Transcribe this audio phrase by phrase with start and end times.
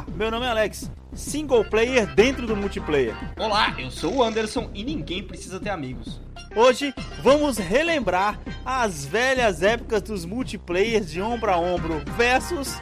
[0.00, 0.90] Olá, meu nome é Alex.
[1.12, 3.14] Single player dentro do multiplayer.
[3.38, 6.18] Olá, eu sou o Anderson e ninguém precisa ter amigos.
[6.56, 12.80] Hoje vamos relembrar as velhas épocas dos multiplayers de ombro a ombro versus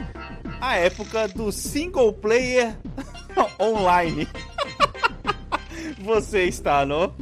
[0.61, 2.77] a época do single player
[3.59, 4.25] online.
[5.99, 7.13] Você está no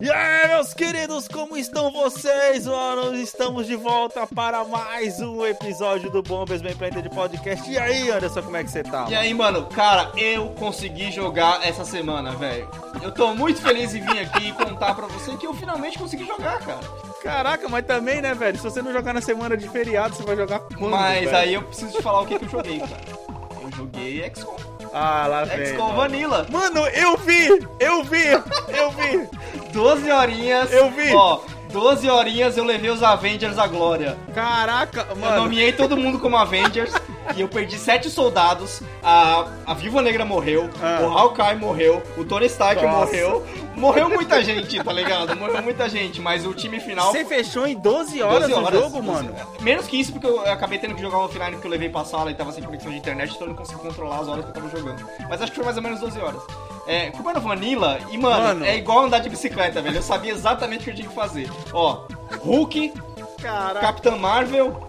[0.00, 3.16] e aí, meus queridos, como estão vocês, mano?
[3.16, 7.68] Estamos de volta para mais um episódio do Bombas Bem Planted Podcast.
[7.68, 9.06] E aí, Anderson, como é que você tá?
[9.08, 12.70] E aí, mano, cara, eu consegui jogar essa semana, velho.
[13.02, 16.24] Eu tô muito feliz em vir aqui e contar pra você que eu finalmente consegui
[16.24, 16.80] jogar, cara.
[17.20, 18.56] Caraca, mas também, né, velho?
[18.56, 21.36] Se você não jogar na semana de feriado, você vai jogar quando, Mas velho?
[21.36, 23.37] aí eu preciso te falar o que, que eu joguei, cara.
[23.70, 24.56] Eu joguei XCOM.
[24.92, 25.66] Ah, lá vem.
[25.66, 25.96] XCOM mano.
[25.96, 26.46] Vanilla.
[26.50, 27.48] Mano, eu vi!
[27.78, 28.24] Eu vi!
[28.68, 29.28] Eu vi!
[29.72, 30.72] 12 horinhas.
[30.72, 31.12] Eu vi.
[31.14, 31.40] Ó,
[31.72, 34.16] 12 horinhas eu levei os Avengers à glória.
[34.34, 35.42] Caraca, Eu mano.
[35.42, 36.92] nomeei todo mundo como Avengers
[37.36, 38.82] e eu perdi sete soldados.
[39.02, 41.00] A, a Viúva Negra morreu, Ah.
[41.02, 42.98] o Hawkeye morreu, o Tony Stark Nossa.
[43.06, 43.46] morreu.
[43.76, 45.36] Morreu muita gente, tá ligado?
[45.36, 47.12] Morreu muita gente, mas o time final.
[47.12, 49.34] Você fechou em 12 horas, 12 o jogo, 12 mano?
[49.60, 52.28] Menos que isso, porque eu acabei tendo que jogar offline porque eu levei pra sala
[52.30, 54.54] e tava sem conexão de internet, então eu não consegui controlar as horas que eu
[54.54, 55.06] tava jogando.
[55.28, 56.42] Mas acho que foi mais ou menos 12 horas.
[56.88, 58.64] É, como era Vanilla, e mano, Mano.
[58.64, 59.96] é igual andar de bicicleta, velho.
[59.96, 61.50] Eu sabia exatamente o que eu tinha que fazer.
[61.72, 62.06] Ó,
[62.40, 62.94] Hulk,
[63.42, 63.80] Caraca.
[63.80, 64.88] Capitã Marvel,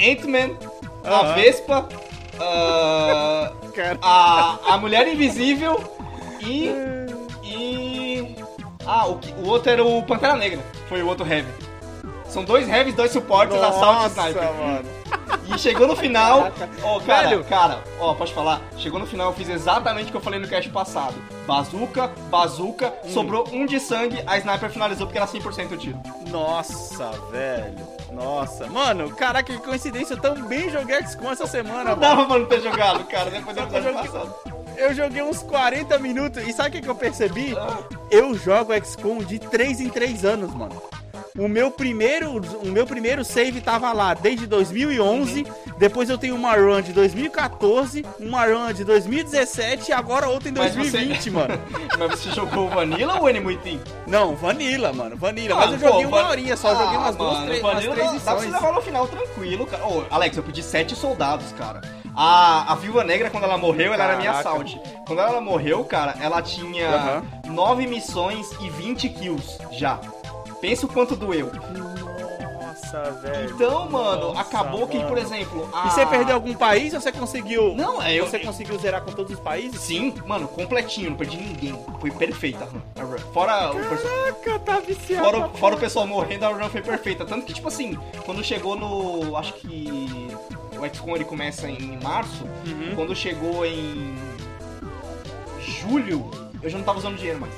[0.00, 0.56] Ant-Man,
[1.04, 1.32] a.
[1.34, 1.88] Vespa,
[3.74, 3.98] Cara.
[4.02, 5.78] a, a Mulher Invisível
[6.40, 6.68] e.
[7.44, 8.36] e.
[8.84, 10.60] Ah, o, o outro era o Pantera Negra.
[10.88, 11.52] Foi o outro Heavy.
[12.30, 14.54] São dois Heavies, dois suportes, assalto Nossa, sniper.
[14.54, 14.88] mano.
[15.54, 16.52] E chegou no final.
[16.84, 17.44] Ó, cara, Velho.
[17.44, 18.60] cara, ó, pode falar.
[18.76, 21.14] Chegou no final, eu fiz exatamente o que eu falei no cast passado.
[21.46, 23.10] Bazuca, bazuca, Hum.
[23.10, 25.98] sobrou um de sangue, a sniper finalizou porque era 100% o tiro.
[26.28, 27.74] Nossa, velho.
[28.12, 28.66] Nossa.
[28.68, 30.14] Mano, caraca, que coincidência.
[30.14, 32.00] Eu também joguei XCOM essa semana, Não mano.
[32.00, 34.34] dava pra não ter jogado, cara, depois do episódio joguei- passado.
[34.76, 36.42] Eu joguei uns 40 minutos.
[36.46, 37.54] E sabe o que, que eu percebi?
[37.58, 37.78] Ah.
[38.10, 40.80] Eu jogo XCOM de 3 em 3 anos, mano.
[41.42, 45.46] O meu primeiro, o meu primeiro save tava lá desde 2011.
[45.78, 50.52] Depois eu tenho uma run de 2014, uma run de 2017 e agora outra em
[50.52, 51.58] Mas você- 2020, mano.
[51.98, 53.80] Mas você jogou Vanilla ou Enemy Team?
[54.06, 55.54] Não, Vanilla, mano, Vanilla.
[55.54, 57.62] Ah, Mas eu joguei pô, uma Van- horinha só, joguei umas Ah, duas, mano, três,
[57.62, 59.86] umas três dá- Dá pra você levar no final tranquilo, cara.
[59.86, 61.80] Ô, Alex, eu pedi sete soldados, cara.
[62.14, 64.50] A, a Viúva Negra, quando ela morreu, ela era minha Caraca.
[64.50, 64.78] assault.
[65.06, 67.22] Quando ela morreu, cara, ela tinha Aham.
[67.46, 69.98] nove missões e 20 kills já.
[70.60, 71.50] Pensa o quanto doeu.
[71.52, 73.50] Nossa, velho.
[73.54, 75.08] Então, mano, Nossa, acabou que, mano.
[75.08, 75.68] por exemplo.
[75.72, 75.86] A...
[75.86, 77.74] E você perdeu algum país ou você conseguiu?
[77.74, 78.26] Não, é eu.
[78.26, 79.80] Você conseguiu zerar com todos os países?
[79.80, 81.78] Sim, mano, completinho, não perdi ninguém.
[82.00, 82.64] Foi perfeita
[82.96, 83.18] a run.
[83.32, 85.24] Fora o Caraca, tá viciado.
[85.24, 87.24] Fora, o- fora o pessoal morrendo, a run foi perfeita.
[87.24, 89.36] Tanto que, tipo assim, quando chegou no.
[89.36, 90.08] Acho que.
[90.78, 92.44] O XCOM ele começa em março.
[92.66, 92.94] Uhum.
[92.96, 94.16] Quando chegou em.
[95.60, 96.30] Julho,
[96.62, 97.52] eu já não tava usando dinheiro mais.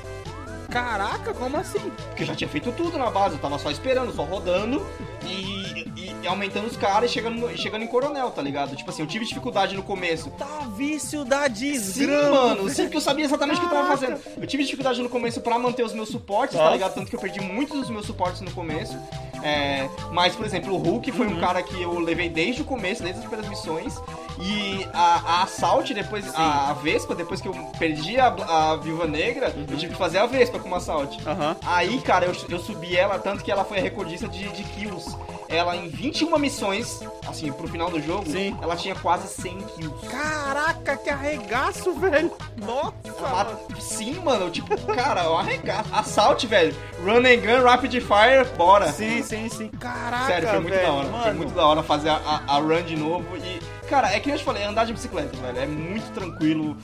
[0.72, 1.92] Caraca, como assim?
[2.08, 4.86] Porque eu já tinha feito tudo na base, eu tava só esperando, só rodando
[5.26, 8.76] e, e- e aumentando os caras e chegando, chegando em coronel, tá ligado?
[8.76, 10.30] Tipo assim, eu tive dificuldade no começo.
[10.30, 12.30] Tá vício da Sim, desgrama.
[12.30, 12.70] mano, velho.
[12.70, 14.20] sim, porque eu sabia exatamente o que eu tava fazendo.
[14.36, 16.74] Eu tive dificuldade no começo pra manter os meus suportes, tá Nossa.
[16.76, 16.94] ligado?
[16.94, 18.96] Tanto que eu perdi muitos dos meus suportes no começo.
[19.42, 21.36] É, mas, por exemplo, o Hulk foi Uhum.
[21.36, 23.94] um cara que eu levei desde o começo, desde as primeiras missões.
[24.40, 29.06] E a, a Assault, depois, a, a Vespa, depois que eu perdi a, a Viúva
[29.06, 29.66] Negra, Uhum.
[29.68, 31.18] eu tive que fazer a Vespa com uma Assault.
[31.26, 31.56] Aham.
[31.66, 35.11] Aí, cara, eu, eu subi ela, tanto que ela foi a recordista de, de kills.
[35.48, 38.56] Ela, em 21 missões, assim, pro final do jogo, Sim.
[38.62, 40.06] ela tinha quase 100 kills.
[40.08, 42.32] Caraca, que arregaço, velho.
[42.64, 42.94] Nossa.
[43.18, 43.60] Ela-.
[43.78, 45.90] Sim, mano, tipo, cara, eu arregaço.
[45.94, 46.74] Assault, velho.
[47.04, 48.90] Run and gun, rapid fire, bora.
[48.92, 49.68] Sim, sim, sim.
[49.68, 51.08] Caraca, Sério, foi muito velho, da hora.
[51.08, 51.22] Mano.
[51.24, 53.36] Foi muito da hora fazer a, a- a run de novo.
[53.36, 55.58] E, cara, é que eu te falei, andar de bicicleta, velho.
[55.58, 56.76] É muito tranquilo.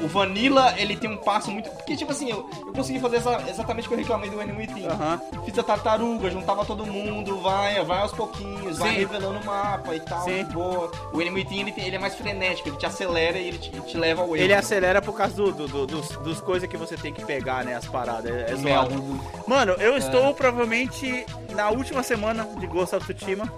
[0.00, 1.68] O Vanilla, ele tem um passo muito.
[1.70, 4.66] Porque, tipo assim, eu, eu consegui fazer essa- exatamente o que eu reclamei do Enemy
[4.66, 4.90] Team.
[4.90, 5.20] Aham.
[5.44, 8.96] Fiz a tartaruga, juntava todo mundo, vai, vai aos pouquinhos, vai Sim.
[8.98, 10.44] revelando o mapa e tal, Sim.
[10.44, 10.90] boa.
[11.12, 13.70] O Enemy Team, ele, tem- ele é mais frenético, ele te acelera e ele te,
[13.70, 14.44] te leva ao erro.
[14.44, 17.64] Ele acelera por causa do, do- do- dos, dos coisas que você tem que pegar,
[17.64, 17.74] né?
[17.74, 18.30] As paradas.
[18.30, 19.20] É, é zoado.
[19.46, 21.24] Mano, eu estou provavelmente
[21.54, 23.50] na última semana de Ghost of Tsushima.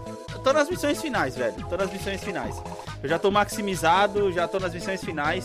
[0.43, 1.55] Tô nas missões finais, velho.
[1.69, 2.57] Tô nas missões finais.
[3.03, 5.45] Eu já tô maximizado, já tô nas missões finais.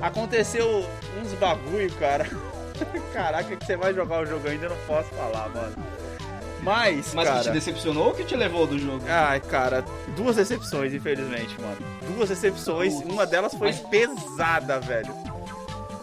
[0.00, 0.86] Aconteceu
[1.20, 2.26] uns bagulho, cara.
[3.12, 5.74] Caraca, que você vai jogar o jogo eu ainda não posso falar, mano.
[6.62, 7.38] Mas, Mas cara...
[7.40, 9.04] que te decepcionou ou que te levou do jogo?
[9.06, 9.84] Ai, cara,
[10.16, 11.76] duas decepções, infelizmente, mano.
[12.16, 15.14] Duas decepções, Putz, uma delas foi mas- pesada, velho.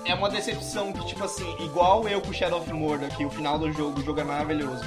[0.06, 3.58] É uma decepção que, tipo assim, igual eu com Shadow of Mordor, que o final
[3.58, 4.84] do jogo, o jogo é maravilhoso.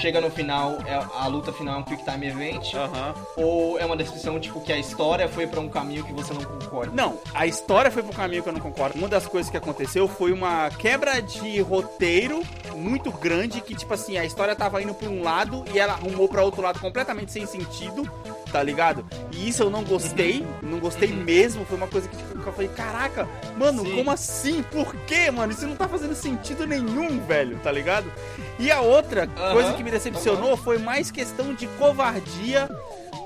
[0.00, 2.74] Chega no final, é, a luta final é um quick time event.
[2.74, 3.14] Aham.
[3.36, 6.42] Ou é uma decepção, tipo, que a história foi pra um caminho que você não
[6.42, 6.92] concorda?
[6.94, 8.98] Não, a história foi pro caminho que eu não concordo.
[8.98, 12.42] Uma das coisas que aconteceu foi uma quebra de roteiro
[12.76, 16.28] muito grande, que tipo assim, a história tava indo pra um lado e ela arrumou
[16.28, 18.08] pra outro lado completamente sem sentido,
[18.52, 19.04] tá ligado?
[19.32, 22.68] E isso eu não gostei, não gostei mesmo, foi uma coisa que tipo, eu falei,
[22.68, 23.96] caraca, mano, Sim.
[23.96, 24.62] como assim?
[24.62, 25.52] Por quê, mano?
[25.52, 28.10] Isso não tá fazendo sentido nenhum, velho, tá ligado?
[28.58, 32.68] E a outra coisa que me decepcionou foi mais questão de covardia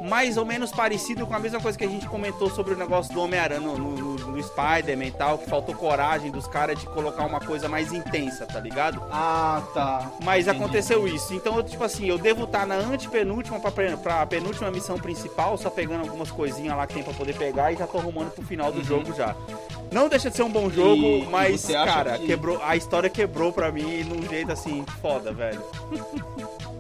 [0.03, 3.13] mais ou menos parecido com a mesma coisa que a gente comentou sobre o negócio
[3.15, 7.25] do Homem-Aranha no, no, no- Spider-Man e tal, que faltou coragem dos caras de colocar
[7.25, 9.01] uma coisa mais intensa, tá ligado?
[9.13, 10.11] Ah, tá.
[10.25, 11.33] Mas Entendi, aconteceu isso.
[11.33, 15.71] Então, eu, tipo assim, eu devo estar na antepenúltima pra, pra penúltima missão principal, só
[15.71, 18.73] pegando algumas coisinhas lá que tem pra poder pegar e já tô arrumando pro final
[18.73, 19.37] do jogo já.
[19.93, 21.19] Não deixa de ser um bom jogo, Uhum.
[21.19, 24.85] E- e mas, acha cara, que- quebrou, a história quebrou pra mim num jeito assim,
[25.01, 25.63] foda, velho.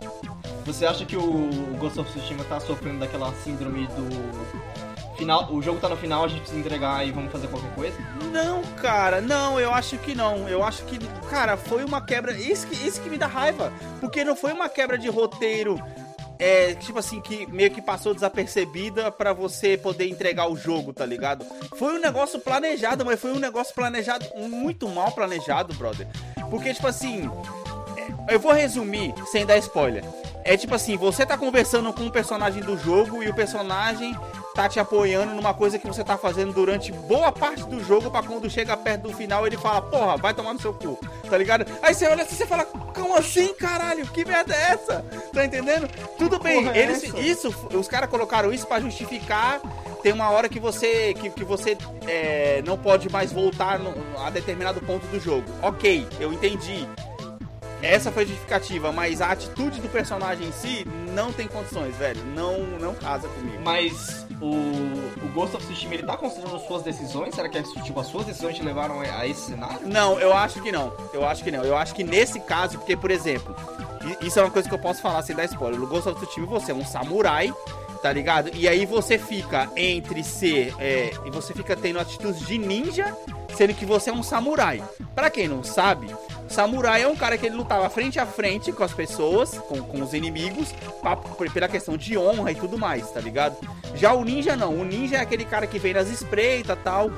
[0.64, 4.52] Você acha que o Ghost of Tsushima tá sofrendo daquela síndrome do.
[5.16, 7.96] Final, o jogo tá no final, a gente precisa entregar e vamos fazer qualquer coisa?
[8.32, 10.48] Não, cara, não, eu acho que não.
[10.48, 10.98] Eu acho que,
[11.28, 12.32] cara, foi uma quebra.
[12.32, 13.72] Isso que, isso que me dá raiva.
[14.00, 15.80] Porque não foi uma quebra de roteiro.
[16.38, 21.06] É, tipo assim, que meio que passou desapercebida pra você poder entregar o jogo, tá
[21.06, 21.46] ligado?
[21.76, 26.08] Foi um negócio planejado, mas foi um negócio planejado, muito mal planejado, brother.
[26.50, 27.30] Porque, tipo assim,
[28.28, 30.04] eu vou resumir sem dar spoiler.
[30.44, 34.16] É tipo assim, você tá conversando com um personagem do jogo e o personagem
[34.54, 38.22] tá te apoiando numa coisa que você tá fazendo durante boa parte do jogo pra
[38.22, 40.98] quando chega perto do final ele fala, porra, vai tomar no seu cu,
[41.30, 41.64] tá ligado?
[41.80, 44.04] Aí você olha assim e você fala, como assim, caralho?
[44.08, 45.04] Que merda é essa?
[45.32, 45.88] Tá entendendo?
[46.18, 47.18] Tudo bem, porra é eles, essa?
[47.20, 49.60] isso, os caras colocaram isso pra justificar.
[50.02, 51.78] Tem uma hora que você que, que você
[52.08, 55.44] é, não pode mais voltar no- a determinado ponto do jogo.
[55.62, 56.86] Ok, eu entendi.
[57.82, 62.24] Essa foi a justificativa, mas a atitude do personagem em si não tem condições, velho.
[62.26, 63.60] Não, não casa comigo.
[63.62, 64.54] Mas o,
[65.24, 67.34] o Ghost of Tsushima ele tá considerando suas decisões?
[67.34, 69.86] Será que tipo, as suas decisões te levaram a esse cenário?
[69.86, 70.92] Não, eu acho que não.
[71.12, 71.64] Eu acho que não.
[71.64, 73.54] Eu acho que nesse caso, porque, por exemplo,
[74.20, 75.78] isso é uma coisa que eu posso falar sem dar spoiler.
[75.78, 77.52] No Ghost of Tsushima você é um samurai,
[78.00, 78.50] tá ligado?
[78.54, 80.74] E aí você fica entre ser.
[80.78, 83.16] É, e você fica tendo atitudes de ninja,
[83.56, 84.82] sendo que você é um samurai.
[85.14, 86.14] Pra quem não sabe,
[86.52, 90.00] samurai é um cara que ele lutava frente a frente com as pessoas, com, com
[90.02, 93.56] os inimigos, pra- pela questão de honra e tudo mais, tá ligado?
[93.94, 94.74] Já o ninja não.
[94.78, 97.10] O ninja é aquele cara que vem nas espreitas tal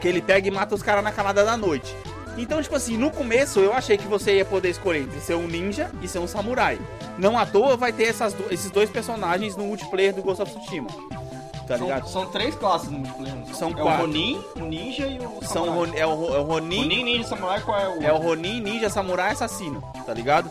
[0.00, 1.94] que ele pega e mata os caras na calada da noite.
[2.36, 5.48] Então, tipo assim, no começo eu achei que você ia poder escolher entre ser um
[5.48, 6.78] ninja e ser um samurai.
[7.18, 10.86] Não à toa vai ter essas esses dois personagens no multiplayer do Ghost of Tsushima.
[11.68, 12.08] Tá São, ligado?
[12.08, 13.36] são três classes no multiplayer.
[13.36, 13.90] não São é quatro.
[13.90, 15.98] o Ronin, o Ninja e o São Samurai.
[16.00, 18.88] É, o, é o Ronin, Ronin, Ninja Samurai, qual é o é o Ronin, ninja,
[18.88, 20.50] samurai, assassino, tá ligado?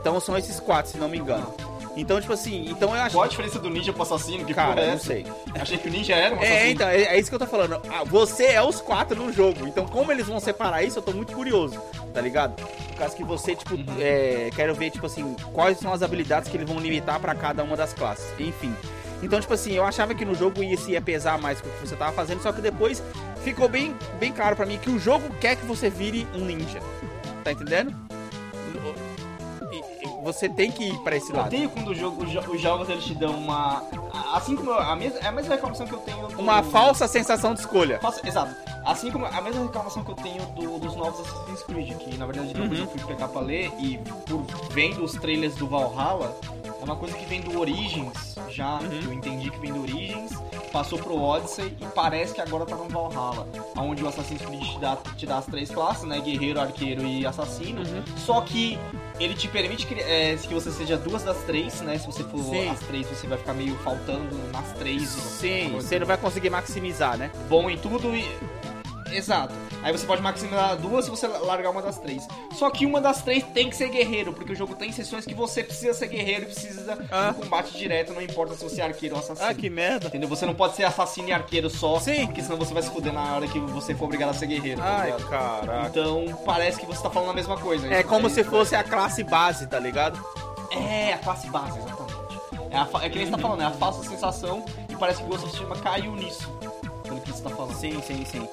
[0.00, 1.52] Então são esses quatro, se não me engano.
[1.94, 3.10] Então, tipo assim, então eu achei.
[3.12, 4.44] Qual a diferença do Ninja pro assassino?
[4.46, 5.26] Que Cara, é não sei.
[5.60, 6.58] Achei que o Ninja era um assassino.
[6.58, 7.80] É, então, é, é isso que eu tô falando.
[7.90, 9.66] Ah, você é os quatro no jogo.
[9.66, 11.78] Então, como eles vão separar isso, eu tô muito curioso,
[12.14, 12.54] tá ligado?
[12.88, 13.84] Por causa que você, tipo, Uhum.
[14.00, 17.62] é, quero ver, tipo assim, quais são as habilidades que eles vão limitar pra cada
[17.62, 18.24] uma das classes.
[18.40, 18.74] Enfim.
[19.22, 21.72] Então, tipo assim, eu achava que no jogo ia, se ia pesar mais com o
[21.72, 23.02] que você tava fazendo, só que depois
[23.44, 26.80] ficou bem, bem claro pra mim que o jogo quer que você vire um ninja.
[27.44, 27.94] Tá entendendo?
[30.24, 31.46] Você tem que ir pra esse Eu lado.
[31.48, 33.82] odeio quando o jogo, os jo- os jogos eles te dão uma.
[34.32, 36.28] Assim como a mesma, é a mesma reclamação que eu tenho.
[36.28, 36.38] Do...
[36.40, 37.98] Uma falsa sensação de escolha.
[37.98, 38.54] Falsa- Exato.
[38.86, 42.26] Assim como a mesma reclamação que eu tenho do- dos novos Assassin's Creed, que na
[42.26, 42.84] verdade depois Uhum.
[42.84, 46.36] eu fui pegar pra ler e por vendo os trailers do Valhalla,
[46.82, 48.88] é uma coisa que vem do Origins já, Uhum.
[48.88, 50.32] que eu entendi que vem do Origins,
[50.72, 53.46] passou pro Odyssey e parece que agora tá no Valhalla,
[53.76, 56.20] onde o Assassin's Creed te dá, te dá as três classes, né?
[56.20, 57.82] Guerreiro, arqueiro e assassino.
[57.82, 58.02] Uhum.
[58.16, 58.78] Só que
[59.20, 61.96] ele te permite que, é, que você seja duas das três, né?
[61.98, 62.68] Se você for Sim.
[62.68, 65.08] as três, você vai ficar meio faltando nas três.
[65.08, 67.30] Sim, você não vai conseguir maximizar, né?
[67.48, 68.24] bom em tudo e.
[69.12, 69.54] Exato.
[69.82, 72.26] Aí você pode maximizar duas se você largar uma das três.
[72.52, 75.34] Só que uma das três tem que ser guerreiro, porque o jogo tem sessões que
[75.34, 77.30] você precisa ser guerreiro e precisa Ah.
[77.30, 79.48] do combate direto, não importa se você é arqueiro ou assassino.
[79.48, 80.06] Ah, que merda.
[80.08, 80.28] Entendeu?
[80.28, 82.26] Você não pode ser assassino e arqueiro só, Sim.
[82.26, 84.80] porque senão você vai se fuder na hora que você for obrigado a ser guerreiro.
[84.80, 85.28] tá Ai, ligado?
[85.28, 85.88] caraca.
[85.88, 87.86] Então parece que você tá falando a mesma coisa.
[87.92, 90.18] É como se fosse a classe base, tá ligado?
[90.70, 92.12] É, a classe base, exatamente.
[92.70, 95.24] É, a é que nem você tá falando, é a falsa sensação e parece que
[95.24, 96.48] o Ghost of Tsushima caiu nisso.
[97.02, 97.74] Pelo que você tá falando.
[97.74, 98.48] Sim, sim, sim.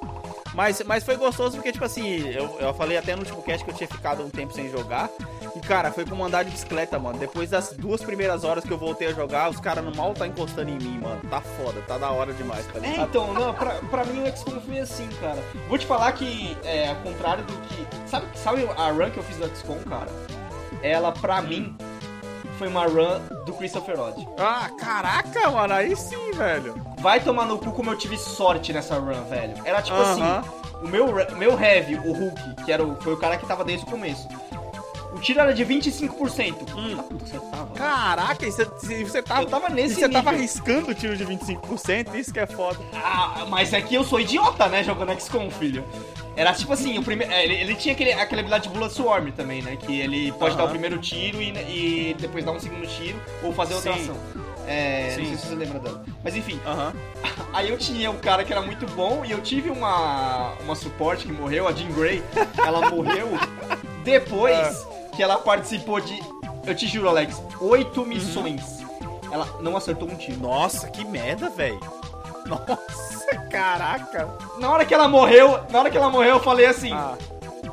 [0.54, 3.72] Mas, mas foi gostoso porque, tipo assim, eu, eu falei até no último cast que
[3.72, 5.10] eu tinha ficado um tempo sem jogar.
[5.56, 7.18] E, cara, foi como andar de bicicleta, mano.
[7.20, 10.26] Depois das duas primeiras horas que eu voltei a jogar, os caras no mal tá
[10.28, 11.22] encostando em mim, mano.
[11.30, 13.10] Tá foda, tá da hora demais, tá É, ligado?
[13.10, 15.42] então, não, pra, pra mim o XCOM foi assim, cara.
[15.68, 17.88] Vou te falar que, é, ao contrário do que.
[18.08, 20.10] Sabe, sabe a run que eu fiz do XCOM, cara?
[20.82, 21.76] Ela, pra mim,
[22.60, 24.28] foi uma run do Christopher Odd.
[24.38, 26.76] Ah, caraca, mano, aí sim, velho.
[27.00, 29.54] Vai tomar no cu como eu tive sorte nessa run, velho.
[29.64, 30.40] Era tipo Aham.
[30.40, 30.50] assim,
[30.84, 33.86] o meu, meu heavy, o Hulk, que era o, foi o cara que tava desde
[33.86, 34.28] o começo.
[35.14, 36.54] O tiro era de 25%.
[36.76, 36.98] Hum.
[37.00, 37.74] Ah, puta, você tava.
[37.74, 38.66] Caraca, e você,
[39.06, 39.42] você tava.
[39.42, 40.34] Eu tava nesse e você tava nível.
[40.34, 42.78] arriscando o tiro de 25%, isso que é foda.
[42.94, 45.84] Ah, mas é que eu sou idiota, né, jogando XCOM, filho.
[46.40, 49.62] Era tipo assim, o primeiro, ele, ele tinha aquele, aquela habilidade de Bullet Swarm também,
[49.62, 49.76] né?
[49.76, 53.52] Que ele pode dar o primeiro tiro e, e depois dar um segundo tiro ou
[53.52, 54.04] fazer outra Sim.
[54.04, 54.18] ação.
[54.66, 55.24] É, Sim.
[55.24, 56.02] não sei se você lembra dela.
[56.24, 56.94] Mas enfim, Aham.
[57.52, 61.26] aí eu tinha um cara que era muito bom e eu tive uma, uma suporte
[61.26, 62.24] que morreu, a Jean Grey.
[62.58, 63.32] Ela morreu
[64.06, 66.18] depois que ela participou de,
[66.66, 68.80] eu te juro, Alex, oito missões.
[69.30, 70.40] Ela não acertou um tiro.
[70.40, 71.82] Nossa, que merda, velho.
[72.46, 73.19] Nossa,
[73.50, 74.28] caraca.
[74.60, 76.94] Na hora que ela morreu, na hora que ela morreu, eu falei assim.
[76.94, 77.18] Ah,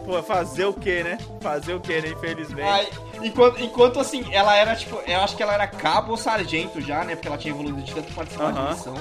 [0.05, 1.19] pô, fazer o que, né?
[1.41, 2.09] Fazer o que, né?
[2.09, 2.69] Infelizmente.
[2.69, 2.89] Aí,
[3.23, 7.05] enquanto, enquanto assim, ela era tipo, eu acho que ela era cabo ou sargento já,
[7.05, 7.17] né?
[7.17, 8.65] Porque ela tinha evoluído de tanto participar Aham.
[8.65, 8.95] de missão.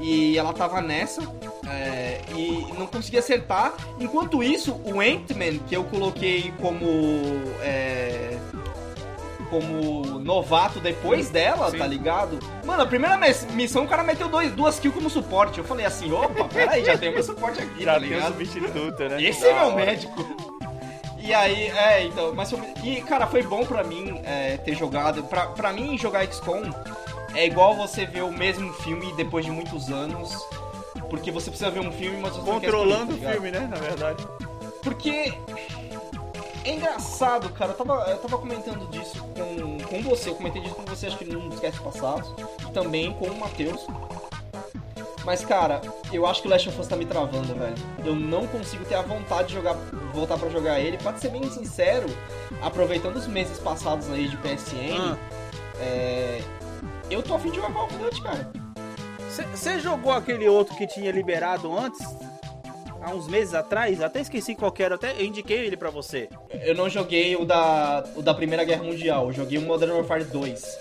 [0.00, 1.22] E ela tava nessa
[1.66, 3.72] é, e não conseguia acertar.
[4.00, 6.86] Enquanto isso, o Ant-Man, que eu coloquei como.
[7.62, 8.36] é,
[9.50, 11.78] como novato depois dela, Sim.
[11.78, 12.38] tá ligado?
[12.64, 13.18] Mano, a primeira
[13.52, 15.58] missão o cara meteu dois, duas kills como suporte.
[15.58, 18.28] Eu falei assim, opa, peraí, já tem meu suporte aqui, Já tá tem o ligado?
[18.32, 19.22] substituto, né?
[19.22, 20.48] Esse é meu médico.
[21.20, 25.22] E aí, é, então, mas foi- e cara, foi bom pra mim é, ter jogado.
[25.24, 26.70] Pra, pra mim, jogar XCOM
[27.34, 30.32] é igual você ver o mesmo filme depois de muitos anos.
[31.10, 33.32] Porque você precisa ver um filme, mas você quer Controlando o escolher, tá ligado?
[33.34, 33.68] filme, né?
[33.70, 34.26] Na verdade.
[34.82, 35.32] Porque
[36.70, 37.72] é engraçado, cara.
[37.72, 40.30] Eu tava, eu tava comentando disso com, com você.
[40.30, 42.32] Eu comentei disso com você, acho que num dos casts passados.
[42.68, 43.86] E também com o Matheus.
[45.24, 47.74] Mas, cara, eu acho que o Last of Us tá me travando, velho.
[48.04, 49.74] Eu não consigo ter a vontade de jogar,
[50.14, 50.96] voltar pra jogar ele.
[50.96, 52.06] Pode ser bem sincero,
[52.62, 55.16] aproveitando os meses passados aí de PSN, Ah.
[55.80, 56.40] é,
[57.10, 58.50] eu tô afim de jogar Call of Duty, cara.
[59.54, 62.00] Você jogou aquele outro que tinha liberado antes?
[63.00, 64.02] Há uns meses atrás?
[64.02, 66.28] Até esqueci qual era, até eu indiquei ele pra você.
[66.50, 70.24] Eu não joguei o da, o da Primeira Guerra Mundial, eu joguei o Modern Warfare
[70.24, 70.78] 2.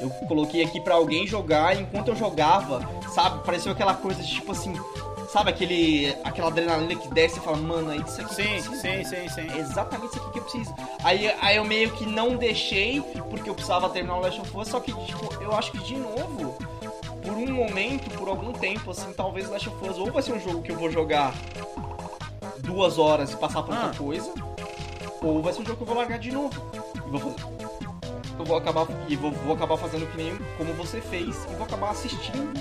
[0.00, 2.80] Eu coloquei aqui pra alguém jogar e enquanto eu jogava,
[3.12, 4.72] sabe, pareceu aquela coisa de tipo assim,
[5.28, 8.74] sabe aquele aquela adrenalina que desce e fala, mano, é isso aqui que eu Sim,
[8.76, 9.48] sim, sim, sim.
[9.56, 10.74] É exatamente isso aqui que eu preciso.
[11.02, 14.68] Aí, aí eu meio que não deixei, porque eu precisava terminar o Last of Us,
[14.68, 16.56] só que, tipo, eu acho que de novo,
[17.28, 20.40] por um momento, por algum tempo, assim, talvez Last of Us ou vai ser um
[20.40, 21.34] jogo que eu vou jogar
[22.60, 23.84] duas horas e passar por Ah.
[23.84, 24.32] outra coisa,
[25.22, 26.54] ou vai ser um jogo que eu vou largar de novo.
[27.06, 27.58] E vou fazer.
[28.38, 31.64] Eu vou acabar, e vou, vou acabar fazendo que nem como você fez, e vou
[31.64, 32.52] acabar assistindo.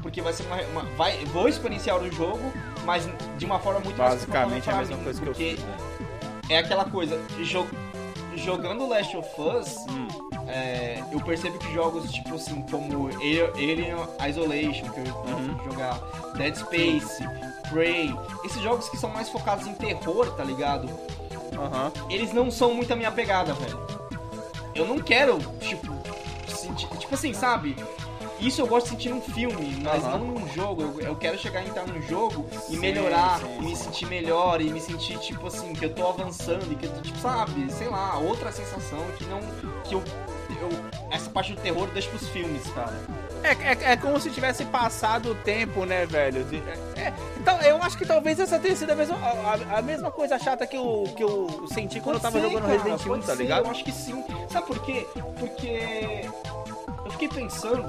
[0.00, 2.52] Porque vai ser uma, uma- vai, vou experienciar o jogo,
[2.84, 5.60] mas de uma forma muito mais Basicamente é a mesma coisa que eu porque fiz.
[5.64, 5.76] né?
[6.48, 7.66] é aquela coisa, jo-
[8.36, 10.08] jogando Last of Us, Hum.
[10.48, 13.96] é, eu percebo que jogos tipo assim, como Alien
[14.28, 15.58] Isolation, que eu Uhum.
[15.70, 15.98] jogar,
[16.36, 17.24] Dead Space,
[17.70, 18.14] Prey,
[18.44, 20.88] esses jogos que são mais focados em terror, tá ligado?
[21.58, 21.90] Aham.
[22.10, 23.78] Eles não são muito a minha pegada, velho.
[24.74, 25.92] Eu não quero, tipo,
[26.46, 27.74] sentir, tipo assim, sabe?
[28.38, 30.18] Isso eu gosto de sentir num filme, mas Aham.
[30.18, 30.82] não num jogo.
[30.82, 33.84] Eu, eu quero chegar a entrar num jogo e Sim, melhorar, sim, e me sim.
[33.84, 37.00] sentir melhor, e me sentir, tipo assim, que eu tô avançando, e que eu tô,
[37.00, 39.40] tipo, sabe, sei lá, outra sensação que não.
[39.84, 40.02] que eu.
[40.60, 40.68] eu
[41.10, 42.92] essa parte do terror eu deixo pros filmes, cara.
[43.42, 46.44] É, é, é como se tivesse passado o tempo, né, velho?
[46.44, 46.56] De-
[46.96, 49.82] é- é, então, eu acho que talvez essa tenha sido a mesma, a, a- a
[49.82, 52.76] mesma coisa chata que eu, que eu senti quando eu tava Pode ser, jogando cara,
[52.78, 53.64] Resident Evil, pode tá ser, ligado?
[53.64, 54.24] Eu acho que sim.
[54.50, 55.06] Sabe por quê?
[55.38, 56.28] Porque
[57.04, 57.84] eu fiquei pensando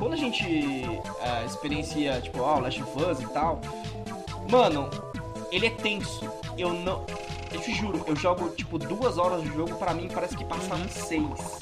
[0.00, 0.44] quando a gente
[1.20, 3.60] é, experiencia, tipo, ó, Last of Us e tal,
[4.50, 4.90] mano,
[5.52, 6.28] ele é tenso.
[6.58, 7.04] Eu não.
[7.52, 10.82] Eu te juro, eu jogo tipo duas horas de jogo, pra mim parece que passaram
[10.82, 10.88] Uhum.
[10.88, 11.58] seis.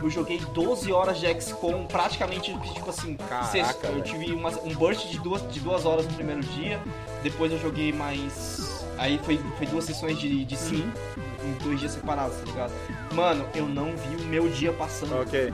[0.00, 3.86] Eu joguei 12 horas de XCOM, praticamente, tipo assim, Caraca, sexta.
[3.88, 6.80] Eu tive uma- um burst de duas, de duas horas no primeiro dia,
[7.22, 8.84] depois eu joguei mais.
[8.98, 11.50] Aí foi, foi duas sessões de, de cinco, Uhum.
[11.50, 12.72] em dois dias separados, tá ligado?
[13.12, 15.20] Mano, eu não vi o meu dia passando.
[15.20, 15.52] Ok.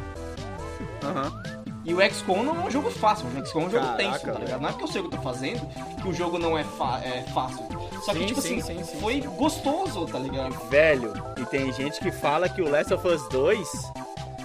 [1.02, 1.57] Aham.
[1.88, 4.26] E o XCOM não é um jogo fácil, o XCOM é um jogo Caraca, tenso,
[4.26, 4.61] tá ligado?
[4.61, 5.66] Não é porque eu sei o que eu tô fazendo
[6.02, 7.66] que o jogo não é, é fácil.
[8.04, 10.52] Só que, Sim, tipo sim, assim, sim, sim, foi gostoso, tá ligado?
[10.68, 13.68] Velho, e tem gente que fala que o Last of Us 2,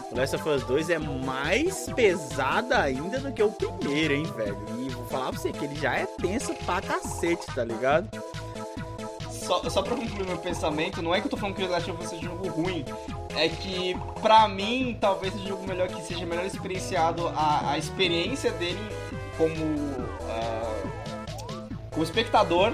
[0.10, 4.58] o Last of Us 2 é mais pesada ainda do que o primeiro, hein, velho?
[4.80, 8.08] E vou falar pra você que ele já é tenso pra cacete, tá ligado?
[9.44, 11.92] Só, só pra concluir meu pensamento, não é que eu tô falando que o Last
[11.92, 12.86] of Us seja um jogo ruim,
[13.36, 17.78] é que pra mim talvez seja um jogo melhor que seja melhor experienciado a, a
[17.78, 18.80] experiência dele
[19.38, 22.74] como, uh, como espectador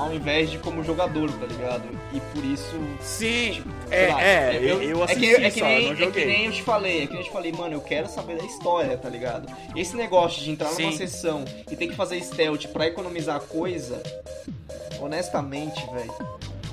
[0.00, 1.84] ao invés de como jogador, tá ligado?
[2.12, 2.74] E por isso.
[3.00, 5.96] Sim, tipo, é, lá, é, eu, eu assisti é que, é que só, nem, não
[5.96, 6.22] joguei.
[6.22, 8.08] É que nem eu te falei, é que nem eu te falei, mano, eu quero
[8.08, 9.46] saber da história, tá ligado?
[9.76, 10.84] Esse negócio de entrar Sim.
[10.84, 14.02] numa sessão e ter que fazer stealth pra economizar coisa,
[15.00, 16.14] honestamente, velho.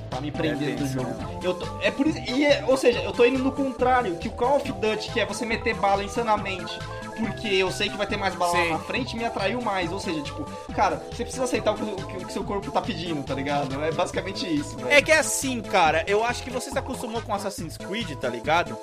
[0.09, 1.13] Tá me prendendo É do jogo.
[1.43, 2.17] Eu tô, é por isso.
[2.31, 5.19] E é- ou seja, eu tô indo no contrário, que o Call of Duty, que
[5.19, 6.79] é você meter bala insanamente,
[7.17, 8.69] porque eu sei que vai ter mais bala Sim.
[8.69, 9.91] lá na frente, me atraiu mais.
[9.91, 10.43] Ou seja, tipo,
[10.73, 13.83] cara, você precisa aceitar o que, o que- seu corpo tá pedindo, tá ligado?
[13.83, 14.89] É basicamente isso, velho.
[14.89, 18.29] É que é assim, cara, eu acho que você se acostumou com Assassin's Creed, tá
[18.29, 18.77] ligado?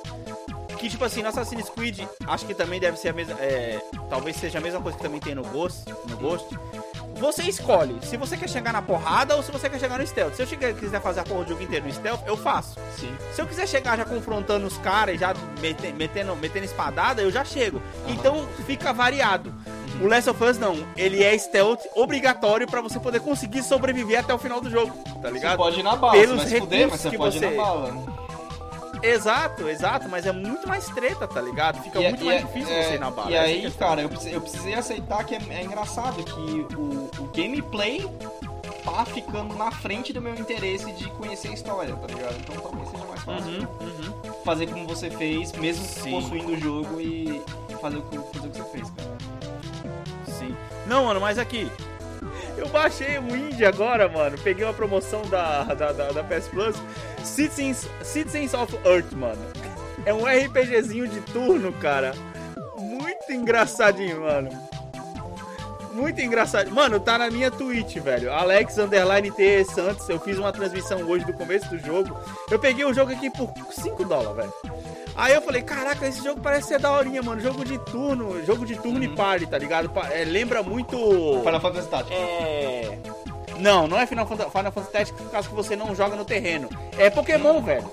[0.79, 3.35] Que tipo assim, no Assassin's Creed, acho que também deve ser a mesma.
[3.41, 5.85] é, talvez seja a mesma coisa que também tem no Ghost.
[6.09, 6.47] No Ghost.
[7.17, 10.35] Você escolhe se você quer chegar na porrada ou se você quer chegar no stealth.
[10.35, 12.75] Se eu chegar, quiser fazer a porra do jogo inteiro no stealth, eu faço.
[12.99, 13.17] Sim.
[13.33, 17.31] Se eu quiser chegar já confrontando os caras e já mete- metendo, metendo espadada, eu
[17.31, 17.81] já chego.
[18.09, 19.55] Então fica variado.
[20.03, 24.35] O Last of Us não, ele é stealth obrigatório pra você poder conseguir sobreviver até
[24.35, 25.57] o final do jogo, tá Você ligado?
[25.57, 27.39] pode ir na bala, Pelos você vai se fuder, mas recursos você que pode ir
[27.39, 28.24] você- na bala.
[29.07, 31.83] Exato, exato, mas é muito mais treta, tá ligado?
[31.83, 33.31] Fica E- muito e- mais difícil é, você ir na bala.
[33.31, 37.11] E é aí, cara, eu precisei, eu precisei aceitar que é, é engraçado que o,
[37.23, 38.09] o gameplay
[38.85, 42.37] tá ficando na frente do meu interesse de conhecer a história, tá ligado?
[42.39, 44.33] Então talvez seja mais fácil Uhum, uhum.
[44.45, 46.11] fazer como você fez, mesmo Sim.
[46.11, 47.43] possuindo o jogo e
[47.81, 49.17] fazer o que, fazer o que você fez, cara.
[50.39, 50.57] Sim.
[50.87, 51.71] Não, mano, mas aqui.
[52.65, 54.39] Eu baixei o Indie agora, mano.
[54.43, 56.77] Peguei uma promoção da, da, da, da PS Plus.
[57.23, 59.41] Citizens, Citizens of Earth, mano.
[60.07, 62.15] É um RPGzinho de turno, cara.
[62.79, 64.49] Muito engraçadinho, mano.
[65.93, 66.71] Muito engraçado.
[66.71, 68.33] Mano, tá na minha Twitch, velho.
[68.33, 70.09] Alex Underline T Santos.
[70.09, 72.19] Eu fiz uma transmissão hoje do começo do jogo.
[72.51, 74.74] Eu peguei o jogo aqui por 5 dólares, velho.
[75.17, 77.41] Aí eu falei, caraca, esse jogo parece ser daorinha, mano.
[77.41, 79.91] Jogo de turno, jogo de turno e party, tá ligado?
[80.11, 80.97] É, lembra muito.
[81.45, 82.19] Final Fantasy Tactics.
[82.19, 82.99] É.
[83.59, 86.25] Não, não é Final Fantasy, Final Fantasy Tactics por causa que você não joga no
[86.25, 86.69] terreno.
[86.99, 87.91] É Pokémon, velho.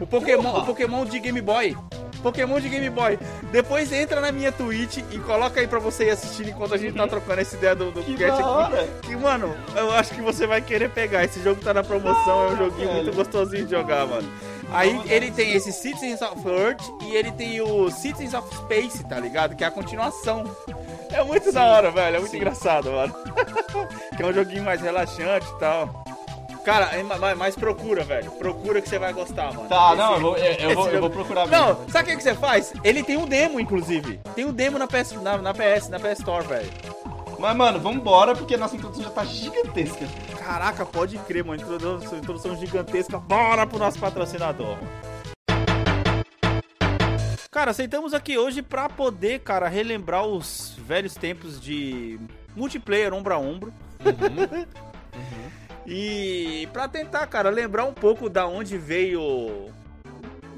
[0.00, 1.76] O Pokémon, o Pokémon de Game Boy.
[2.22, 3.18] Pokémon de Game Boy.
[3.50, 6.96] Depois entra na minha Twitch e coloca aí pra você ir assistindo enquanto a gente
[6.96, 8.88] tá trocando essa ideia do, do Que da hora.
[9.02, 11.24] Que, mano, eu acho que você vai querer pegar.
[11.24, 14.28] Esse jogo tá na promoção, é um joguinho muito gostosinho de jogar, mano.
[14.70, 19.18] Aí ele tem esse Citizens of Earth e ele tem o Citizens of Space, tá
[19.18, 19.56] ligado?
[19.56, 20.44] Que é a continuação.
[21.10, 22.16] É muito da hora, velho.
[22.16, 22.36] É muito sim.
[22.36, 23.14] engraçado, mano.
[24.16, 26.04] que é um joguinho mais relaxante e tal.
[26.64, 27.02] Cara, é,
[27.34, 28.30] mas, procura, velho.
[28.32, 29.70] Procura que você vai gostar, mano.
[29.70, 31.90] Tá, Esse- não, eu vou, eu, vou, eu vou procurar Não, mesmo.
[31.90, 32.74] sabe o que, que você faz?
[32.84, 34.20] Ele tem um demo, inclusive.
[34.34, 36.70] Tem um demo na PS, na, na PS, na PS Store, velho.
[37.38, 40.06] Mas, mano, vambora, porque nossa introdução já tá gigantesca.
[40.38, 41.62] Caraca, pode crer, mano.
[41.62, 43.18] Introdução, introdução gigantesca.
[43.18, 44.76] Bora pro nosso patrocinador.
[47.50, 52.18] Cara, aceitamos aqui hoje pra poder, cara, relembrar os velhos tempos de
[52.54, 53.72] multiplayer ombro a ombro.
[55.90, 59.70] E pra tentar, cara, lembrar um pouco da onde veio.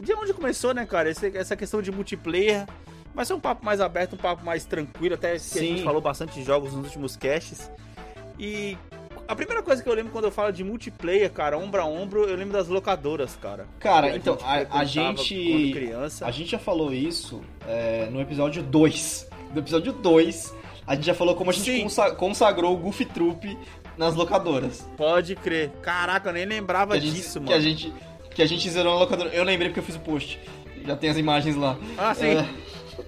[0.00, 1.08] De onde começou, né, cara?
[1.08, 2.66] Essa questão de multiplayer.
[3.14, 6.00] Vai ser um papo mais aberto, um papo mais tranquilo, até que a gente falou
[6.00, 7.70] bastante de jogos nos últimos casts.
[8.38, 8.76] E
[9.28, 12.24] a primeira coisa que eu lembro quando eu falo de multiplayer, cara, ombro a ombro,
[12.24, 13.66] eu lembro das locadoras, cara.
[13.78, 15.70] Cara, Que então, gente a, a gente.
[15.72, 16.26] Criança.
[16.26, 19.28] A gente já falou isso é, no episódio 2.
[19.52, 20.54] No episódio 2,
[20.86, 22.14] a gente já falou como a gente Sim.
[22.16, 23.56] consagrou o Goofy Troop
[23.96, 24.88] nas locadoras.
[24.96, 25.70] Pode crer.
[25.82, 27.56] Caraca, eu nem lembrava Que a gente, disso, que mano.
[27.56, 27.92] a gente
[28.34, 29.30] Que a gente zerou na locadora.
[29.30, 30.40] Eu lembrei porque eu fiz o post.
[30.84, 31.76] Já tem as imagens lá.
[31.98, 32.26] Ah, sim.
[32.26, 32.48] É,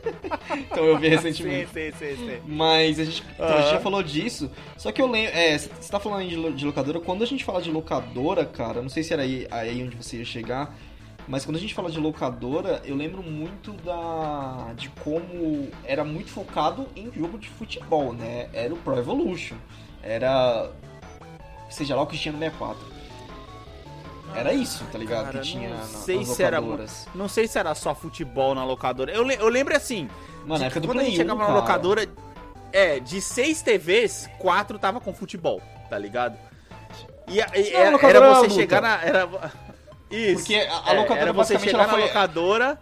[0.70, 1.70] então eu vi sim, recentemente.
[1.72, 2.40] sim, sim, sim.
[2.46, 4.50] Mas a gente, então, a gente já falou disso.
[4.76, 5.36] Só que eu lembro.
[5.36, 7.00] É, você tá falando de, de locadora.
[7.00, 10.18] Quando a gente fala de locadora, cara, não sei se era aí, aí onde você
[10.18, 10.74] ia chegar.
[11.26, 14.72] Mas quando a gente fala de locadora, eu lembro muito da.
[14.76, 18.48] de como era muito focado em jogo de futebol, né?
[18.52, 19.56] Era o Pro Evolution.
[20.02, 20.70] Era.
[21.70, 22.91] Seja lá o que tinha no 64.
[24.34, 25.24] Era isso, tá ligado?
[25.26, 26.60] Cara, que tinha não na- sei se era.
[27.14, 29.12] Não sei se era só futebol na locadora.
[29.12, 30.08] Eu, eu lembro assim.
[30.46, 31.58] Mano, na de época que do quando a gente Play 1, chegava na cara.
[31.60, 32.08] locadora.
[32.72, 36.36] É, de seis TVs, quatro tava com futebol, tá ligado?
[37.28, 39.02] E, e era, era você chegar na.
[39.02, 39.28] Era...
[40.10, 40.36] Isso.
[40.36, 42.78] Porque a- a É, locadora era você chegar na locadora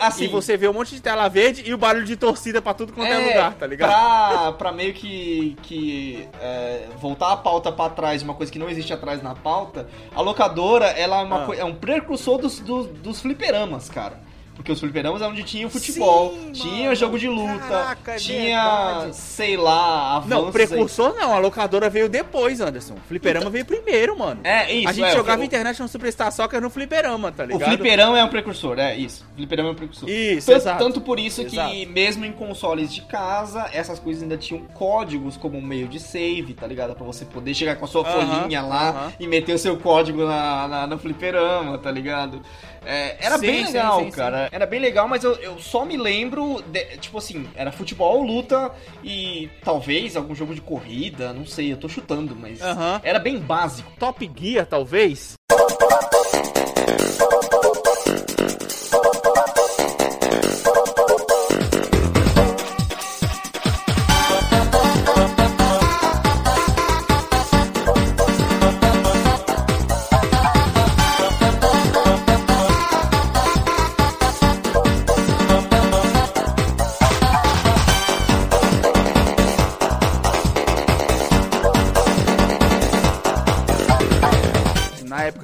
[0.00, 2.74] Assim, e você vê um monte de tela verde e o barulho de torcida pra
[2.74, 3.88] tudo quanto é, É, lugar, tá ligado?
[3.90, 8.68] Pra, pra meio que, que é, voltar a pauta pra trás, uma coisa que não
[8.68, 11.56] existe atrás na pauta, a locadora ela é, uma Ah.
[11.56, 14.20] é um precursor dos, dos, dos fliperamas, cara.
[14.60, 16.94] Porque os fliperamas é onde tinha o futebol, Sim, tinha mano.
[16.94, 19.16] jogo de luta, Caraca, é tinha, verdade.
[19.16, 20.52] sei lá, avanços Não, aí.
[20.52, 22.92] precursor não, a locadora veio depois, Anderson.
[22.92, 24.42] O fliperama veio primeiro, mano.
[24.44, 27.46] É, isso, a gente é, jogava o- internet no Superstar Soccer no fliperama, tá O
[27.46, 27.68] ligado?
[27.70, 29.24] fliperama é um precursor, é isso.
[29.32, 30.10] O fliperama é um precursor.
[30.10, 30.84] Isso, tanto, exato.
[30.84, 31.70] tanto por isso Exato.
[31.72, 36.52] que, mesmo em consoles de casa, essas coisas ainda tinham códigos como meio de save,
[36.52, 36.94] tá ligado?
[36.94, 39.12] Pra você poder chegar com a sua Aham, folhinha lá aham.
[39.18, 42.42] e meter o seu código na, na, no fliperama, tá ligado?
[42.84, 44.48] É, era Sim, bem sim, legal, sim, cara.
[44.50, 48.72] Era bem legal, mas eu, eu só me lembro, de- tipo assim, era futebol, luta
[49.04, 53.00] e talvez algum jogo de corrida, não sei, eu tô chutando, mas Aham.
[53.04, 53.90] era bem básico.
[53.98, 55.34] Top Gear, talvez?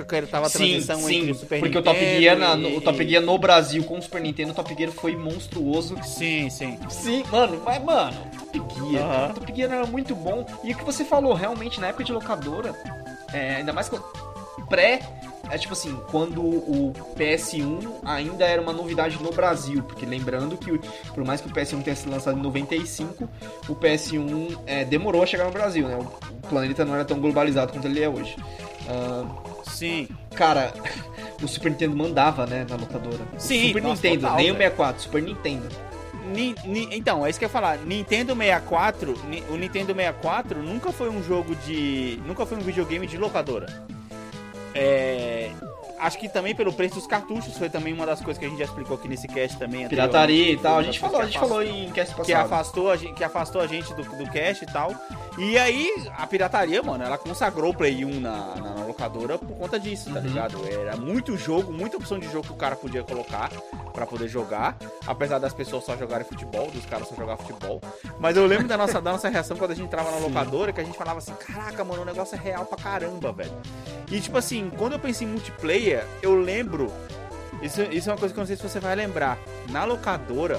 [0.07, 2.55] Época ele tava Sim, transição entre sim, o Super porque o Nintendo Top Gear, na-
[2.55, 5.17] e- no, o Top Gear no Brasil com o Super Nintendo, o Top Gear foi
[5.17, 5.97] monstruoso.
[6.03, 6.79] Sim, sim.
[6.89, 8.17] Sim, mano, mas mano,
[8.53, 10.47] Top Gear, cara, Top Gear era muito bom.
[10.63, 12.75] E o que você falou, realmente, na época de locadora,
[13.33, 13.91] é, ainda mais
[14.69, 15.01] pré,
[15.49, 20.77] é tipo assim, quando o PS1 ainda era uma novidade no Brasil, porque lembrando que
[21.15, 23.29] por mais que o PS1 tenha sido lançado em 95,
[23.69, 25.97] o PS1 é, demorou a chegar no Brasil, né?
[25.97, 28.37] O, o planeta não era tão globalizado quanto ele é hoje.
[28.89, 29.25] Ah,
[29.71, 30.09] Sim.
[30.35, 30.73] Cara,
[31.43, 33.23] o Super Nintendo mandava, né, na locadora.
[33.37, 34.71] O Sim, Super nossa, Nintendo, total, nem o velho.
[34.71, 35.69] 64, Super Nintendo.
[36.35, 37.79] Ni- ni- então, é isso que eu ia falar.
[37.79, 42.21] Nintendo 64, ni- o Nintendo 64 nunca foi um jogo de.
[42.27, 43.67] Nunca foi um videogame de locadora.
[44.75, 45.51] É.
[45.99, 48.59] Acho que também pelo preço dos cartuchos, foi também uma das coisas que a gente
[48.59, 49.89] já explicou aqui nesse cast também.
[49.89, 50.79] Pirataria e tal.
[50.79, 52.45] A gente falou, a gente que falou em cast que passado.
[52.47, 54.95] afastou a gente, que afastou a gente do, do cast e tal.
[55.39, 59.55] E aí, a pirataria, mano, ela consagrou o Play 1 na, na, na locadora por
[59.57, 60.27] conta disso, tá Uhum.
[60.27, 60.59] ligado?
[60.67, 63.51] Era muito jogo, muita opção de jogo que o cara podia colocar
[63.93, 64.77] pra poder jogar.
[65.07, 67.81] Apesar das pessoas só jogarem futebol, dos caras só jogar futebol.
[68.19, 70.81] Mas eu lembro da nossa, da nossa reação quando a gente entrava na locadora, que
[70.81, 73.53] a gente falava assim, caraca, mano, o negócio é real pra caramba, velho.
[74.11, 75.86] E tipo assim, quando eu penso em multiplayer,
[76.23, 76.93] eu lembro.
[77.63, 79.39] Isso, isso é uma coisa que eu não sei se você vai lembrar.
[79.71, 80.59] Na locadora,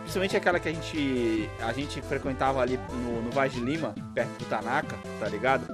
[0.00, 4.30] principalmente aquela que a gente, a gente frequentava ali no, no Vaz de Lima, perto
[4.38, 5.66] do Tanaka, tá ligado?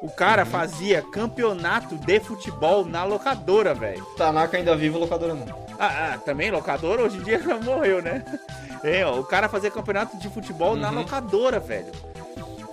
[0.00, 0.50] O cara Uhum.
[0.50, 4.04] fazia campeonato de futebol na locadora, velho.
[4.16, 5.46] Tanaka ainda vivo, locadora não.
[5.78, 8.24] Ah, ah, também locadora hoje em dia já morreu, né?
[8.84, 10.94] É, ó, o cara fazia campeonato de futebol na Uhum.
[11.00, 11.90] locadora, velho.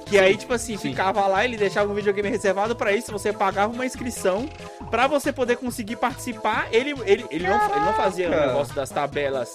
[0.05, 0.89] Que aí, tipo assim, Sim.
[0.89, 4.47] ficava lá, ele deixava o videogame reservado pra isso, você pagava uma inscrição
[4.91, 6.67] pra você poder conseguir participar.
[6.71, 9.53] Ele, ele, ele, não, ele não fazia o negócio das tabelas,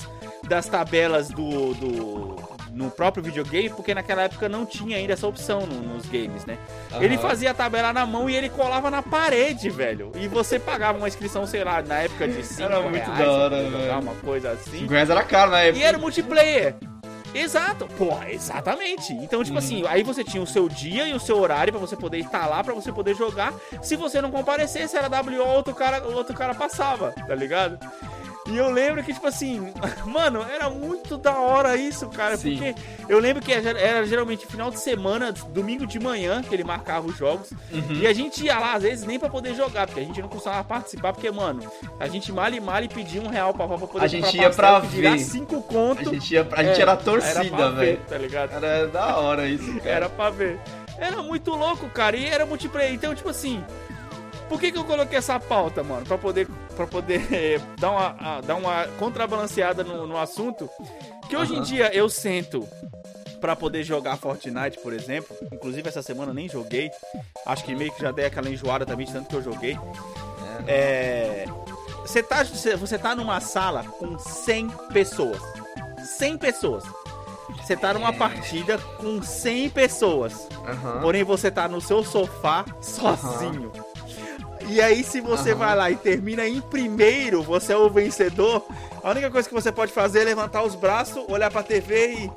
[0.48, 5.66] das tabelas do, do no próprio videogame, porque naquela época não tinha ainda essa opção
[5.66, 6.56] no- nos games, né?
[7.00, 7.22] Ele Aham.
[7.22, 10.12] fazia a tabela na mão e ele colava na parede, velho.
[10.14, 13.30] E você pagava uma inscrição, sei lá, na época de 5 Era muito reais, da
[13.32, 13.98] hora, velho.
[14.00, 14.78] uma coisa assim.
[14.80, 15.84] 5 reais era caro na E época.
[15.84, 16.74] era multiplayer.
[17.34, 19.12] Exato, porra, exatamente.
[19.12, 19.64] Então, tipo Uhum.
[19.64, 22.46] assim, aí você tinha o seu dia e o seu horário pra você poder estar
[22.46, 23.52] lá, pra você poder jogar.
[23.82, 27.78] Se você não comparecesse, era WO, outro cara, outro cara passava, tá ligado?
[28.50, 29.72] E eu lembro que, tipo assim,
[30.04, 32.36] mano, era muito da hora isso, cara.
[32.36, 32.56] Sim.
[32.56, 32.74] Porque
[33.08, 37.06] eu lembro que era, era geralmente final de semana, domingo de manhã, que ele marcava
[37.06, 37.50] os jogos.
[37.72, 37.92] Uhum.
[38.00, 40.28] E a gente ia lá, às vezes, nem pra poder jogar, porque a gente não
[40.28, 41.62] costumava participar, porque, mano,
[41.98, 44.44] a gente mal e mal e pedia um real pra, pra poder A gente ia
[44.44, 45.18] pastel, pra ver.
[45.20, 46.10] cinco A conto.
[46.10, 48.00] gente, ia, a gente É, era torcida, velho.
[48.08, 48.52] Tá ligado?
[48.64, 49.90] Era da hora isso, cara.
[49.90, 50.58] Era pra ver.
[50.98, 52.16] Era muito louco, cara.
[52.16, 52.92] E era multiplayer.
[52.92, 53.64] Então, tipo assim.
[54.50, 56.04] Por que, que eu coloquei essa pauta, mano?
[56.04, 60.68] Pra poder, pra poder eh, dar, uma, a- dar uma contrabalanceada no, no assunto.
[61.28, 61.64] Que hoje em Aham.
[61.64, 62.68] dia eu sento
[63.40, 65.34] pra poder jogar Fortnite, por exemplo.
[65.52, 66.90] Inclusive essa semana eu nem joguei.
[67.46, 69.78] Acho que meio que já dei aquela enjoada também, de tanto que eu joguei.
[70.66, 71.46] É.
[72.04, 75.40] Você tá, você tá numa sala com 100 pessoas.
[76.18, 76.84] 100 pessoas.
[77.62, 80.48] Você tá numa partida com 100 pessoas.
[80.66, 81.00] Aham.
[81.00, 83.70] Porém, você tá no seu sofá sozinho.
[84.68, 85.58] E aí, se você Aham.
[85.58, 88.64] vai lá e termina em primeiro, você é o vencedor.
[89.02, 92.30] A única coisa que você pode fazer é levantar os braços, olhar pra TV e.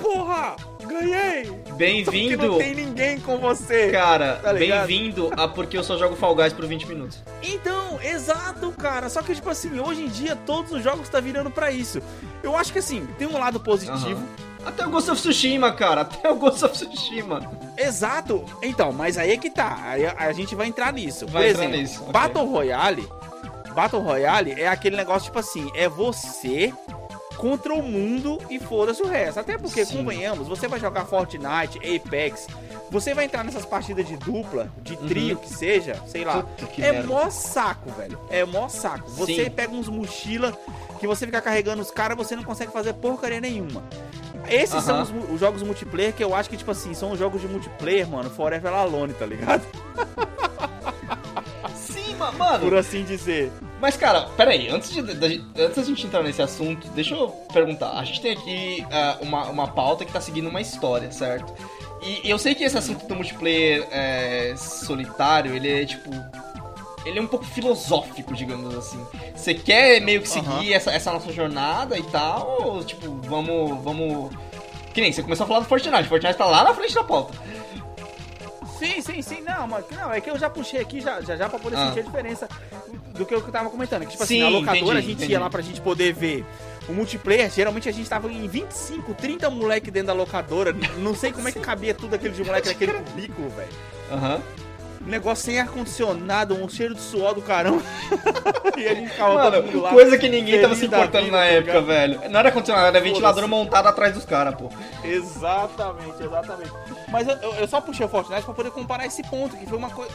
[0.00, 0.56] Porra!
[0.86, 1.44] Ganhei!
[1.44, 3.90] Que não Bem-vindo, tem ninguém com você.
[3.90, 4.36] cara.
[4.42, 4.52] Tá?
[4.52, 7.22] Bem-vindo a porque eu só jogo Fall Guys por 20 minutos.
[7.42, 9.08] Então, exato, cara.
[9.08, 12.00] Só que, tipo assim, hoje em dia todos os jogos tá virando pra isso.
[12.42, 14.22] Eu acho que assim, tem um lado positivo.
[14.64, 16.02] Até o Ghost of Tsushima, cara.
[16.02, 17.50] Até o Ghost of Tsushima.
[17.76, 18.44] Exato.
[18.62, 19.78] Então, mas aí é que tá.
[19.82, 21.26] Aí a, a gente vai entrar nisso.
[21.26, 22.04] Vai Por entrar exemplo, nisso.
[22.04, 23.08] Battle Royale.
[23.74, 26.72] Battle Royale é aquele negócio tipo assim, é você
[27.36, 29.40] contra o mundo e foda-se o resto.
[29.40, 29.98] Até porque, Sim.
[29.98, 32.46] convenhamos, você vai jogar Fortnite, Apex,
[32.90, 36.36] você vai entrar nessas partidas de dupla, de trio que seja, sei lá.
[36.36, 36.44] Uhum.
[36.78, 37.08] É merda.
[37.08, 38.18] mó saco, velho.
[38.30, 39.10] É mó saco.
[39.10, 39.50] Você Sim.
[39.50, 40.56] pega uns mochila
[40.98, 43.82] que você fica carregando os caras, você não consegue fazer porcaria nenhuma.
[44.48, 45.02] Esses são Aham.
[45.04, 47.48] os, mu- os jogos multiplayer que eu acho que, tipo assim, são os jogos de
[47.48, 49.62] multiplayer, mano, Forever Alone, tá ligado?
[51.74, 52.60] Sim, ma- mano.
[52.60, 53.50] Por assim dizer.
[53.80, 57.28] Mas, cara, peraí, antes, de, da gente- antes da gente entrar nesse assunto, deixa eu
[57.52, 57.92] perguntar.
[57.98, 61.52] A gente tem aqui ah, uma, uma pauta que tá seguindo uma história, certo?
[62.02, 66.10] E, e eu sei que esse assunto do multiplayer é, solitário, ele é tipo.
[67.04, 69.04] Ele é um pouco filosófico, digamos assim.
[69.34, 70.72] Você quer meio que seguir Aham.
[70.74, 73.82] essa, essa nossa jornada e tal, ou tipo, vamos.
[73.82, 74.30] vamos.
[74.94, 76.08] Que nem você começou a falar do Fortnite.
[76.08, 77.34] Fortnite tá lá na frente da pauta.
[78.78, 79.40] Sim, sim, sim.
[79.42, 81.86] Não, mas não, é que eu já puxei aqui já já, já pra poder Ah.
[81.86, 82.48] sentir a diferença
[83.12, 84.02] do que eu tava comentando.
[84.02, 85.32] Que, tipo Sim, assim, na locadora entendi, a gente entendi.
[85.32, 86.44] ia lá pra gente poder ver
[86.88, 87.50] o multiplayer.
[87.50, 90.72] Geralmente a gente tava em 25, 30 moleque dentro da locadora.
[90.98, 93.68] Não sei como é que cabia tudo aquele de moleque naquele cubículo, velho.
[94.12, 94.42] Aham.
[95.06, 97.82] Negócio sem ar-condicionado, um cheiro de suor do caramba.
[98.76, 99.90] e a gente ficava Mano, lá.
[99.90, 101.86] coisa que ninguém tava se importando vida, na tá época, ligado?
[101.86, 102.20] velho.
[102.30, 104.70] Não era condicionado, era ventilador montado atrás dos caras, pô.
[105.04, 106.72] Exatamente, exatamente.
[107.10, 109.90] Mas eu, eu- só puxei o Fortnite pra poder comparar esse ponto, que foi uma
[109.90, 110.10] coisa.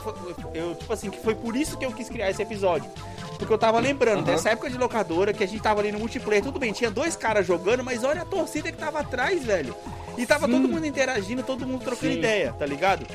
[0.53, 2.89] Eu, tipo assim, que foi por isso que eu quis criar esse episódio.
[3.37, 4.25] Porque eu tava lembrando Aham.
[4.25, 6.43] dessa época de locadora que a gente tava ali no multiplayer.
[6.43, 9.73] Tudo bem, tinha dois caras jogando, mas olha a torcida que tava atrás, velho.
[10.17, 10.53] E tava Sim.
[10.53, 12.17] todo mundo interagindo, todo mundo trocando Sim.
[12.19, 13.05] ideia, tá ligado?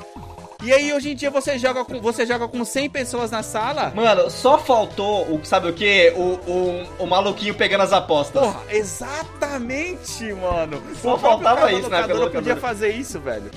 [0.65, 3.93] E aí hoje em dia você joga com, você joga com 100 pessoas na sala.
[3.95, 6.11] Mano, só faltou o sabe o que?
[6.17, 8.43] O, o, o maluquinho pegando as apostas.
[8.43, 10.83] Porra, exatamente, mano.
[11.03, 13.51] Só O faltava isso da locadora podia fazer isso, velho.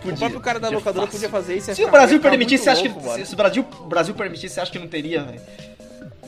[0.00, 0.18] O Podia.
[0.18, 1.20] próprio cara da locadora fácil.
[1.20, 1.74] podia fazer isso.
[1.74, 3.06] Se o Brasil ficar permitisse, louco, que.
[3.06, 3.24] mano.
[3.26, 5.40] Se o Brasil, o Brasil permitisse, acha que não teria, velho?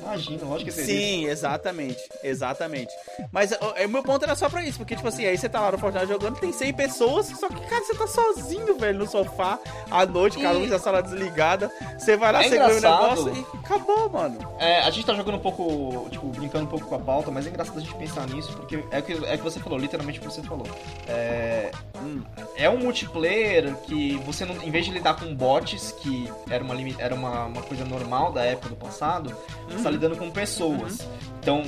[0.04, 0.96] Imagina, lógico que teria.
[0.96, 2.92] Sim, exatamente, exatamente.
[3.32, 5.60] Mas o, o meu ponto era só pra isso, porque, tipo assim, aí você tá
[5.60, 9.06] lá no Fortnite jogando, tem 100 pessoas, só que, cara, você tá sozinho, velho, no
[9.06, 9.58] sofá,
[9.90, 13.32] à noite, cada com a sala desligada, você vai lá, É você ganha o negócio
[13.36, 14.38] e acabou, mano.
[14.58, 17.46] É, a gente tá jogando um pouco, tipo, brincando um pouco com a pauta, mas
[17.46, 19.78] é engraçado a gente pensar nisso, porque é o que, é o que você falou,
[19.78, 20.66] literalmente o que você falou.
[21.08, 21.70] É,
[22.04, 22.22] Hum.
[22.56, 26.74] é um multiplayer que você não, em vez de lidar com bots, que era uma,
[26.98, 29.34] era uma, uma coisa normal da época do passado,
[29.68, 30.98] você tá lidando com pessoas.
[31.40, 31.62] Então,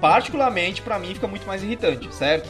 [0.00, 2.48] particularmente pra mim fica muito mais irritante, certo?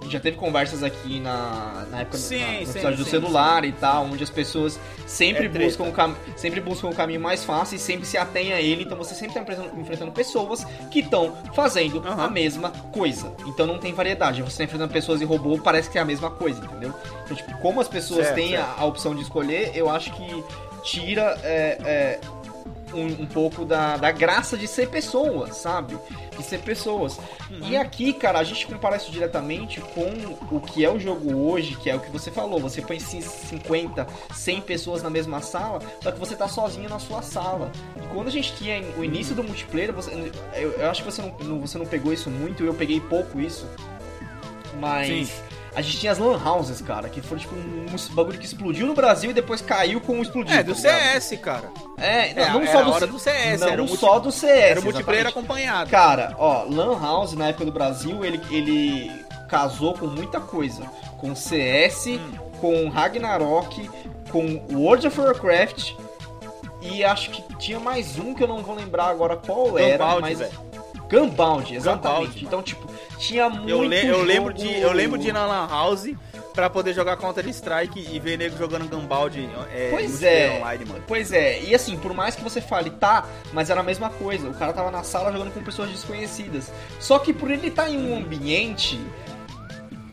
[0.00, 2.98] A gente já teve conversas aqui na, na época do- Sim, na- no sim, episódio
[2.98, 6.88] do sim, celular e tal, onde as pessoas sempre É buscam o cam- sempre buscam
[6.88, 9.40] o caminho mais fácil e sempre se atém a ele, então você sempre tá
[9.78, 12.24] enfrentando, pessoas que estão fazendo Aham.
[12.24, 13.32] a mesma coisa.
[13.46, 14.42] Então não tem variedade.
[14.42, 16.92] Você tá enfrentando pessoas e robô, parece que é a mesma coisa, entendeu?
[17.24, 18.80] Então, tipo, como as pessoas Certo, têm a, certo.
[18.80, 20.44] a opção de escolher, eu acho que
[20.82, 22.20] tira é, é,
[22.94, 25.96] um, um pouco da, da graça de ser pessoas, sabe?
[26.36, 27.18] De ser pessoas.
[27.68, 30.08] E aqui, cara, a gente compara isso diretamente com
[30.56, 32.58] o que é o jogo hoje, que é o que você falou.
[32.60, 36.98] Você põe ci- 50, 100 pessoas na mesma sala, só que você tá sozinho na
[36.98, 37.70] sua sala.
[37.96, 40.10] E quando a gente tinha o início do multiplayer, você,
[40.54, 43.40] eu, eu acho que você não, não- você não pegou isso muito, eu peguei pouco
[43.40, 43.66] isso.
[44.80, 45.06] Mas.
[45.28, 45.28] Sim.
[45.74, 48.86] A gente tinha as lan houses, cara, que foram tipo um, um bagulho que explodiu
[48.86, 50.54] no Brasil e depois caiu com o explodido.
[50.58, 51.20] É, do tá ligado?
[51.22, 51.70] CS, cara.
[51.96, 54.18] É, não, É, não era só do, hora do CS, não era o multi- só
[54.18, 54.70] do CS.
[54.70, 55.90] Era o multiplayer acompanhado.
[55.90, 59.10] Cara, ó, Lan House na época do Brasil, ele, ele
[59.48, 60.82] casou com muita coisa.
[61.18, 62.32] Com CS, Hum.
[62.60, 63.88] com Ragnarok,
[64.30, 65.92] com World of Warcraft.
[66.82, 70.20] E acho que tinha mais um que eu não vou lembrar agora qual era, Gunbound,
[70.20, 70.38] mas.
[70.38, 70.52] velho.
[71.08, 72.20] Gunbound, exatamente.
[72.26, 72.44] Gunbound.
[72.44, 73.68] então, tipo, tinha muito.
[73.68, 76.10] Eu, le- eu lembro de, eu lembro de ir na Lan House
[76.54, 80.58] pra poder jogar Counter Strike e ver nego jogando Gunbound é, Pois é.
[80.58, 81.04] online, mano.
[81.06, 84.48] Pois é, e assim, por mais que você fale, tá, mas era a mesma coisa.
[84.48, 86.70] O cara tava na sala jogando com pessoas desconhecidas.
[87.00, 89.00] Só que por ele estar em um ambiente,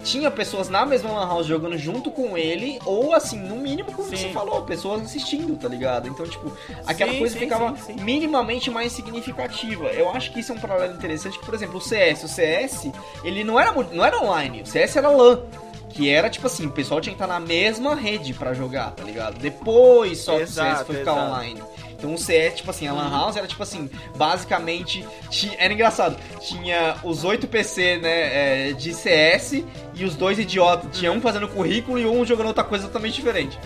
[0.03, 4.09] tinha pessoas na mesma lan house jogando junto com ele, ou assim, no mínimo, como
[4.09, 4.15] Sim.
[4.15, 6.07] você falou, pessoas assistindo, tá ligado?
[6.07, 6.51] Então, tipo,
[6.85, 9.87] aquela Sim, coisa sim, ficava minimamente mais significativa.
[9.87, 12.91] Eu acho que isso é um paralelo interessante, que, por exemplo, o CS, o CS,
[13.23, 15.41] ele não era, não era online, o CS era LAN.
[15.89, 19.03] Que era tipo assim, o pessoal tinha que estar na mesma rede pra jogar, tá
[19.03, 19.39] ligado?
[19.39, 21.31] Depois só que o CS Exato, foi ficar exato.
[21.31, 21.63] online.
[21.99, 25.05] Então o CS, tipo assim, a Lan House era tipo assim, basicamente.
[25.29, 26.17] ti- Era engraçado.
[26.39, 30.97] Tinha os 8 PC, né, é, de CS e os dois idiotas.
[30.97, 33.59] Tinha um fazendo currículo e um jogando outra coisa totalmente diferente.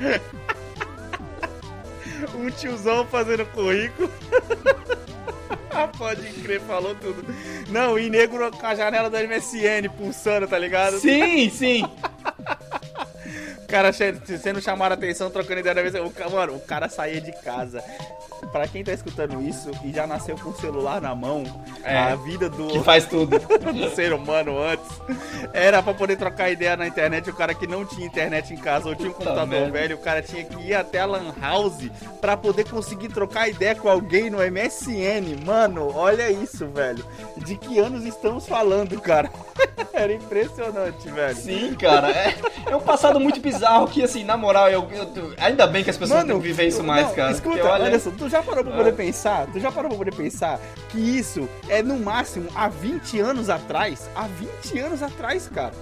[2.34, 4.10] Um tiozão fazendo currículo.
[5.96, 7.24] Pode crer, falou tudo.
[7.68, 10.98] Não, e negro com a janela da MSN pulsando, tá ligado?
[10.98, 11.84] Sim, sim.
[13.68, 15.94] cara sendo chamado a atenção, trocando ideia na vez.
[15.94, 17.82] O, mano, o cara saía de casa.
[18.52, 21.42] Pra quem tá escutando isso e já nasceu com o celular na mão,
[21.82, 21.98] É.
[21.98, 23.36] a vida do, Que faz tudo.
[23.40, 24.86] do ser humano antes
[25.52, 27.28] era pra poder trocar ideia na internet.
[27.28, 29.70] O cara que não tinha internet em casa ou tinha um Puta computador merda.
[29.72, 33.74] velho, o cara tinha que ir até a Lan House pra poder conseguir trocar ideia
[33.74, 35.44] com alguém no MSN.
[35.44, 37.04] Mano, olha isso, velho.
[37.36, 39.28] De que anos estamos falando, cara?
[39.92, 41.36] Era impressionante, velho.
[41.36, 42.08] Sim, cara.
[42.10, 42.36] É,
[42.70, 43.57] é um passado muito bizarro
[43.92, 46.82] que, assim, na moral, eu, eu- ainda bem que as pessoas têm que viver isso
[46.82, 47.32] mais, não, cara.
[47.32, 48.92] Escuta, olha, Anderson, tu já parou pra poder Ah.
[48.94, 49.46] pensar?
[49.52, 54.08] Tu já parou pra poder pensar que isso é no máximo há 20 anos atrás?
[54.14, 55.72] Há 20 anos atrás, cara.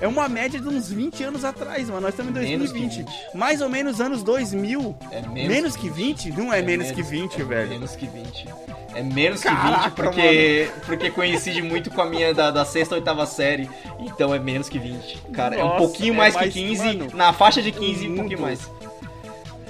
[0.00, 2.02] É uma média de uns 20 anos atrás, mano.
[2.02, 2.96] Nós estamos em Menos que 2020.
[3.30, 3.36] 20.
[3.36, 4.94] Mais ou menos anos 2000.
[5.10, 6.32] é Menos, que 20?
[6.32, 7.68] Não é, menos, que 20, é velho.
[7.70, 8.48] Menos que 20.
[8.94, 12.94] É menos que Caraca, 20 porque, porque coincide muito com a minha da, da sexta
[12.94, 13.70] ou oitava série.
[13.98, 15.18] Então é menos que 20.
[15.32, 16.84] Cara, é um Nossa, pouquinho é mais, mais- que 15.
[16.98, 18.70] mano, na faixa de 15 o um pouquinho mais.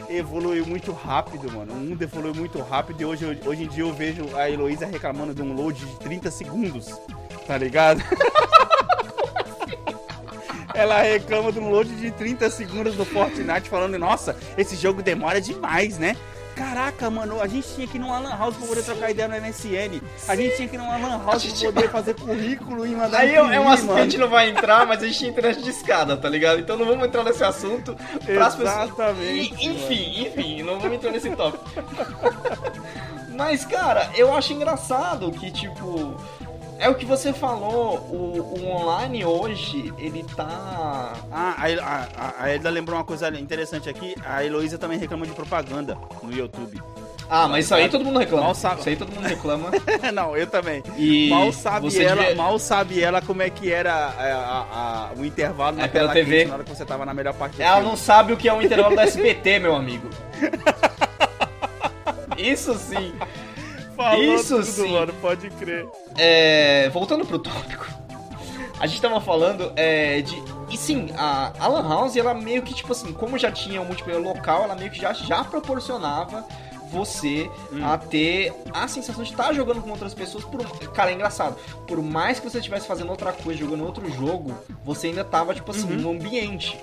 [0.08, 1.72] Evoluiu muito rápido, mano.
[1.72, 5.34] O mundo evoluiu muito rápido e hoje, hoje em dia eu vejo a Heloísa reclamando
[5.34, 6.86] de um load de 30 segundos.
[7.46, 8.02] Tá ligado?
[10.76, 15.40] Ela reclama de um load de 30 segundos do Fortnite falando, nossa, esse jogo demora
[15.40, 16.14] demais, né?
[16.54, 19.34] Caraca, mano, a gente tinha que ir numa lan house pra poder trocar ideia no
[19.36, 20.00] MSN.
[20.26, 23.18] A gente tinha que ir numa lan house gente- pra poder fazer currículo e mandar
[23.18, 24.04] Aí é um imprimir, assunto que a mano.
[24.10, 26.58] gente não vai entrar, mas a gente tinha internet de escada, tá ligado?
[26.58, 27.94] Então não vamos entrar nesse assunto.
[28.24, 31.64] Pras pessoas- Exatamente, E- enfim, enfim, não vamos entrar nesse tópico.
[33.36, 36.14] Mas, cara, eu acho engraçado que, tipo.
[36.78, 41.14] É o que você falou, o, o online hoje, ele tá.
[41.32, 44.14] Ah, a, a, a- a Elida lembrou uma coisa interessante aqui.
[44.24, 46.80] A Heloísa também reclama de propaganda no YouTube.
[47.28, 48.44] Ah, mas isso aí todo mundo reclama.
[48.44, 48.80] Mal sabe.
[48.80, 49.70] Isso aí todo mundo reclama.
[50.14, 50.82] Não, eu também.
[50.96, 55.10] E mal sabe ela, devia- mal sabe ela como é que era a- a- a-
[55.16, 56.36] o intervalo na É tela TV.
[56.36, 58.52] quente na hora que você tava na melhor parte Ela não sabe o que é
[58.52, 60.08] o intervalo do SBT, meu amigo.
[62.36, 63.14] Isso sim.
[63.96, 64.92] Falou Isso tudo, sim.
[64.92, 65.88] mano, pode crer.
[66.16, 67.86] É, voltando pro tópico,
[68.78, 70.36] a gente tava falando é, de.
[70.70, 73.84] E sim, a, a Lan House, ela meio que, tipo assim, como já tinha um
[73.84, 76.44] multiplayer local, ela meio que já, já proporcionava
[76.90, 77.50] você
[77.82, 80.44] a ter a sensação de estar jogando com outras pessoas.
[80.44, 81.56] Por, cara, é engraçado.
[81.86, 84.54] Por mais que você estivesse fazendo outra coisa, jogando outro jogo,
[84.84, 86.78] você ainda tava, tipo assim, no ambiente.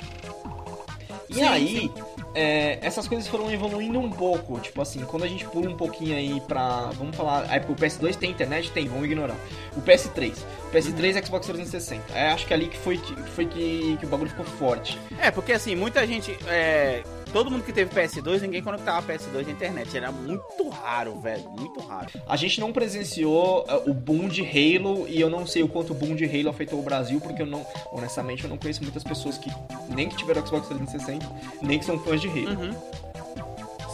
[1.30, 1.92] E Sim, aí,
[2.36, 4.60] é, essas coisas foram evoluindo um pouco.
[4.60, 6.90] Tipo assim, quando a gente pula um pouquinho aí pra.
[6.94, 7.46] Vamos falar.
[7.50, 8.72] Aí, porque o PS2 tem internet?
[8.72, 9.36] Tem, vamos ignorar.
[9.76, 10.36] O PS3.
[10.68, 12.14] O PS3 e Xbox 360.
[12.14, 15.00] É, acho que ali que foi, que, foi que, que o bagulho ficou forte.
[15.20, 16.38] É, porque assim, muita gente.
[16.48, 19.98] é, todo mundo que teve PS2, ninguém conectava PS2 na internet.
[19.98, 21.50] Era muito raro, velho.
[21.50, 22.08] Muito raro.
[22.28, 25.92] A gente não presenciou é, o boom de Halo e eu não sei o quanto
[25.92, 29.04] o boom de Halo afetou o Brasil, porque eu não, honestamente, eu não conheço muitas
[29.04, 29.52] pessoas que
[29.90, 31.26] nem que tiveram Xbox 360,
[31.62, 32.52] nem que são fãs de Halo.
[32.62, 32.72] Uhum.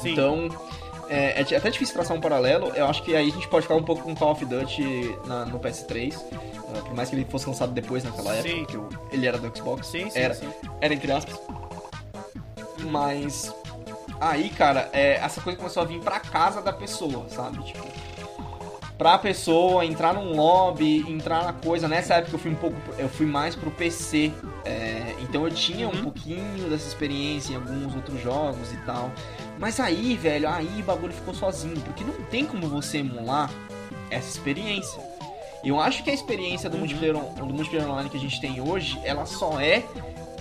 [0.02, 0.12] Sim.
[0.12, 0.50] Então,
[1.10, 2.68] é, é até difícil traçar um paralelo.
[2.76, 5.46] Eu acho que aí a gente pode ficar um pouco com Call of Duty na-
[5.46, 6.16] no PS3.
[6.16, 8.60] uh, por mais que ele fosse lançado depois naquela época, Sim.
[8.60, 9.88] porque o- ele era do Xbox.
[9.88, 10.48] sim, sim, era, sim.
[10.80, 11.40] era entre aspas.
[12.84, 13.54] Mas
[14.20, 17.64] aí, cara, é, essa coisa começou a vir pra casa da pessoa, sabe?
[17.64, 17.86] Tipo,
[18.98, 21.88] pra pessoa entrar num lobby, entrar na coisa.
[21.88, 22.76] Nessa época eu fui um pouco.
[22.98, 24.32] Eu fui mais pro PC.
[24.66, 26.04] é, então eu tinha um Uhum.
[26.04, 29.10] pouquinho dessa experiência em alguns outros jogos e tal.
[29.58, 31.80] Mas aí, velho, aí o bagulho ficou sozinho.
[31.82, 33.50] Porque não tem como você emular
[34.10, 35.02] essa experiência.
[35.64, 36.80] Eu acho que a experiência do, Uhum.
[36.82, 39.84] multiplayer, do multiplayer online que a gente tem hoje, ela só é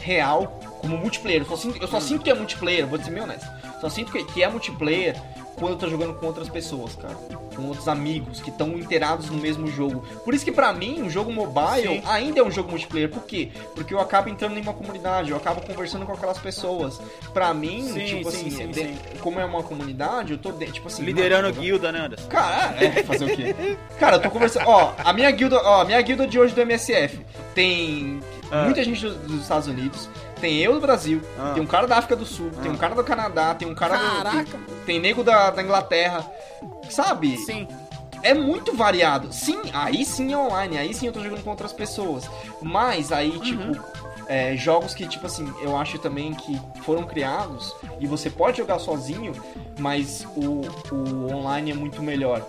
[0.00, 1.42] real como multiplayer.
[1.42, 3.46] Eu só sinto, eu só sinto que é multiplayer, vou ser meio honesto.
[3.80, 5.16] Só sinto que, que é multiplayer
[5.56, 7.14] quando eu tô jogando com outras pessoas, cara.
[7.56, 10.04] Com outros amigos que estão inteirados no mesmo jogo.
[10.24, 12.02] Por isso que pra mim, o jogo mobile Sim.
[12.06, 13.08] ainda é um jogo multiplayer.
[13.10, 13.50] Por quê?
[13.74, 17.00] Porque eu acabo entrando em uma comunidade, eu acabo conversando com aquelas pessoas.
[17.32, 20.74] Pra mim, Sim, tipo sim, assim, sim, de- como é uma comunidade, eu tô dentro,
[20.74, 21.02] tipo assim...
[21.02, 22.28] Liderando mano, guilda, né, Anderson?
[22.28, 23.76] Cara, é, fazer o quê?
[23.98, 24.68] Cara, eu tô conversando.
[24.68, 27.18] Ó, a minha guilda, ó, a minha guilda de hoje do MSF
[27.52, 28.64] tem Ah.
[28.64, 30.08] muita gente do- dos Estados Unidos,
[30.40, 31.52] tem eu do Brasil, Ah.
[31.54, 32.74] tem um cara da África do Sul, tem Ah.
[32.74, 34.16] um cara do Canadá, tem um cara do.
[34.22, 34.44] Caraca.
[34.44, 36.24] Tem, tem nego da, da Inglaterra.
[36.88, 37.36] Sabe?
[37.38, 37.68] Sim.
[38.22, 39.32] É muito variado.
[39.32, 42.28] Sim, aí sim é online, aí sim eu tô jogando com outras pessoas.
[42.60, 43.40] Mas aí, Uhum.
[43.40, 43.84] tipo,
[44.26, 48.78] é, jogos que, tipo assim, eu acho também que foram criados e você pode jogar
[48.80, 49.32] sozinho,
[49.78, 52.42] mas o, o online é muito melhor.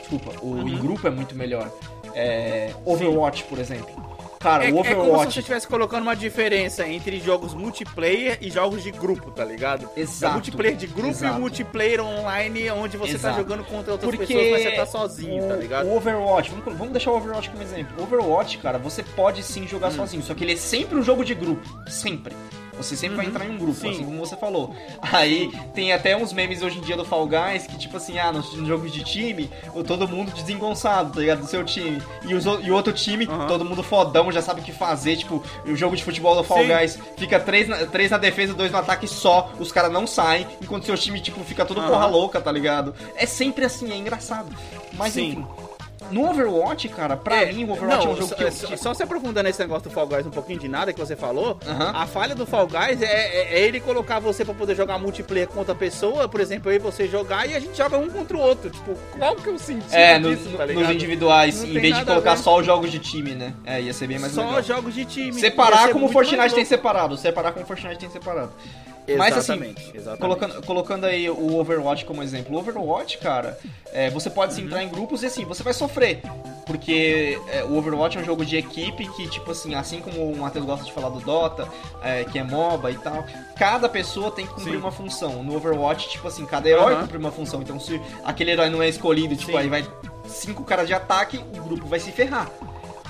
[0.00, 0.68] Desculpa, o Uhum.
[0.68, 1.70] em grupo é muito melhor.
[2.14, 4.13] É, Overwatch, por exemplo.
[4.44, 5.32] Cara, É, o é como se Overwatch.
[5.32, 9.88] você estivesse colocando uma diferença entre jogos multiplayer e jogos de grupo, tá ligado?
[9.96, 10.32] Exato.
[10.32, 11.34] É multiplayer de grupo Exato.
[11.36, 13.36] e multiplayer online, onde você Exato.
[13.36, 15.86] tá jogando contra outras Porque pessoas, mas você tá sozinho, o, tá ligado?
[15.86, 17.94] O Overwatch, vamos, vamos deixar o Overwatch como exemplo.
[17.98, 19.92] O Overwatch, cara, você pode sim jogar Hum.
[19.92, 21.66] sozinho, só que ele é sempre um jogo de grupo.
[21.88, 22.36] Sempre.
[22.76, 23.90] Você sempre vai entrar em um grupo, Sim.
[23.90, 24.74] assim como você falou.
[25.00, 28.32] Aí tem até uns memes hoje em dia do Fall Guys que, tipo assim, ah,
[28.32, 31.40] nos no jogos de time, o- todo mundo desengonçado, tá ligado?
[31.40, 32.02] Do seu time.
[32.26, 33.46] E, os o- e o outro time, Aham.
[33.46, 35.16] todo mundo fodão, já sabe o que fazer.
[35.16, 36.68] Tipo, o jogo de futebol do Fall Sim.
[36.76, 39.50] Guys fica três na, três na defesa, dois no ataque só.
[39.58, 41.88] Os caras não saem, enquanto seu time, tipo, fica todo Aham.
[41.90, 42.94] porra louca, tá ligado?
[43.16, 44.54] É sempre assim, é engraçado.
[44.92, 45.30] Mas Sim.
[45.30, 45.46] enfim.
[46.10, 48.52] No Overwatch, cara, pra mim o Overwatch é um jogo que eu.
[48.52, 51.16] só, só se aprofundando nesse negócio do Fall Guys um pouquinho de nada que você
[51.16, 51.92] falou, Aham.
[51.94, 55.48] a falha do Fall Guys é, é- é ele colocar você pra poder jogar multiplayer
[55.48, 58.36] com outra pessoa, por exemplo, eu e você jogar e a gente joga um contra
[58.36, 58.70] o outro.
[58.70, 61.82] Tipo, qual que é o sentido É, no- disso, tá nos individuais, Não em tem
[61.82, 63.54] vez de a colocar só os jogos de time, né?
[63.64, 64.62] É, ia ser bem mais Só legal.
[64.62, 65.32] jogos de time.
[65.40, 67.16] Separar como o Fortnite tem separado.
[67.16, 68.52] Separar como o Fortnite tem separado.
[69.18, 70.18] Mas assim, Exatamente.
[70.20, 72.54] Colocando, colocando aí o Overwatch como exemplo.
[72.56, 73.58] O Overwatch, cara,
[73.92, 74.66] é, você pode se Uhum.
[74.66, 76.22] entrar em grupos e assim, você vai sofrer.
[76.66, 80.36] Porque é, o Overwatch é um jogo de equipe que, tipo assim, assim como o
[80.38, 81.68] Matheus gosta de falar do Dota,
[82.02, 83.22] é, que é MOBA e tal,
[83.56, 84.78] cada pessoa tem que cumprir Sim.
[84.78, 85.42] uma função.
[85.42, 87.02] No Overwatch, tipo assim, cada herói Aham.
[87.02, 87.60] cumpre uma função.
[87.60, 89.58] Então, se aquele herói não é escolhido, tipo, Sim.
[89.58, 89.86] aí vai
[90.26, 92.50] cinco caras de ataque, o grupo vai se ferrar.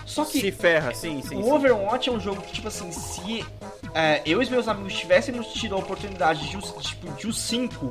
[0.07, 1.37] Só que Se ferra, sim, sim.
[1.39, 1.53] o sim.
[1.53, 3.45] Overwatch é um jogo que, tipo assim, se
[3.95, 7.91] é, eu e meus amigos tivéssemos tido a oportunidade de, os- tipo, de os cinco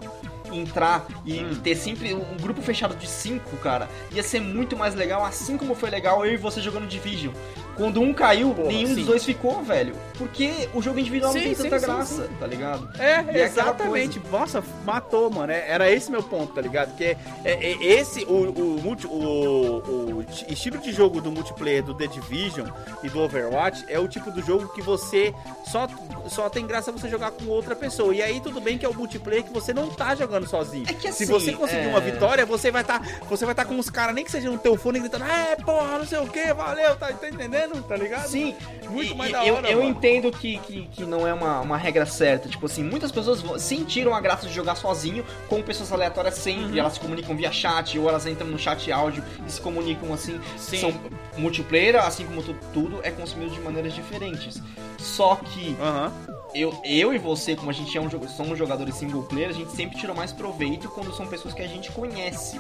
[0.51, 1.55] entrar e Hum.
[1.63, 5.73] ter sempre um grupo fechado de cinco, cara, ia ser muito mais legal, assim como
[5.73, 7.33] foi legal eu e você jogando Division.
[7.75, 8.95] Quando um caiu, Porra, nenhum sim.
[8.95, 9.95] dos dois ficou, velho.
[10.17, 12.89] Porque o jogo individual Sim, não tem sim, tanta sim, graça, tá ligado?
[12.99, 14.21] É, E aquela exatamente.
[14.31, 15.51] Nossa, matou, mano.
[15.51, 16.95] É- Era esse meu ponto, tá ligado?
[16.95, 21.83] Que é, é- é esse, o, o, o- o ti- estilo de jogo do multiplayer
[21.83, 22.67] do The Division
[23.01, 25.33] e do Overwatch é o tipo do jogo que você
[25.65, 25.87] só,
[26.27, 28.13] só tem graça você jogar com outra pessoa.
[28.13, 30.85] E aí tudo bem que é o multiplayer que você não tá jogando sozinho.
[30.87, 33.65] É que Se assim, você conseguir é- uma vitória, você vai estar você vai tá
[33.65, 36.27] com os caras, nem que seja no teu fone, gritando, é, porra, não sei o
[36.27, 37.62] que, valeu, tá, tá entendendo?
[37.87, 38.27] Tá ligado?
[38.27, 38.55] Sim,
[38.89, 39.89] Muito e- mais e da eu, hora, eu mano.
[39.89, 42.49] entendo que, que, que não é uma, uma regra certa.
[42.49, 46.63] Tipo assim, muitas pessoas sentiram a graça de jogar sozinho com pessoas aleatórias sempre.
[46.73, 46.77] Uhum.
[46.77, 50.39] Elas se comunicam via chat, ou elas entram no chat áudio e se comunicam assim.
[50.57, 50.77] Sim.
[50.79, 50.93] São
[51.37, 54.61] multiplayer, assim como tu- tudo, é consumido de maneiras diferentes.
[54.97, 56.11] Só que Aham.
[56.53, 59.53] Eu, eu e você, como a gente é um, jogo- somos jogadores single player, a
[59.53, 62.59] gente sempre tira mais proveito quando são pessoas que a gente conhece.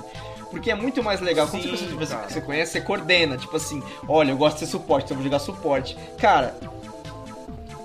[0.49, 1.47] Porque é muito mais legal.
[1.47, 3.37] Quando Sim, pessoas que você, você conhece, você coordena.
[3.37, 5.97] Tipo assim, olha, eu gosto de ser suporte, então eu vou jogar suporte.
[6.17, 6.55] Cara,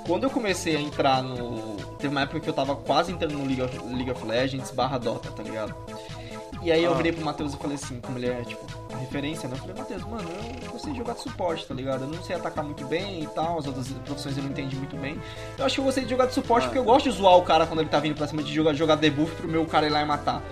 [0.07, 1.77] quando eu comecei a entrar no.
[1.99, 4.99] Teve uma época que eu tava quase entrando no League of, League of Legends barra
[4.99, 5.75] Dota, tá ligado?
[6.61, 6.97] E aí eu Ah.
[6.97, 9.55] virei pro Matheus e falei assim, como ele é, tipo, a referência, né?
[9.55, 10.29] Eu falei, Matheus, mano,
[10.65, 12.03] eu gostei de jogar de suporte, tá ligado?
[12.03, 14.97] Eu não sei atacar muito bem e tal, as outras profissões eu não entendi muito
[14.97, 15.21] bem.
[15.57, 16.67] Eu acho que eu gostei de jogar de suporte Ah.
[16.69, 18.75] porque eu gosto de zoar o cara quando ele tá vindo pra cima de jogar,
[18.75, 20.43] jogar debuff pro meu cara ir lá e matar.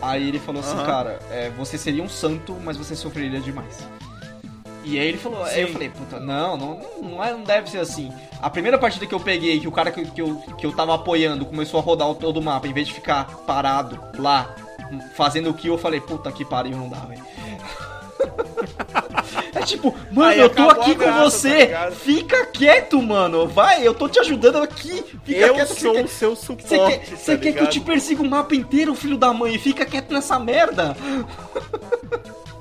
[0.00, 0.86] Aí ele falou assim, Aham.
[0.86, 3.86] cara, é, você seria um santo, mas você sofreria demais.
[4.84, 7.78] E aí ele falou, aí eu falei, puta, não, não, não, é- não deve ser
[7.78, 8.12] assim.
[8.40, 10.92] A primeira partida que eu peguei, que o cara que, que, eu, que eu tava
[10.94, 14.56] apoiando começou a rodar o- todo o mapa, em vez de ficar parado lá,
[15.16, 17.22] fazendo o kill, eu falei, puta que pariu, não dá, velho.
[19.54, 21.94] É tipo, mano, Aí eu tô aqui com graça, tá você, ligado?
[21.94, 25.74] fica quieto, mano, vai, eu tô te ajudando aqui, fica Eu quieto.
[25.74, 28.28] que sou o seu suporte, você quer, tá você quer que eu te persiga o
[28.28, 30.96] mapa inteiro, filho da mãe, fica quieto nessa merda.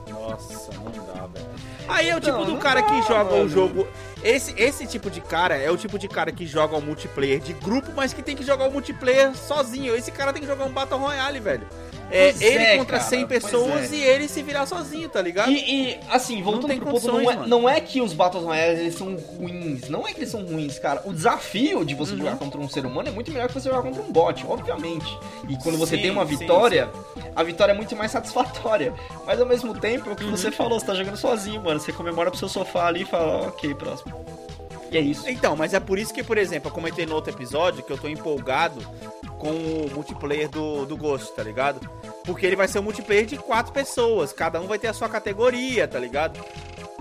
[0.09, 1.45] Nossa, não dá, velho.
[1.88, 3.43] Aí é o tipo Não, do não cara dá, que joga mano.
[3.45, 3.88] o jogo.
[4.24, 7.53] Esse, esse tipo de cara é o tipo de cara que joga o multiplayer de
[7.53, 9.95] grupo, mas que tem que jogar o multiplayer sozinho.
[9.95, 11.68] Esse cara tem que jogar um Battle Royale, velho.
[12.12, 13.95] É, ele é, contra cara, 100 pois pessoas é.
[13.95, 15.51] e ele se virar sozinho, tá ligado?
[15.51, 18.95] E, e, assim, voltando pro ponto, não é, não é que os Battles Royale eles
[18.95, 19.89] são ruins.
[19.89, 21.01] Não é que eles são ruins, cara.
[21.05, 21.99] O desafio de Uhum.
[21.99, 24.45] você jogar contra um ser humano é muito melhor que você jogar contra um bot,
[24.47, 25.18] obviamente.
[25.47, 26.89] E quando você Sim, tem uma sim, vitória,
[27.36, 28.93] a vitória é muito mais satisfatória.
[29.26, 30.32] Mas ao mesmo tempo, é o que Uhum.
[30.32, 31.80] você falou, você tá jogando sozinho, mano.
[31.80, 34.14] Você comemora pro seu sofá ali e fala, ok, próximo.
[34.91, 35.27] E é isso.
[35.29, 37.97] Então, mas é por isso que, por exemplo, eu comentei no outro episódio que eu
[37.97, 38.79] tô empolgado
[39.39, 41.79] com o multiplayer do, do Ghost, tá ligado?
[42.25, 45.07] Porque ele vai ser um multiplayer de quatro pessoas, cada um vai ter a sua
[45.09, 46.39] categoria, tá ligado?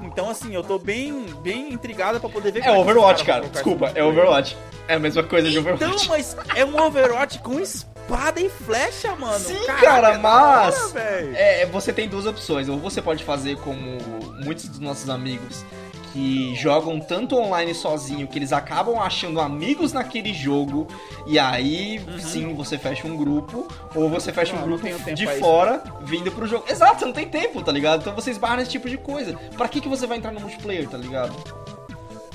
[0.02, 3.46] Então, assim, eu tô bem, bem intrigado pra poder ver É os Overwatch, cara.
[3.48, 4.02] Desculpa, é.
[4.02, 4.56] Overwatch.
[4.88, 6.08] É a mesma coisa de Então, Overwatch.
[6.08, 9.38] mas é um Overwatch com espada e flecha, mano.
[9.38, 11.36] Sim, Caraca, cara, é mas- velho.
[11.36, 12.68] É, você tem duas opções.
[12.68, 13.98] Ou você pode fazer como
[14.42, 15.64] muitos dos nossos amigos
[16.12, 20.88] que jogam tanto online sozinho que eles acabam achando amigos naquele jogo
[21.26, 24.58] e aí sim você fecha um grupo ou você fecha Uhum.
[24.60, 25.40] Não, um não grupo de pra isso.
[25.44, 26.64] fora vindo pro jogo.
[26.68, 28.00] Exato, você não tem tempo, tá ligado?
[28.00, 29.38] Então você esbarra nesse tipo de coisa.
[29.56, 31.32] Pra que que você vai entrar no multiplayer, tá ligado?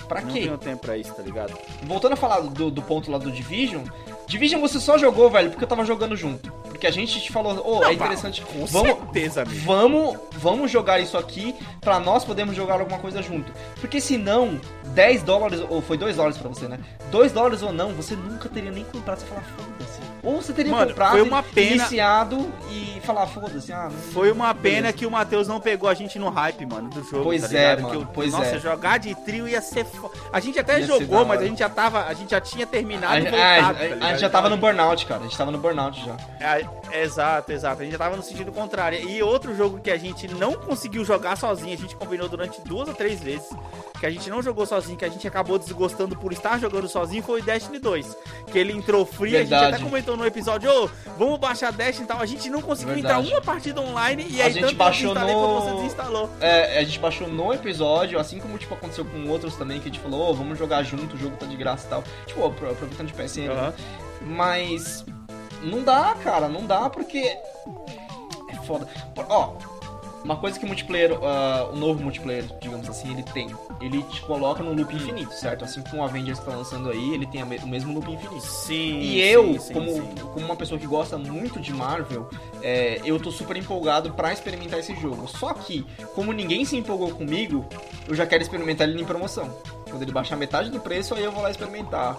[0.07, 0.41] Pra Não quê?
[0.41, 1.57] tenho tempo pra isso, tá ligado?
[1.83, 3.83] Voltando a falar do, do ponto lá do Division,
[4.27, 6.53] Division você só jogou, velho, porque eu tava jogando junto.
[6.75, 8.41] Porque a gente te falou, ô, Não, é interessante.
[8.41, 9.61] Com vamos, certeza, amigo.
[9.65, 13.49] vamos, vamos jogar isso aqui pra nós podermos jogar alguma coisa junto.
[13.79, 14.59] Porque senão,
[14.95, 16.79] 10 dólares, ou foi 2 dólares pra você, né?
[17.11, 19.19] 2 dólares ou não, você nunca teria nem comprado.
[19.19, 19.99] Você fala, foda-se.
[20.23, 23.71] Ou você teria Mano, comprado, foi uma pena- iniciado e falar, foda-se.
[23.71, 24.93] Ah, Foi uma pena beleza.
[24.93, 27.25] que o Matheus não pegou a gente no hype, mano, do jogo.
[27.25, 28.59] Pois tá é, mano, eu- pois nossa, é.
[28.59, 29.85] jogar de trio ia ser.
[29.85, 30.09] Fo...
[30.33, 32.05] A gente até Ia jogou, mas a gente já tava.
[32.05, 33.93] A gente já tinha terminado A, e a- voltado.
[33.93, 35.19] a- tá a gente já tava no burnout, cara.
[35.21, 36.17] A gente tava no burnout já.
[37.03, 37.81] Exato, exato.
[37.81, 38.99] A gente já tava no sentido contrário.
[39.09, 42.87] E outro jogo que a gente não conseguiu jogar sozinho, a gente combinou durante duas
[42.87, 43.47] ou três vezes,
[43.99, 47.21] que a gente não jogou sozinho, que a gente acabou desgostando por estar jogando sozinho,
[47.23, 48.17] foi o Destiny 2.
[48.51, 52.07] Que ele entrou frio, a gente até comentou no episódio, ô, vamos baixar Destiny e
[52.07, 52.19] tal.
[52.21, 53.25] A gente não conseguiu Verdade.
[53.27, 56.29] entrar uma partida online e A aí gente tanto baixou no- quanto você desinstalou.
[56.39, 59.91] É, a gente baixou no episódio, assim como tipo, aconteceu com outros também, que a
[59.91, 62.03] gente falou, ô, vamos jogar junto, o jogo tá de graça e tal.
[62.25, 63.49] Tipo, apro- aproveitando de PSN.
[63.51, 63.73] Aham.
[64.21, 65.05] Mas
[65.65, 68.87] não dá, cara, não dá porque é foda.
[69.29, 69.53] Ó,
[70.23, 73.47] uma coisa que o multiplayer, ah, o novo multiplayer, digamos assim, ele tem.
[73.81, 75.65] Ele te coloca no loop infinito, certo?
[75.65, 78.41] Assim como o Avengers tá lançando aí, ele tem me- o mesmo loop infinito.
[78.41, 78.99] Sim.
[79.01, 80.09] E eu, sim, sim, como, sim.
[80.33, 82.27] como uma pessoa que gosta muito de Marvel,
[82.63, 85.27] é, eu tô super empolgado pra experimentar esse jogo.
[85.27, 85.85] Só que,
[86.15, 87.65] como ninguém se empolgou comigo,
[88.07, 89.49] eu já quero experimentar ele em promoção.
[89.89, 92.17] Quando ele baixar metade do preço, aí eu vou lá experimentar.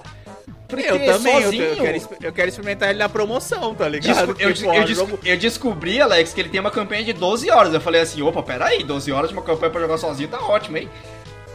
[0.68, 3.88] Porque Eu também, eu, sozinho, eu quero, exper- eu quero experimentar ele na promoção, tá
[3.88, 4.06] ligado?
[4.14, 7.04] Desco- eu, Porque, eu porra, des- jogo- eu descobri, Alex, que ele tem uma campanha
[7.04, 7.72] de 12 horas.
[7.72, 10.76] Eu falei assim, opa, peraí, 12 horas de uma campanha pra jogar sozinho tá ótimo,
[10.76, 10.88] hein?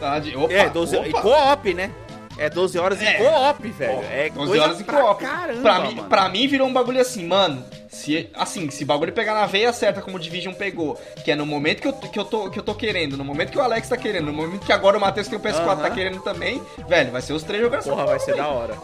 [0.00, 1.20] Tá de, opa, É, 12 e opa.
[1.20, 1.90] co-op, né?
[2.38, 3.14] É 12 horas É.
[3.14, 4.04] em co-op, velho.
[4.10, 5.22] É 12 coisa horas em co-op.
[5.24, 7.64] Caramba, Pra mim, pra mim virou um bagulho assim, mano.
[7.88, 11.36] Se, assim, se o bagulho pegar na veia certa como o Division pegou, que é
[11.36, 13.60] no momento que eu, que, eu tô, que eu tô querendo, no momento que o
[13.60, 15.90] Alex tá querendo, no momento que agora o Matheus tem o PS4 tá Aham.
[15.90, 18.74] querendo também, velho, vai ser os três jogando essa Porra, vai ser da hora.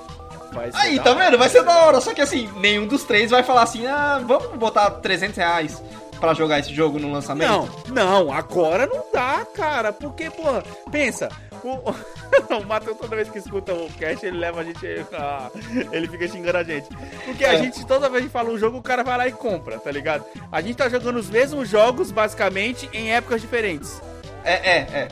[0.75, 1.39] Aí, tá vendo?
[1.39, 2.01] Vai ser da hora.
[2.01, 5.83] Só que assim, nenhum dos três vai falar assim, ah, vamos botar 300 reais
[6.21, 7.49] pra jogar esse jogo no lançamento.
[7.51, 7.69] Não,
[8.27, 9.93] não, agora não dá, cara.
[9.93, 11.29] Porque, porra, pensa.
[11.65, 11.91] O,
[12.57, 14.87] o Matheus, toda vez que escuta o cast, ele leva a gente.
[15.13, 15.51] ah,
[15.93, 16.89] ele fica xingando a gente.
[17.25, 17.59] Porque a É.
[17.59, 20.25] gente, toda vez que fala um jogo, o cara vai lá e compra, tá ligado?
[20.53, 24.01] A gente tá jogando os mesmos jogos, basicamente, em épocas diferentes.
[24.45, 25.09] É, é, é,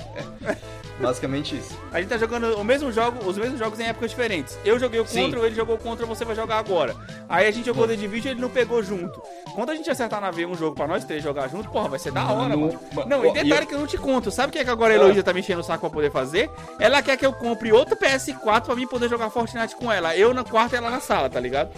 [0.51, 0.57] é.
[0.99, 1.77] Basicamente isso.
[1.93, 4.59] A gente tá jogando o mesmo jogo, os mesmos jogos em épocas diferentes.
[4.65, 6.97] Eu joguei o contra, ele jogou contra, você vai jogar agora.
[7.29, 9.21] Aí a gente jogou The Division e ele não pegou junto.
[9.55, 11.99] Quando a gente acertar na veia um jogo pra nós três jogar junto, porra, vai
[11.99, 12.81] ser da hora, Mano, mano.
[12.95, 14.31] ma- Não, e e detalhe eu- que eu não te conto.
[14.31, 16.11] Sabe o que é que agora a Heloísa tá me enchendo o saco pra poder
[16.11, 16.51] fazer?
[16.79, 20.17] Ela quer que eu compre outro PS4 pra mim poder jogar Fortnite com ela.
[20.17, 21.71] Eu no quarto e ela na sala, tá ligado?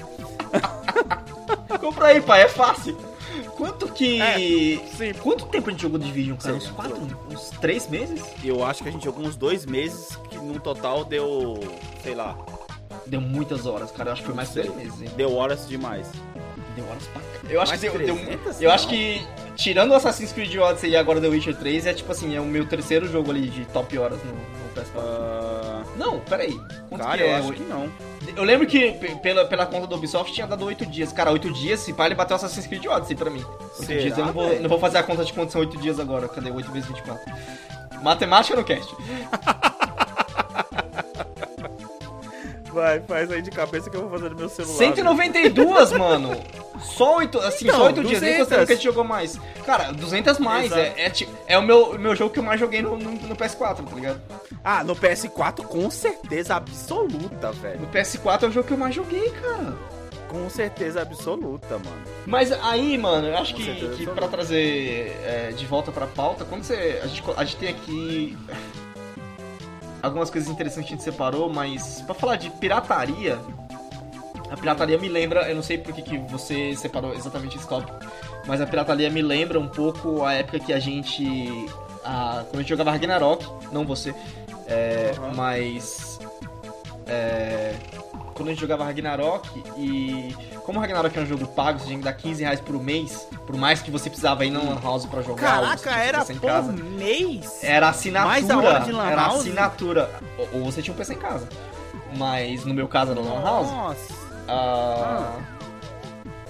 [1.80, 2.96] Compra aí, pai, é fácil.
[3.58, 4.20] Quanto que.
[4.20, 5.12] É, sim.
[5.20, 6.54] Quanto tempo a gente jogou Division, cara?
[6.54, 6.96] Uns quatro?
[7.30, 8.24] Uns três meses?
[8.42, 11.58] Eu acho que a gente jogou uns dois meses, que no total deu,
[12.02, 12.38] sei lá,
[13.08, 14.10] Deu muitas horas, cara.
[14.10, 15.08] Eu acho que foi mais três meses, hein?
[15.16, 16.10] deu horas demais.
[16.80, 17.28] Deu horas pra cá.
[17.50, 17.98] Eu acho Mais que deu.
[17.98, 18.60] deu- 300?
[18.62, 18.90] eu acho Não.
[18.90, 19.26] que,
[19.56, 22.44] tirando o Assassin's Creed Odyssey e agora The Witcher 3, é tipo assim, é o
[22.44, 24.98] meu terceiro jogo ali de top horas no, no PS4.
[24.98, 26.58] Ah, Não, peraí.
[26.88, 27.34] Quanto cara, que eu é?
[27.36, 27.90] acho que não.
[28.36, 31.12] Eu lembro que pe- pela, pela conta do Ubisoft tinha dado 8 dias.
[31.12, 33.42] Cara, 8 dias, se pá, ele bateu Assassin's Creed Odyssey pra mim.
[33.78, 35.78] 8 Será, dias, eu não vou, não vou fazer a conta de quanto são 8
[35.78, 36.28] dias agora.
[36.28, 37.32] Cadê 8 vezes 24?
[38.02, 38.94] Matemática no cast.
[42.78, 44.78] Vai, faz aí de cabeça que eu vou fazer no meu celular.
[44.78, 46.40] 192, mano.
[46.80, 48.38] Só 8, assim, Então, só 8 dias, nem 200.
[48.38, 49.40] considerando que a gente jogou mais.
[49.66, 50.70] Cara, 200 mais.
[50.70, 51.12] É, é,
[51.48, 54.22] é o meu, meu jogo que eu mais joguei no, no, no PS4, tá ligado?
[54.62, 57.80] Ah, no PS4 com certeza absoluta, velho.
[57.80, 59.76] No PS4 é o jogo que eu mais joguei, cara.
[60.28, 62.02] Com certeza absoluta, mano.
[62.26, 66.44] Mas aí, mano, eu acho Com que, que pra trazer é, de volta pra pauta,
[66.44, 67.00] quando você.
[67.02, 68.36] A gente, a gente tem aqui.
[70.02, 73.38] Algumas coisas interessantes a gente separou, mas pra falar de pirataria.
[74.50, 77.98] A pirataria me lembra, eu não sei por que, que você separou exatamente esse tópico,
[78.46, 81.66] mas a pirataria me lembra um pouco a época que a gente.
[82.04, 84.14] A, quando a gente jogava Ragnarok, não você,
[84.66, 85.34] é, Uhum.
[85.34, 86.18] mas.
[87.06, 87.74] É,
[88.34, 90.34] quando a gente jogava Ragnarok e.
[90.68, 93.26] Como o Ragnarok é um jogo pago, você tinha que dar 15 reais por mês,
[93.46, 95.62] por mais que você precisava ir na Lan House pra jogar.
[95.62, 96.72] Caraca, era por casa.
[96.72, 97.64] mês?
[97.64, 98.28] Era assinatura.
[98.28, 100.10] Mais a hora de Lan era assinatura.
[100.36, 101.48] Ou, ou você tinha um PC em casa.
[102.18, 103.70] Mas no meu caso era Lan House.
[103.70, 104.14] Nossa.
[104.46, 105.38] ah,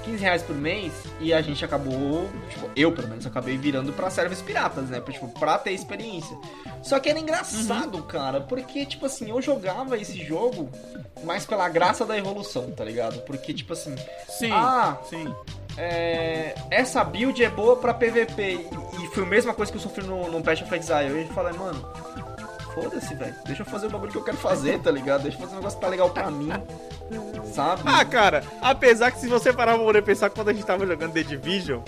[0.09, 4.09] 15 reais por mês e a gente acabou, tipo, eu pelo menos acabei virando pra
[4.11, 5.00] servers piratas, né?
[5.00, 6.36] Pra, tipo, pra ter experiência.
[6.82, 10.70] Só que era engraçado, cara, porque, tipo assim, eu jogava esse jogo
[11.24, 13.20] mais pela graça da evolução, tá ligado?
[13.22, 13.94] Porque, tipo assim,
[14.28, 14.96] Sim, Ah.
[15.09, 15.32] sim.
[15.76, 18.42] é, essa build é boa pra PVP.
[18.42, 21.22] E, e foi a mesma coisa que eu sofri no, no Path of Exile.
[21.22, 21.84] Eu falei, mano,
[22.83, 23.35] foda-se, velho.
[23.45, 25.22] Deixa eu fazer o bagulho que eu quero fazer, tá ligado?
[25.22, 26.51] Deixa eu fazer um negócio que tá legal pra mim.
[27.55, 27.83] Sabe?
[27.87, 31.12] Ah, cara, apesar que se você parar pra poder pensar quando a gente tava jogando
[31.12, 31.81] The Division,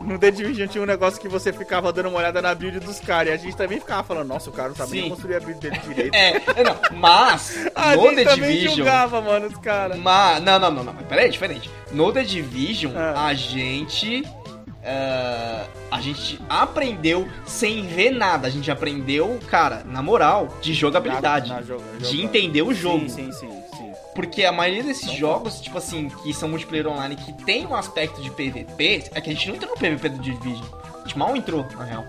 [0.00, 3.00] no The Division tinha um negócio que você ficava dando uma olhada na build dos
[3.00, 3.28] caras.
[3.30, 5.10] E a gente também ficava falando, nossa, o cara não sabe nem Sim.
[5.10, 6.14] construir a build dele direito.
[6.14, 8.76] É, é, não, mas a no gente The também Division.
[8.76, 9.98] julgava, mano, os caras.
[9.98, 11.70] Mas, não, não, não, não, peraí, diferente.
[11.92, 13.26] No The Division, Ah.
[13.26, 14.22] a gente.
[14.88, 18.46] Ah, a gente aprendeu sem ver nada.
[18.46, 21.48] A gente aprendeu, cara, na moral, de jogabilidade.
[21.66, 23.08] Joga- de entender o jogo.
[23.08, 23.92] Sim, sim, sim, sim.
[24.14, 28.20] Porque a maioria desses jogos, tipo assim, que são multiplayer online, que tem um aspecto
[28.20, 30.64] de PVP, é que a gente não entrou no PVP do Division.
[30.94, 32.04] A gente mal entrou, na real.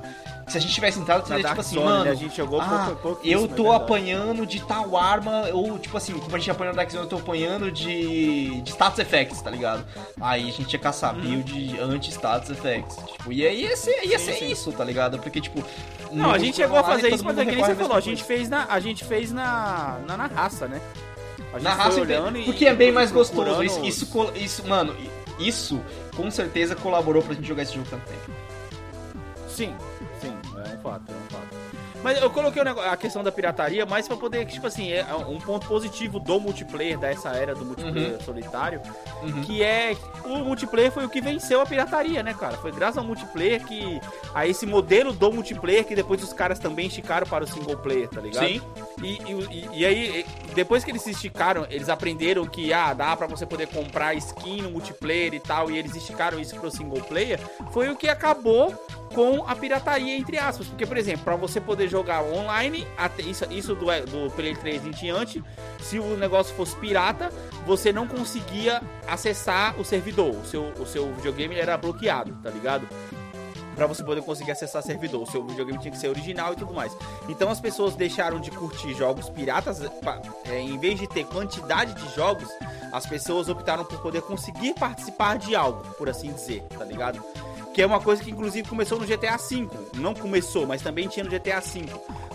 [0.49, 2.03] Se a gente tivesse entrado, seria tipo assim, Zone, mano.
[2.05, 5.47] né, a gente jogou ah, pouco, pouco eu isso, tô é apanhando de tal arma,
[5.53, 8.69] ou tipo assim, como a gente apanhou no Dark Zone, eu tô apanhando de, de
[8.71, 9.85] status effects, tá ligado?
[10.19, 12.97] Aí a gente ia caçar build anti-status effects.
[12.97, 14.51] Tipo, e aí ia ser, ia ser sim.
[14.51, 15.19] isso, tá ligado?
[15.19, 15.63] Porque, tipo.
[16.11, 18.23] Não, a gente chegou a fazer isso, mas é que nem você falou, a gente
[18.23, 20.81] fez na, a gente fez na, na, na raça, né?
[21.53, 23.63] A gente Na raça, e- porque é bem mais gostoso.
[23.63, 24.95] Isso, isso, isso, mano,
[25.39, 25.81] isso
[26.15, 28.31] com certeza colaborou pra gente jogar esse jogo tanto tempo.
[29.47, 29.73] Sim,
[30.65, 31.55] é um fato, é um fato.
[32.01, 35.67] Mas eu coloquei a questão da pirataria mais pra poder, tipo assim, é um ponto
[35.67, 38.81] positivo do multiplayer, dessa era do multiplayer solitário,
[39.21, 39.41] Uhum.
[39.41, 42.55] que é o multiplayer foi o que venceu a pirataria, né, cara?
[42.55, 43.99] Foi graças ao multiplayer que
[44.33, 48.07] a esse modelo do multiplayer que depois os caras também esticaram para o single player,
[48.07, 48.47] tá ligado?
[48.47, 48.61] Sim.
[49.03, 49.17] E,
[49.51, 53.45] e, e aí, depois que eles se esticaram, eles aprenderam que ah, dá pra você
[53.45, 57.39] poder comprar skin no multiplayer e tal, e eles esticaram isso pro single player,
[57.71, 58.73] foi o que acabou
[59.13, 60.67] com a pirataria, entre aspas.
[60.67, 64.85] Porque, por exemplo, pra você poder jogar online, até isso, isso do, do Play 3
[64.85, 65.43] em diante,
[65.79, 67.31] se o negócio fosse pirata,
[67.65, 70.35] você não conseguia acessar o servidor.
[70.35, 72.87] O seu, o seu videogame era bloqueado, tá ligado?
[73.75, 75.21] Pra você poder conseguir acessar servidor.
[75.23, 76.91] O seu videogame tinha que ser original e tudo mais.
[77.29, 79.79] Então as pessoas deixaram de curtir jogos piratas.
[80.03, 82.49] pa- é, em vez de ter quantidade de jogos,
[82.91, 87.23] as pessoas optaram por poder conseguir participar de algo, por assim dizer, tá ligado?
[87.79, 89.69] Que é uma coisa que inclusive começou no GTA V.
[89.95, 91.85] Não começou, mas também tinha no GTA V.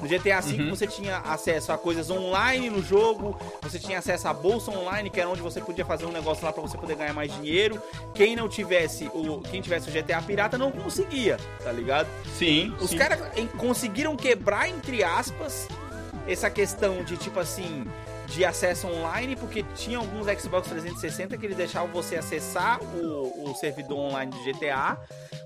[0.01, 0.71] No GTA V Uhum.
[0.71, 5.21] você tinha acesso a coisas online no jogo, você tinha acesso à bolsa online, que
[5.21, 7.79] era onde você podia fazer um negócio lá pra você poder ganhar mais dinheiro.
[8.15, 12.09] Quem não tivesse o, quem tivesse o GTA pirata não conseguia, tá ligado?
[12.39, 12.75] Sim.
[12.81, 13.21] Os caras
[13.59, 15.69] conseguiram quebrar, entre aspas,
[16.27, 17.85] essa questão de tipo assim.
[18.27, 23.55] De acesso online, porque tinha alguns Xbox 360 que eles deixavam você acessar o, o
[23.55, 24.97] servidor online de GTA,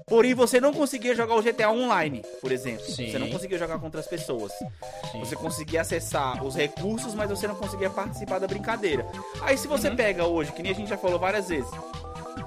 [0.06, 2.84] porém você não conseguia jogar o GTA online, por exemplo.
[2.86, 3.10] Sim.
[3.10, 4.52] Você não conseguia jogar com outras pessoas.
[5.12, 5.18] Sim.
[5.20, 9.04] Você conseguia acessar os recursos, mas você não conseguia participar da brincadeira.
[9.42, 9.96] Aí se você Uhum.
[9.96, 11.70] pega hoje, que nem a gente já falou várias vezes,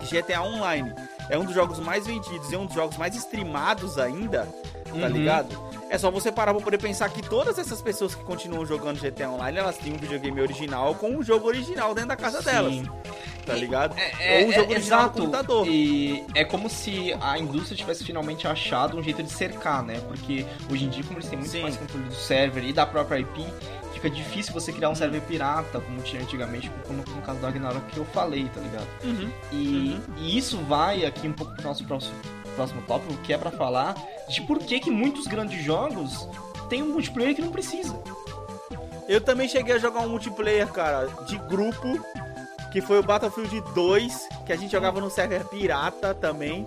[0.09, 0.91] GTA Online
[1.29, 4.47] é um dos jogos mais vendidos e é um dos jogos mais streamados ainda,
[4.85, 5.07] tá Uhum.
[5.07, 5.70] ligado?
[5.91, 9.29] É só você parar pra poder pensar que todas essas pessoas que continuam jogando GTA
[9.29, 12.85] Online, elas têm um videogame original com um jogo original dentro da casa delas, Sim.
[13.45, 13.93] tá ligado?
[14.17, 15.19] É, Ou um é, jogo é, original no exato.
[15.19, 15.67] computador.
[15.67, 19.99] E é como se a indústria tivesse finalmente achado um jeito de cercar, né?
[20.07, 21.61] Porque hoje em dia, como eles têm muito Sim.
[21.61, 23.45] mais controle do server e da própria IP,
[23.93, 27.85] fica difícil você criar um server pirata, como tinha antigamente, como no caso do Ragnarok
[27.91, 28.87] que eu falei, tá ligado?
[29.03, 29.29] Uhum.
[29.51, 32.15] E, e isso vai aqui um pouco pro nosso próximo,
[32.51, 33.95] próximo tópico, que é pra falar
[34.27, 36.27] de por que, que muitos grandes jogos
[36.69, 37.93] têm um multiplayer que não precisa.
[39.07, 41.99] Eu também cheguei a jogar um multiplayer, cara, de grupo,
[42.71, 46.65] que foi o Battlefield 2, que a gente jogava no server pirata também.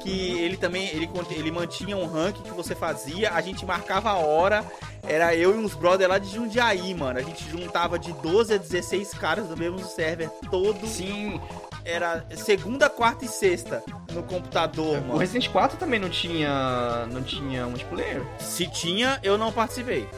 [0.00, 4.16] Que ele também ele, ele mantinha um rank que você fazia, a gente marcava a
[4.16, 4.64] hora.
[5.02, 7.18] Era eu e uns brother lá de Jundiaí, mano.
[7.18, 10.84] A gente juntava de 12 a 16 caras do mesmo server todo.
[10.86, 11.40] Sim,
[11.86, 13.80] Era segunda, quarta e sexta
[14.12, 15.18] no computador, o mano.
[15.18, 18.22] Resident 4 também não tinha, não tinha multiplayer.
[18.40, 20.08] Se tinha, eu não participei.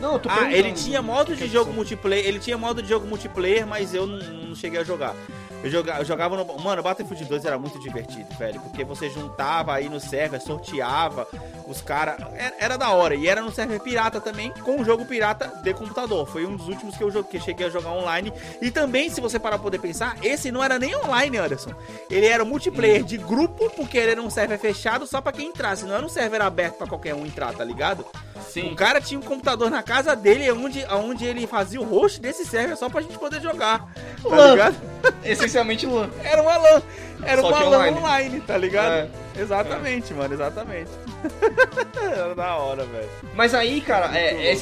[0.00, 2.26] Não, eu tô Ah, ele tinha o modo de que jogo é multiplayer.
[2.26, 5.14] Ele tinha modo de jogo multiplayer, mas eu não, não cheguei a jogar.
[5.62, 6.60] Eu jogava, eu jogava no.
[6.60, 8.60] Mano, Battlefield 2 era muito divertido, velho.
[8.60, 11.26] Porque você juntava aí no server, sorteava
[11.66, 12.16] os caras.
[12.34, 13.14] Era, era da hora.
[13.14, 16.26] E era no server pirata também, com o jogo pirata de computador.
[16.26, 18.32] Foi um dos últimos que eu, jo- que cheguei a jogar online.
[18.60, 21.70] E também, se você parar pra poder pensar, esse não era nem online, Anderson.
[22.10, 25.84] Ele era multiplayer de grupo, porque ele era um server fechado só pra quem entrasse.
[25.84, 28.04] Não era um server aberto pra qualquer um entrar, tá ligado?
[28.48, 28.72] Sim.
[28.72, 32.44] O cara tinha um computador na casa dele, onde, onde ele fazia o host desse
[32.44, 33.88] server só pra gente poder jogar.
[34.22, 34.50] Tá LAN.
[34.52, 34.76] ligado?
[35.24, 36.10] Essencialmente LAN.
[36.22, 36.82] Era uma LAN.
[37.26, 37.98] Era Só uma que LAN online.
[37.98, 38.92] online, tá ligado?
[38.92, 39.08] É.
[39.36, 40.90] Exatamente, mano, exatamente.
[42.00, 43.08] era da hora, velho.
[43.34, 44.56] Mas aí, cara, é, é, é,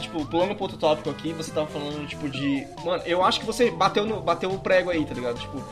[0.00, 2.66] tipo, pulando pro outro tópico aqui, você tava falando, tipo, de.
[2.84, 5.38] Mano, eu acho que você bateu, no, bateu o prego aí, tá ligado?
[5.38, 5.62] Tipo,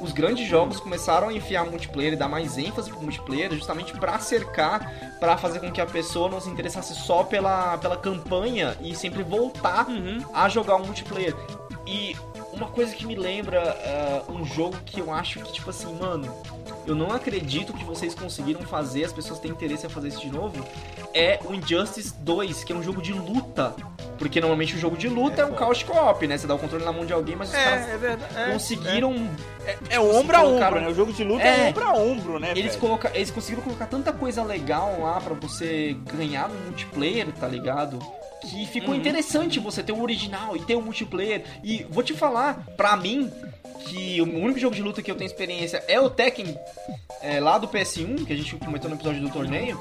[0.00, 4.18] os grandes jogos começaram a enfiar multiplayer e dar mais ênfase pro multiplayer justamente pra
[4.20, 8.94] cercar, pra fazer com que a pessoa não se interessasse só pela, pela campanha e
[8.94, 10.24] sempre voltar Uhum.
[10.32, 11.34] a jogar um multiplayer.
[11.86, 12.14] E
[12.58, 16.32] uma coisa que me lembra ah, um jogo que eu acho que, tipo assim, mano,
[16.88, 20.30] eu não acredito que vocês conseguiram fazer, as pessoas têm interesse em fazer isso de
[20.30, 20.64] novo,
[21.12, 23.76] é o Injustice 2, que é um jogo de luta.
[24.16, 26.38] Porque normalmente o jogo de luta é, é um couch co-op, né?
[26.38, 28.52] Você dá o controle na mão de alguém, mas os é, caras é verdade, é,
[28.52, 29.30] conseguiram.
[29.64, 30.88] É, é ombro a ombro, né?
[30.88, 32.52] O jogo de luta é, é ombro a ombro, né?
[32.56, 37.46] Eles, coloca, eles conseguiram colocar tanta coisa legal lá para você ganhar no multiplayer, tá
[37.46, 37.98] ligado?
[38.40, 39.00] que ficou uhum.
[39.00, 41.44] interessante você ter o original e ter o multiplayer.
[41.62, 43.30] E vou te falar, pra mim,
[43.80, 46.58] que o único jogo de luta que eu tenho experiência é o Tekken
[47.20, 49.78] é, lá do PS1, que a gente comentou no episódio do torneio.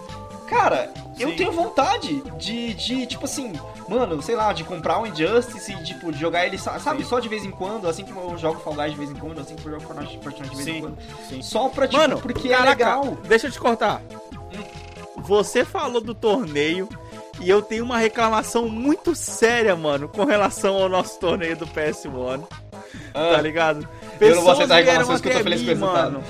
[0.47, 1.23] Cara, Sim.
[1.23, 3.51] eu tenho vontade de, de, tipo assim,
[3.89, 7.09] mano, sei lá, de comprar o um Injustice e, tipo, de jogar ele, sabe, Sim.
[7.09, 9.41] só de vez em quando, assim como eu jogo Fall Guys de vez em quando,
[9.41, 9.93] assim como eu jogo
[10.23, 10.77] Fortnite de vez Sim.
[10.77, 10.97] em quando.
[11.27, 11.41] Sim.
[11.41, 13.17] Só pra, tipo, mano, porque caraca, é legal.
[13.27, 14.01] Deixa eu te cortar.
[14.53, 15.21] Hum.
[15.23, 16.87] Você falou do torneio
[17.41, 22.47] e eu tenho uma reclamação muito séria, mano, com relação ao nosso torneio do PS1.
[23.17, 23.87] Ah, tá ligado?
[24.19, 26.23] Pessoas eu não vou aceitar reclamações que eu tô feliz com mano.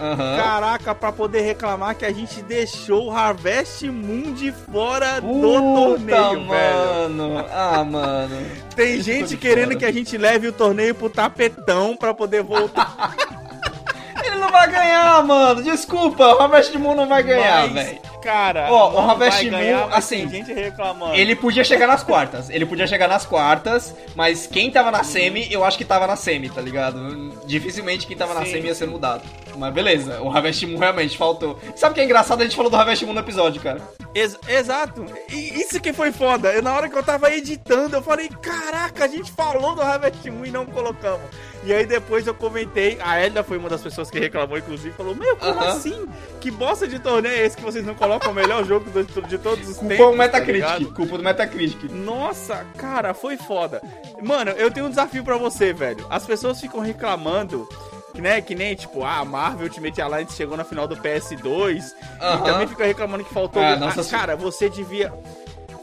[0.00, 0.36] Uhum.
[0.36, 5.74] Caraca, pra poder reclamar que a gente deixou o Harvest Moon de fora Puta, do
[5.74, 7.34] torneio, mano.
[7.34, 7.46] velho.
[7.52, 8.36] Ah, mano.
[8.76, 9.78] Tem gente querendo fora.
[9.78, 13.16] que a gente leve o torneio pro tapetão pra poder voltar.
[14.24, 15.62] Ele não vai ganhar, mano.
[15.62, 17.98] Desculpa, o Harvest Moon não vai ganhar, velho.
[18.28, 21.14] Cara, ó, o Harvest Moon, assim, gente reclamando.
[21.14, 22.50] ele podia chegar nas quartas.
[22.50, 26.14] Ele podia chegar nas quartas, mas quem tava na semi, eu acho que tava na
[26.14, 27.32] semi, tá ligado?
[27.46, 28.40] Dificilmente quem tava Sim.
[28.40, 29.22] na semi ia ser mudado.
[29.56, 31.58] Mas beleza, o Harvest Moon realmente faltou.
[31.74, 32.42] Sabe o que é engraçado?
[32.42, 33.80] A gente falou do Harvest Moon no episódio, cara.
[34.14, 35.06] Ex exato.
[35.30, 36.52] E isso que foi foda.
[36.52, 40.30] Eu, na hora que eu tava editando, eu falei, caraca, a gente falou do Harvest
[40.30, 41.30] Moon e não colocamos.
[41.64, 45.14] E aí depois eu comentei, a Elda foi uma das pessoas que reclamou, inclusive, falou,
[45.14, 45.68] meu, como uh -huh.
[45.68, 46.08] assim?
[46.40, 49.38] Que bosta de torneio é esse que vocês não colocam o melhor jogo de, de
[49.38, 49.96] todos os culpa tempos?
[49.96, 51.90] Culpa o Metacritic, tá culpa do Metacritic.
[51.90, 53.82] Nossa, cara, foi foda.
[54.22, 56.06] Mano, eu tenho um desafio para você, velho.
[56.08, 57.68] As pessoas ficam reclamando
[58.14, 61.42] que, né, que nem, tipo, ah, a Marvel Ultimate Alliance chegou na final do PS2
[61.42, 62.40] uh -huh.
[62.40, 63.62] e também fica reclamando que faltou...
[63.62, 65.12] Ah, nossa, ah, cara, você devia...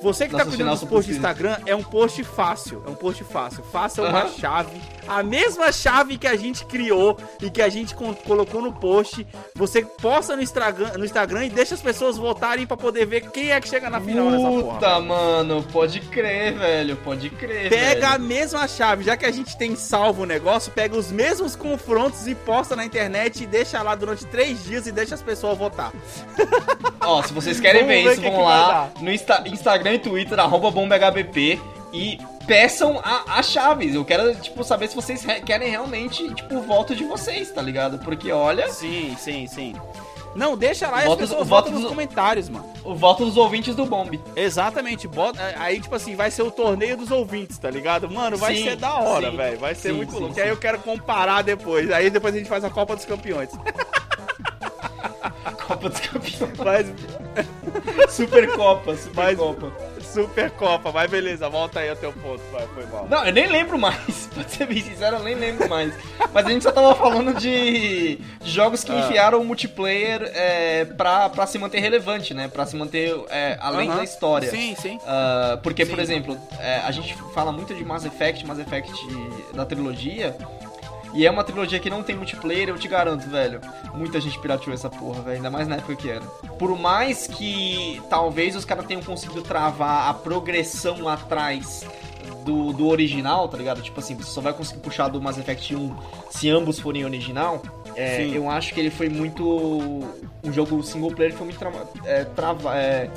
[0.05, 2.83] Você que Nossa, tá pedindo os posts do Instagram, é um post fácil.
[2.85, 3.63] É um post fácil.
[3.63, 4.09] Faça uhum.
[4.09, 4.79] uma chave.
[5.07, 9.25] A mesma chave que a gente criou e que a gente colocou no post.
[9.55, 13.51] Você posta no Instagram, no Instagram e deixa as pessoas votarem para poder ver quem
[13.51, 14.73] é que chega na final Puta, nessa porra.
[14.75, 15.63] Puta, mano.
[15.73, 16.97] Pode crer, velho.
[16.97, 17.69] Pode crer.
[17.69, 18.13] Pega velho.
[18.13, 19.03] a mesma chave.
[19.03, 22.85] Já que a gente tem salvo o negócio, pega os mesmos confrontos e posta na
[22.85, 25.91] internet e deixa lá durante três dias e deixa as pessoas votar.
[27.01, 30.71] Ó, se vocês querem ver, ver isso, vão lá no Insta Instagram e Twitter, arroba
[30.71, 31.59] bombhbp
[31.93, 33.95] e peçam a, a chaves.
[33.95, 37.99] Eu quero, tipo, saber se vocês querem realmente, tipo, o voto de vocês, tá ligado?
[37.99, 38.69] Porque, olha...
[38.69, 39.75] Sim, sim, sim.
[40.35, 42.65] Não, deixa lá e as pessoas votam nos comentários, mano.
[42.83, 44.19] O voto dos ouvintes do Bomb.
[44.35, 45.07] Exatamente.
[45.07, 48.09] Bota, aí, tipo assim, vai ser o torneio dos ouvintes, tá ligado?
[48.11, 49.57] Mano, vai sim, ser da hora, velho.
[49.57, 50.39] Vai ser sim, muito sim, louco.
[50.39, 51.89] Aí eu quero comparar depois.
[51.89, 53.49] Aí depois a gente faz a Copa dos Campeões.
[55.65, 56.53] Copa dos Campeões.
[56.63, 58.13] Mas...
[58.13, 59.71] Supercopa, Supercopa.
[60.01, 63.07] Supercopa, mas beleza, volta aí ao teu ponto, vai, foi mal.
[63.09, 65.93] Não, eu nem lembro mais, pra ser bem sincero, eu nem lembro mais.
[66.33, 68.99] Mas a gente só tava falando de, de jogos que ah.
[68.99, 72.47] enfiaram o multiplayer é, pra, pra se manter relevante, né?
[72.47, 73.97] Pra se manter é, além uh -huh.
[73.97, 74.49] da história.
[74.49, 74.97] Sim, sim.
[74.97, 75.91] Uh, porque, sim.
[75.91, 78.93] por exemplo, é, a gente fala muito de Mass Effect, Mass Effect
[79.53, 80.35] da trilogia,
[81.15, 83.61] e é uma trilogia que não tem multiplayer, eu te garanto, velho.
[83.93, 85.37] Muita gente pirateou essa porra, velho.
[85.37, 86.25] Ainda mais na época que era.
[86.59, 91.85] Por mais que talvez os caras tenham conseguido travar a progressão atrás
[92.43, 93.81] do, do original, tá ligado?
[93.81, 95.95] Tipo assim, você só vai conseguir puxar do Mass Effect 1
[96.29, 97.61] se ambos forem original.
[97.95, 99.43] É, eu acho que ele foi muito.
[100.43, 103.09] Um jogo single player que foi muito trava, é, trava, é,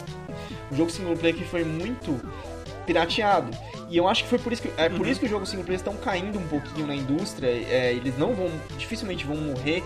[0.72, 2.18] um jogo single player que foi muito
[2.88, 3.50] pirateado.
[3.90, 5.06] E eu acho que foi por isso que, é por uhum.
[5.06, 7.48] isso que os jogos single player estão caindo um pouquinho na indústria.
[7.48, 9.84] É, eles não vão, dificilmente vão morrer,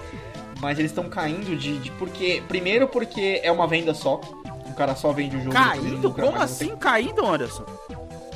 [0.60, 4.20] mas eles estão caindo de, de, porque primeiro porque é uma venda só.
[4.66, 5.54] O cara só vende o jogo.
[5.54, 6.12] Caindo?
[6.12, 7.66] Como assim caindo, Anderson?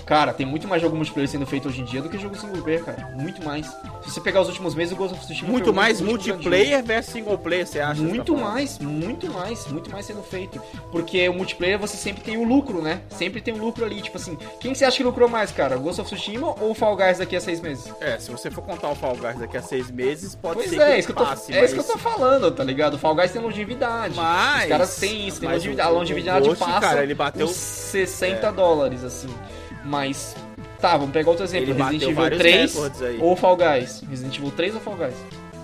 [0.07, 2.63] Cara, tem muito mais jogo multiplayer sendo feito hoje em dia do que jogo single
[2.63, 3.11] player, cara.
[3.15, 3.67] Muito mais.
[4.03, 7.37] Se você pegar os últimos meses, o Ghost of Tsushima Muito mais multiplayer versus single
[7.37, 8.01] player, você acha?
[8.01, 10.63] Muito tá mais, muito mais, muito mais sendo feito.
[10.93, 13.01] Porque o multiplayer você sempre tem o lucro, né?
[13.11, 14.01] Sempre tem um lucro ali.
[14.01, 15.77] Tipo assim, quem você acha que lucrou mais, cara?
[15.77, 17.93] O Ghost of Tsushima ou o Fall Guys daqui a seis meses?
[18.01, 20.81] É, se você for contar o Fall Guys daqui a seis meses, pode pois ser
[20.81, 21.73] é, que isso que passe, É mas...
[21.73, 22.95] isso que eu tô falando, tá ligado?
[22.95, 24.15] O Fall Guys tem longevidade.
[24.15, 24.63] Mas...
[24.63, 25.89] Os caras têm isso, tem longevidade.
[25.89, 27.49] a longevidade passa cara, ele bateu...
[27.49, 28.53] 60 é.
[28.53, 29.35] dólares, assim.
[29.87, 30.35] Mas
[30.81, 31.73] Tá, vamos pegar outro exemplo.
[31.75, 32.77] Resident Evil 3
[33.21, 34.03] ou Fall Guys.
[34.11, 35.15] Resident Evil 3 ou Fall Guys?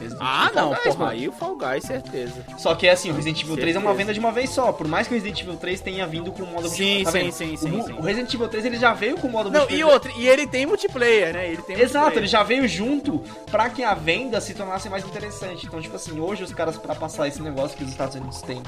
[0.00, 1.10] Resident Ah, Evil não, Fall Guys, porra, mano.
[1.10, 2.46] aí o Fall Guys, certeza.
[2.58, 3.98] Só que assim, o Resident Evil 3 é uma Certeza.
[3.98, 4.72] venda de uma vez só.
[4.72, 7.18] Por mais que o Resident Evil 3 tenha vindo com o modo Sim, tá sim,
[7.18, 7.32] vendo?
[7.32, 7.92] sim, o, sim, sim.
[7.92, 9.86] o Resident Evil 3 ele já veio com o modo Não, e multiplayer.
[9.92, 11.46] outro, e ele tem multiplayer, né?
[11.52, 12.28] Ele tem Exato, ele multiplayer.
[12.28, 15.66] já veio junto pra que a venda se tornasse mais interessante.
[15.66, 18.62] Então, tipo assim, hoje os caras, pra passar esse negócio que os Estados Unidos têm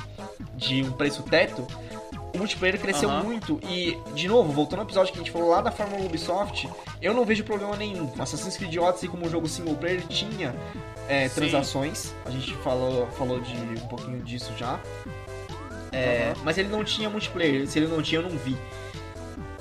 [0.57, 1.67] de um preço teto,
[2.35, 3.23] o multiplayer cresceu Aham.
[3.23, 3.61] muito.
[3.69, 6.69] E, de novo, voltando ao episódio que a gente falou lá da Fórmula Ubisoft,
[7.01, 8.11] eu não vejo problema nenhum.
[8.19, 10.55] Assassin's Creed Odyssey, como um jogo single player, tinha
[11.09, 12.13] é, transações.
[12.27, 14.79] A gente falou, falou de um pouquinho disso já.
[15.93, 16.41] É, Aham.
[16.45, 17.67] Mas ele não tinha multiplayer.
[17.69, 18.57] Se ele não tinha, eu não vi.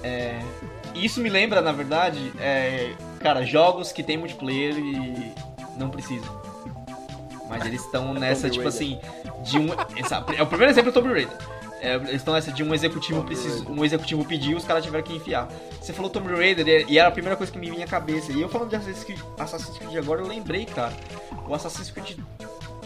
[0.03, 0.39] É,
[0.95, 5.31] isso me lembra, na verdade, é, cara, jogos que tem multiplayer e
[5.77, 6.41] não precisam.
[7.47, 8.97] Mas eles estão nessa, Tomb tipo Raider.
[8.97, 9.67] assim, de um.
[9.97, 11.37] essa- é o primeiro exemplo é Tomb Raider.
[11.83, 13.69] É, eles estão nessa de um executivo Raider.
[13.69, 15.49] um executivo pediu, os caras tiveram que enfiar.
[15.81, 18.31] Você falou Tomb Raider e- era a primeira coisa que me vinha à cabeça.
[18.31, 20.93] E eu falando de Assassin's Creed, Assassin's Creed agora, eu lembrei, cara.
[21.47, 22.17] O Assassin's Creed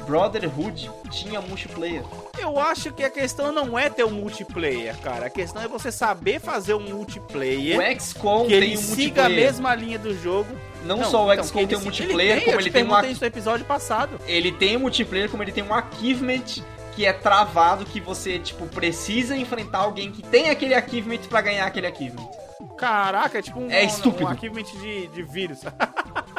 [0.05, 2.01] Brotherhood tinha multiplayer.
[2.39, 5.25] Eu acho que a questão não é ter um multiplayer, cara.
[5.25, 9.25] A questão é você saber fazer um multiplayer O XCOM que tem ele um siga
[9.25, 10.49] a mesma linha do jogo.
[10.85, 12.83] Não, só o então, XCOM tem um ele- multiplayer, ele como eu ele te tem
[12.83, 14.19] um isso no episódio passado.
[14.25, 16.61] ele tem um multiplayer, como ele tem um achievement
[16.97, 21.67] que é travado, que você, tipo, precisa enfrentar alguém que tem aquele achievement pra ganhar
[21.67, 22.27] aquele achievement.
[22.75, 24.25] Caraca, é tipo um, É estúpido.
[24.25, 25.59] um achievement de, de vírus.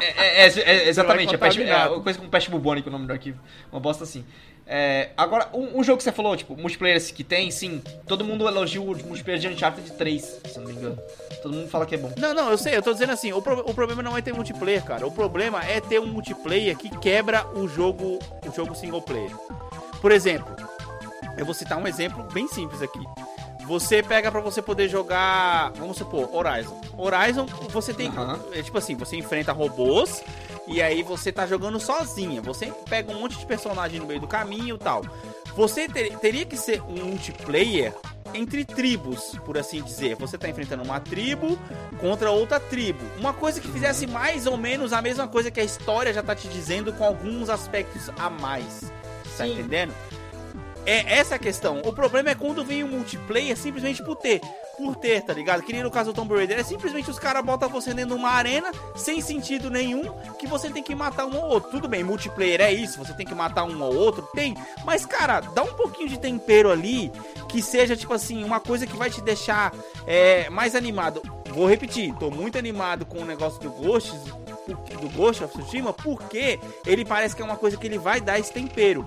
[0.01, 3.13] É, é- é- é- exatamente, é, peste, é coisa como peste bubônica o nome do
[3.13, 3.41] arquivo.
[3.73, 4.25] Uma bosta assim.
[4.65, 8.47] É, agora, um, um jogo que você falou, tipo, multiplayer que tem, sim, todo mundo
[8.47, 10.99] elogia o multiplayer de Uncharted 3, se não me engano.
[11.43, 12.13] Todo mundo fala que é bom.
[12.17, 14.33] Não, não, eu sei, eu tô dizendo assim, o, pro- o problema não é ter
[14.33, 15.05] multiplayer, cara.
[15.05, 19.33] O problema é ter um multiplayer que quebra o jogo, o jogo single player.
[20.01, 20.55] Por exemplo,
[21.37, 23.01] eu vou citar um exemplo bem simples aqui.
[23.67, 26.81] Você pega pra você poder jogar, vamos supor, Horizon.
[26.97, 28.41] Horizon, você tem, Aham.
[28.53, 30.23] é tipo assim, você enfrenta robôs
[30.67, 32.41] e aí você tá jogando sozinha.
[32.41, 35.03] Você pega um monte de personagem no meio do caminho e tal.
[35.55, 37.93] Você ter- teria que ser um multiplayer
[38.33, 40.15] entre tribos, por assim dizer.
[40.17, 41.59] Você tá enfrentando uma tribo
[42.01, 43.01] contra outra tribo.
[43.19, 46.35] Uma coisa que fizesse mais ou menos a mesma coisa que a história já tá
[46.35, 48.91] te dizendo com alguns aspectos a mais.
[49.39, 49.95] Tá entendendo?
[50.87, 51.83] É essa a questão.
[51.85, 54.41] O problema é quando vem o multiplayer simplesmente por ter.
[54.79, 55.63] Por ter, tá ligado?
[55.63, 56.59] Que nem no caso do Tomb Raider.
[56.59, 60.71] É simplesmente os caras botam você dentro de uma arena sem sentido nenhum que você
[60.71, 61.71] tem que matar um ou outro.
[61.71, 64.57] Tudo bem, multiplayer é isso, você tem que matar um ou outro, tem.
[64.83, 67.13] Mas, cara, dá um pouquinho de tempero ali
[67.51, 69.75] que seja, tipo assim, uma coisa que vai te deixar
[70.07, 71.21] é, mais animado.
[71.51, 74.13] Vou repetir, tô muito animado com o negócio do Ghost,
[74.75, 78.39] do Ghost of Tsushima, porque ele parece que é uma coisa que ele vai dar
[78.39, 79.07] esse tempero.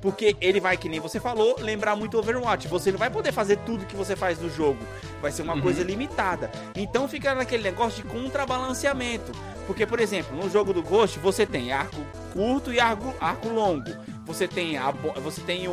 [0.00, 2.66] Porque ele vai, que nem você falou, lembrar muito Overwatch.
[2.68, 4.78] Você não vai poder fazer tudo que você faz no jogo.
[5.20, 5.60] Vai ser uma Uhum.
[5.60, 6.50] coisa limitada.
[6.74, 9.30] Então fica naquele negócio de contrabalanceamento.
[9.66, 12.00] Porque, por exemplo, no jogo do Ghost, você tem arco
[12.32, 13.90] curto e arco, arco longo.
[14.24, 14.90] Você tem, a,
[15.22, 15.72] você tem o,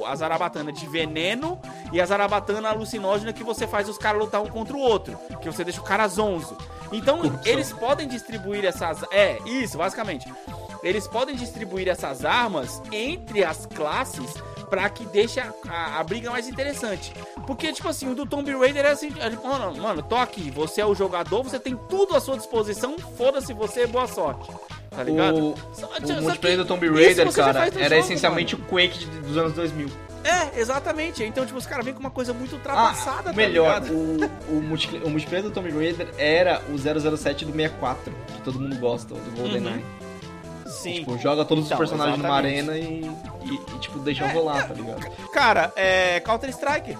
[0.00, 1.60] o- a zarabatana de veneno
[1.92, 5.16] e a zarabatana alucinógena que você faz os caras lutar um contra o outro.
[5.40, 6.56] Que você deixa o cara zonzo.
[6.92, 7.52] Então, Corrupção.
[7.52, 9.02] eles podem distribuir essas...
[9.10, 10.30] É, isso, basicamente.
[10.82, 14.32] Eles podem distribuir essas armas entre as classes
[14.70, 17.12] pra que deixe a, a- a briga mais interessante.
[17.46, 20.80] Porque, tipo assim, o do Tomb Raider é assim, é mano, mano, tô aqui, você
[20.80, 24.50] é o jogador, você tem tudo à sua disposição, foda-se você, boa sorte.
[24.90, 25.38] Tá ligado?
[25.38, 29.36] O, Só- o só multiplayer do Tomb Raider, cara, era jogo, essencialmente o Quake dos
[29.36, 29.88] anos 2000.
[30.26, 31.22] É, exatamente.
[31.24, 33.92] Então, tipo, os caras vêm com uma coisa muito Ah, ultrapassada, tá melhor, ligado?
[33.94, 38.58] o, o, multi- o multiplayer do Tomb Raider era o 007 do 64, que todo
[38.60, 39.84] mundo gosta, do GoldenEye.
[40.66, 40.94] Sim.
[41.00, 42.70] Tipo, joga todos os Então, personagens numa exatamente.
[42.70, 43.10] arena e,
[43.44, 45.06] e, e, tipo, deixa rolar, tá ligado?
[45.32, 46.98] Cara, é Counter-Strike.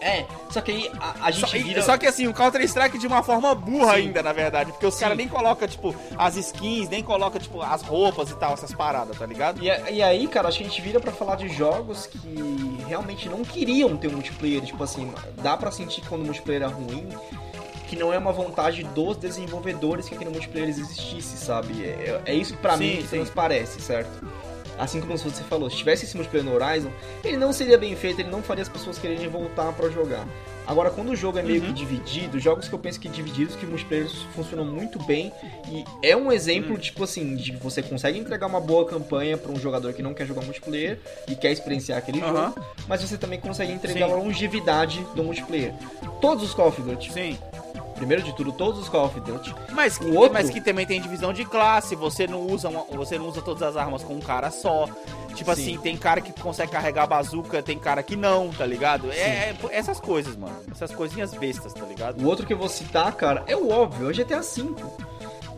[0.00, 1.82] É, só que aí a, a Só, gente vira...
[1.82, 4.00] só que assim, o Counter-Strike de uma forma burra Sim.
[4.00, 4.70] ainda, na verdade.
[4.72, 8.54] Porque os caras nem colocam, tipo, as skins, nem colocam, tipo, as roupas e tal,
[8.54, 9.62] essas paradas, tá ligado?
[9.62, 13.28] E, e aí, cara, acho que a gente vira pra falar de jogos que realmente
[13.28, 14.62] não queriam ter um multiplayer.
[14.62, 17.08] Tipo assim, dá pra sentir quando o multiplayer é ruim,
[17.88, 21.84] que não é uma vontade dos desenvolvedores que aquele multiplayer existisse, sabe?
[21.84, 24.10] É, é isso pra Sim, mim que transparece, certo?
[24.78, 26.90] Assim como você falou, se tivesse esse multiplayer no Horizon,
[27.24, 30.26] ele não seria bem feito, ele não faria as pessoas quererem voltar pra jogar.
[30.66, 31.68] Agora, quando o jogo é meio Uhum.
[31.68, 35.32] que dividido, jogos que eu penso que divididos, que multiplayer funcionam muito bem,
[35.66, 36.78] e é um exemplo, Hum.
[36.78, 40.12] tipo assim, de que você consegue entregar uma boa campanha pra um jogador que não
[40.12, 42.52] quer jogar multiplayer e quer experienciar aquele Aham.
[42.54, 44.12] jogo, mas você também consegue entregar Sim.
[44.12, 45.72] a longevidade do multiplayer.
[46.20, 47.38] Todos os Call of Duty, Sim.
[47.98, 50.86] Primeiro de tudo, todos os Call of Duty, Mas que, O outro- mas que também
[50.86, 54.14] tem divisão de classe, você não usa uma- você não usa todas as armas com
[54.14, 54.86] um cara só.
[55.34, 55.62] Tipo Sim.
[55.62, 59.10] assim, tem cara que consegue carregar a bazuca, tem cara que não, tá ligado?
[59.12, 60.56] É, é essas coisas, mano.
[60.72, 62.20] Essas coisinhas bestas, tá ligado?
[62.22, 64.74] O outro que eu vou citar, cara, é o óbvio, é o GTA V.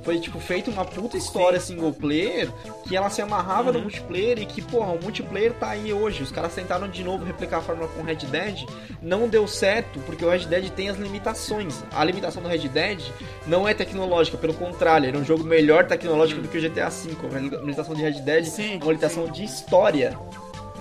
[0.02, 1.74] foi, tipo, feita uma puta história Sim.
[1.74, 2.50] single player
[2.86, 3.74] que ela se amarrava uhum.
[3.74, 6.22] no multiplayer e que, porra, o multiplayer tá aí hoje.
[6.22, 8.66] Os caras tentaram de novo replicar a fórmula com Red Dead,
[9.02, 11.82] não deu certo porque o Red Dead tem as limitações.
[11.92, 13.00] A limitação do Red Dead
[13.46, 16.46] não é tecnológica, pelo contrário, ele é um jogo melhor tecnológico uhum.
[16.46, 17.16] do que o GTA V.
[17.34, 18.74] A limitação de Red Dead Sim.
[18.74, 20.18] é uma limitação de história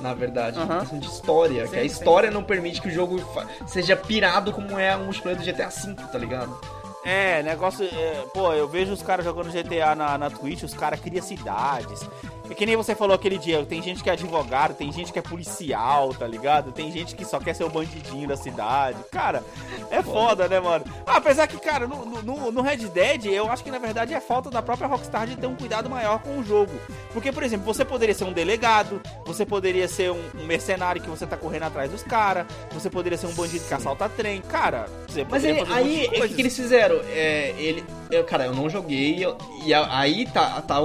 [0.01, 0.57] na verdade.
[0.57, 0.79] Uhum.
[0.79, 1.65] Questão de história.
[1.65, 2.33] Sim, que a história sim.
[2.33, 3.21] não permite que o jogo
[3.67, 6.78] seja pirado como é o multiplayer do GTA V, tá ligado?
[7.03, 7.85] É, negócio.
[7.85, 12.07] É, pô, eu vejo os caras jogando GTA na, na Twitch, os caras criam cidades.
[12.49, 15.19] É que nem você falou aquele dia, tem gente que é advogado, tem gente que
[15.19, 16.71] é policial, tá ligado?
[16.71, 18.97] Tem gente que só quer ser o bandidinho da cidade.
[19.11, 19.43] Cara,
[19.91, 20.83] é foda, né, mano?
[21.05, 24.19] Ah, apesar que, cara, no, no, no, Red Dead, eu acho que na verdade é
[24.19, 26.73] falta da própria Rockstar de ter um cuidado maior com o jogo.
[27.13, 31.09] Porque, por exemplo, você poderia ser um delegado, você poderia ser um, um mercenário que
[31.09, 34.41] você tá correndo atrás dos caras, você poderia ser um bandido que assalta trem.
[34.41, 36.88] Cara, você Mas ele, aí, o que, que eles fizeram?
[37.09, 39.25] É, ele, eu, cara, eu não joguei,
[39.65, 40.79] e aí tá, tá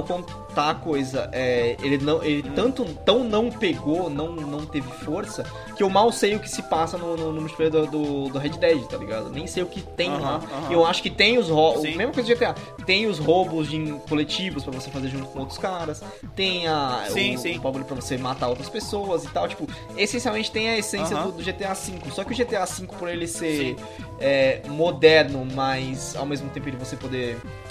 [0.55, 1.29] tá a coisa.
[1.33, 5.43] É, ele não, ele tanto tão não pegou, não, não teve força,
[5.75, 8.51] que eu mal sei o que se passa no, no, no multiplayer do, do, Red
[8.51, 9.29] Dead, tá ligado?
[9.29, 10.37] Nem sei o que tem uhum, lá.
[10.37, 10.71] Uhum.
[10.71, 11.83] Eu acho que tem os roubos.
[11.83, 12.55] Mesma coisa de GTA.
[12.85, 16.01] Tem os roubos de coletivos para você fazer junto com outros caras.
[16.35, 17.59] Tem a, sim, o, sim.
[17.61, 19.47] o pra você matar outras pessoas e tal.
[19.47, 19.67] Tipo,
[19.97, 21.31] essencialmente tem a essência uhum.
[21.31, 22.11] do, do, GTA V.
[22.11, 23.75] Só que o GTA V, por ele ser
[24.19, 27.14] é, moderno, mas ao mesmo tempo ele você poder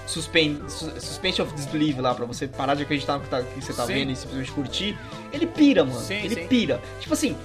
[0.07, 3.73] suspend, suspension of disbelief lá, pra você parar de acreditar no que, tá, que você
[3.73, 3.95] tá sim.
[3.95, 4.99] vendo e simplesmente curtir,
[5.33, 5.99] ele pira, mano.
[5.99, 6.47] Sim, ele sim.
[6.47, 6.81] pira.
[7.01, 7.37] Tipo assim,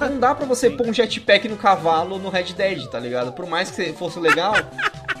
[0.00, 3.32] não dá pra você pôr um jetpack no cavalo no Red Dead, tá ligado?
[3.32, 4.54] Por mais que fosse legal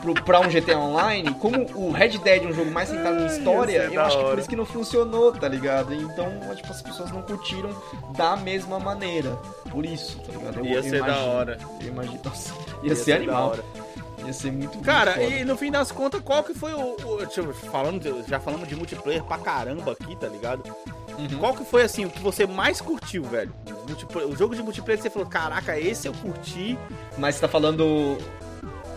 [0.00, 3.26] pro, pra um GTA Online, como o Red Dead é um jogo mais centrado em
[3.26, 5.94] história, eu acho que por isso que não funcionou, tá ligado?
[5.94, 7.70] Então, tipo, as pessoas não curtiram
[8.16, 9.36] da mesma maneira.
[9.70, 10.58] Por isso, tá ligado?
[10.58, 11.58] Eu, ia eu ser imagino, da hora.
[11.80, 13.56] Eu imagino, nossa, ia, ia ser, ser animal.
[14.24, 16.96] Ia ser muito Cara, muito e no fim das contas, qual que foi o.
[16.96, 20.62] o tipo, falando, já falamos de multiplayer pra caramba aqui, tá ligado?
[21.18, 21.38] Uhum.
[21.38, 23.52] Qual que foi assim o que você mais curtiu, velho?
[24.28, 26.78] O jogo de multiplayer você falou, caraca, esse eu curti.
[27.16, 28.18] Mas você tá falando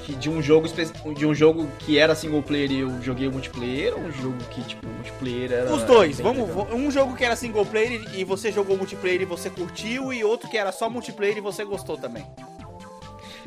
[0.06, 0.68] que de um jogo
[1.16, 4.38] de um jogo que era single player e eu joguei o multiplayer ou um jogo
[4.50, 6.20] que tipo multiplayer era Os dois.
[6.20, 6.68] Vamos, legal?
[6.74, 10.50] um jogo que era single player e você jogou multiplayer e você curtiu e outro
[10.50, 12.26] que era só multiplayer e você gostou também.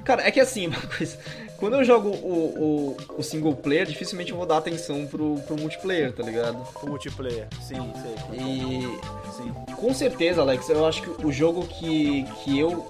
[0.05, 1.19] Cara, é que assim, uma coisa.
[1.57, 5.57] Quando eu jogo o, o, o, single player, dificilmente eu vou dar atenção pro, pro
[5.57, 6.63] multiplayer, tá ligado?
[6.75, 8.39] Pro multiplayer, sim, sei.
[8.39, 8.83] E.
[9.37, 9.53] Sim.
[9.77, 12.87] Com certeza, Alex, eu acho que o jogo que, que eu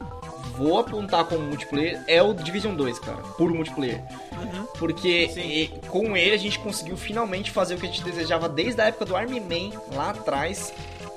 [0.56, 3.18] vou apontar como multiplayer é o Division 2, cara.
[3.36, 4.02] Puro multiplayer.
[4.32, 4.66] Uhum.
[4.78, 8.80] Porque e, com ele a gente conseguiu finalmente fazer o que a gente desejava desde
[8.80, 10.72] a época do Army Man, lá atrás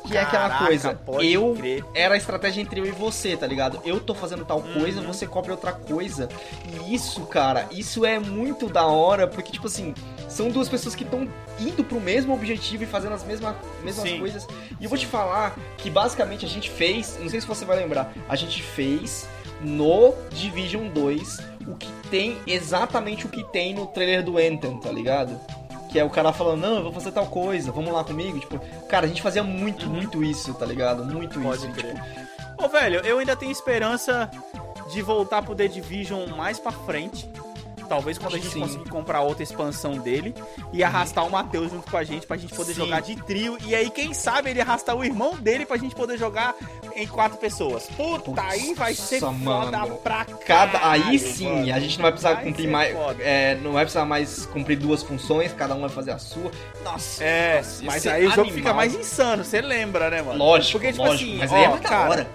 [0.07, 0.99] que Caraca, é aquela coisa.
[1.21, 1.85] Eu crer.
[1.93, 3.79] era a estratégia entre eu e você, tá ligado?
[3.85, 4.79] Eu tô fazendo tal uhum.
[4.79, 6.29] coisa, você cobre outra coisa.
[6.65, 9.93] E isso, cara, isso é muito da hora, porque, tipo assim,
[10.27, 11.27] são duas pessoas que estão
[11.59, 14.47] indo pro mesmo objetivo e fazendo as mesmas, mesmas coisas.
[14.79, 17.77] E eu vou te falar que basicamente a gente fez, não sei se você vai
[17.77, 19.27] lembrar, a gente fez
[19.61, 24.91] no Division 2 o que tem exatamente o que tem no trailer do Anthem, tá
[24.91, 25.39] ligado?
[25.89, 28.39] Que é o cara falando, não, eu vou fazer tal coisa, vamos lá comigo.
[28.39, 31.05] Tipo, cara, a gente fazia muito, muito isso, tá ligado?
[31.05, 31.71] Muito Pode isso.
[31.73, 31.95] Crer.
[31.95, 32.27] Tipo...
[32.57, 34.29] Ô, velho, eu ainda tenho esperança
[34.91, 37.29] de voltar pro The Division mais pra frente.
[37.87, 38.59] Talvez quando a gente Sim.
[38.61, 40.33] conseguir comprar outra expansão dele
[40.73, 42.81] e arrastar o Matheus junto com a gente pra gente poder Sim.
[42.81, 43.57] jogar de trio.
[43.65, 46.55] E aí, quem sabe, ele arrastar o irmão dele pra gente poder jogar
[46.95, 47.87] em quatro pessoas.
[47.95, 49.43] Puta, aí vai ser mano.
[49.43, 51.73] foda pra cada Aí sim, mano.
[51.73, 52.95] a gente não vai precisar vai cumprir mais.
[53.19, 56.51] É, não vai precisar mais cumprir duas funções, cada um vai fazer a sua.
[56.83, 58.31] Nossa, é, mas aí animal.
[58.31, 60.37] o jogo fica mais insano, você lembra, né, mano?
[60.37, 62.27] Lógico, Porque, tipo lógico, assim, mas ó, aí é cara, hora.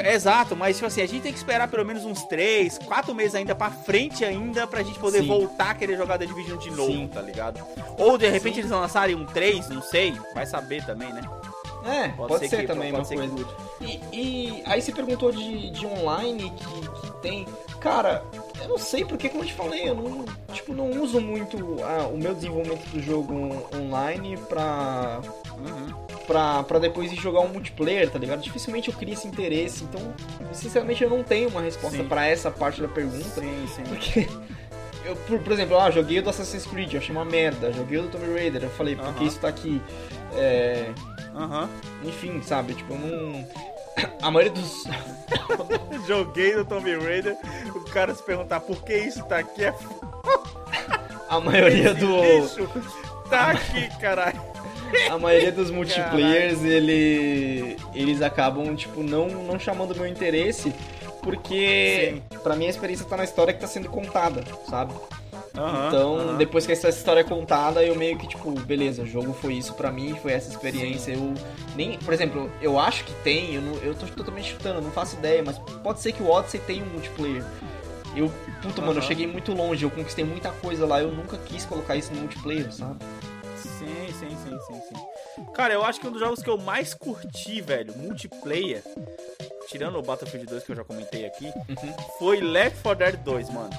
[0.00, 3.34] Exato, mas tipo assim, a gente tem que esperar pelo menos uns 3, 4 meses
[3.34, 5.28] ainda pra frente ainda pra gente poder Sim.
[5.28, 7.08] voltar a querer jogar The Division de novo, Sim.
[7.08, 7.64] tá ligado?
[7.96, 8.60] Ou de repente Sim.
[8.60, 11.22] eles lançarem um 3, não sei, vai saber também, né?
[11.84, 13.46] É, pode, pode ser, ser que, também pode uma coisa.
[13.80, 17.46] E, e, aí você perguntou de, de online que, que tem.
[17.80, 18.22] Cara,
[18.60, 22.08] eu não sei porque, como eu te falei, eu não, tipo, não uso muito ah,
[22.08, 25.20] o meu desenvolvimento do jogo online pra.
[25.58, 28.42] Uhum pra, pra depois ir jogar um multiplayer, tá ligado?
[28.42, 30.14] Dificilmente eu crio esse interesse, então,
[30.52, 33.40] sinceramente, eu não tenho uma resposta para essa parte da pergunta.
[33.40, 33.82] Sim, sim.
[33.84, 34.28] Porque.
[35.04, 37.72] Eu, por, por, exemplo, ah, joguei o do Assassin's Creed, eu achei uma merda.
[37.72, 39.80] Joguei o do Tomb Raider, eu falei, por que isso tá aqui?
[40.34, 40.92] É...
[42.04, 42.74] Enfim, sabe?
[42.74, 43.48] Tipo, eu não.
[44.20, 44.84] A maioria dos.
[46.06, 47.38] Joguei no Tomb Raider,
[47.74, 49.74] o cara se perguntar por que isso tá aqui é.
[51.30, 52.20] A maioria do.
[52.20, 52.68] Lixo
[53.30, 54.47] tá aqui, caralho
[55.10, 60.72] a maioria dos multiplayers, ele, eles acabam, tipo, não, não chamando meu interesse,
[61.22, 64.92] porque pra mim a experiência tá na história que tá sendo contada, sabe?
[65.56, 66.36] Uhum, então, uhum.
[66.36, 69.74] depois que essa história é contada, eu meio que, tipo, beleza, o jogo foi isso
[69.74, 71.12] pra mim, foi essa experiência.
[71.12, 71.34] Eu
[71.74, 75.16] nem, por exemplo, eu acho que tem, eu, não, eu tô totalmente chutando, não faço
[75.16, 77.44] ideia, mas pode ser que o Odyssey tenha um multiplayer.
[78.14, 78.30] Eu,
[78.62, 78.86] puta, uhum.
[78.86, 82.12] mano, eu cheguei muito longe, eu conquistei muita coisa lá, eu nunca quis colocar isso
[82.12, 82.96] no multiplayer, sabe?
[84.18, 85.44] Sim, sim, sim, sim.
[85.54, 88.82] Cara, eu acho que um dos jogos que eu mais curti, velho, multiplayer,
[89.68, 91.94] tirando o Battlefield 2 que eu já comentei aqui, uhum.
[92.18, 93.70] foi Left 4 Dead 2, mano.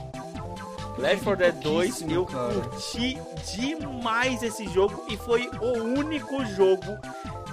[0.98, 3.18] Left 4 Dead 2, eu curti
[3.54, 6.98] demais esse jogo e foi o único jogo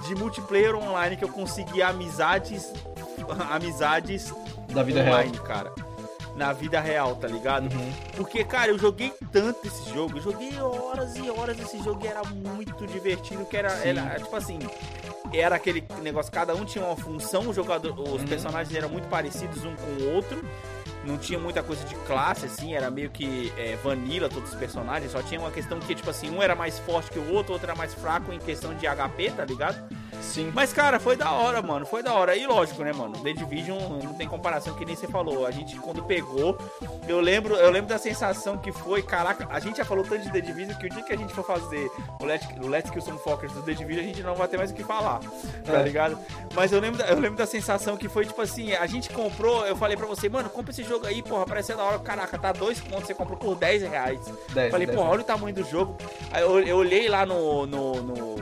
[0.07, 2.71] de multiplayer online que eu consegui amizades
[3.49, 4.33] amizades
[4.73, 5.43] da vida online, real.
[5.43, 5.86] cara.
[6.37, 7.63] Na vida real, tá ligado?
[7.73, 7.91] Uhum.
[8.15, 12.07] Porque, cara, eu joguei tanto esse jogo, eu joguei horas e horas esse jogo e
[12.07, 14.59] era muito divertido, que era, era tipo assim,
[15.33, 18.27] era aquele negócio, cada um tinha uma função, o jogador, os uhum.
[18.27, 20.39] personagens eram muito parecidos um com o outro
[21.07, 25.11] não tinha muita coisa de classe, assim, era meio que é, vanilla todos os personagens,
[25.11, 27.53] só tinha uma questão que, tipo assim, um era mais forte que o outro, o
[27.53, 29.87] outro era mais fraco em questão de HP, tá ligado?
[30.21, 30.51] Sim.
[30.53, 31.85] Mas, cara, foi da hora, mano.
[31.85, 32.35] Foi da hora.
[32.35, 33.17] E lógico, né, mano?
[33.19, 35.45] The Division não tem comparação, que nem você falou.
[35.45, 36.57] A gente, quando pegou,
[37.07, 40.31] eu lembro, eu lembro da sensação que foi, caraca, a gente já falou tanto de
[40.31, 41.89] The Division que o dia que a gente for fazer
[42.19, 44.57] o Let's, o Let's Kill Some Focus do The Division, a gente não vai ter
[44.57, 45.19] mais o que falar,
[45.65, 45.83] tá é.
[45.83, 46.17] ligado?
[46.53, 49.75] Mas eu lembro, eu lembro da sensação que foi, tipo assim, a gente comprou, eu
[49.75, 51.99] falei pra você, mano, compra esse jogo aí, porra, parece da hora.
[51.99, 54.19] Caraca, tá dois pontos, você comprou por 10 reais.
[54.53, 55.13] 10, falei, 10, porra, 10.
[55.13, 55.95] olha o tamanho do jogo.
[56.31, 58.37] Aí eu, eu olhei lá no, no, no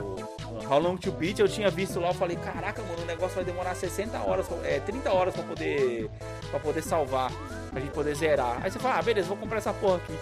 [0.68, 3.44] How Long to Beat, eu tinha visto lá, eu falei, caraca, mano, o negócio vai
[3.44, 6.10] demorar 60 horas, é, 30 horas pra poder,
[6.50, 7.30] pra poder salvar,
[7.76, 8.58] pra gente poder zerar.
[8.62, 10.14] Aí você fala, ah, beleza, vou comprar essa porra aqui.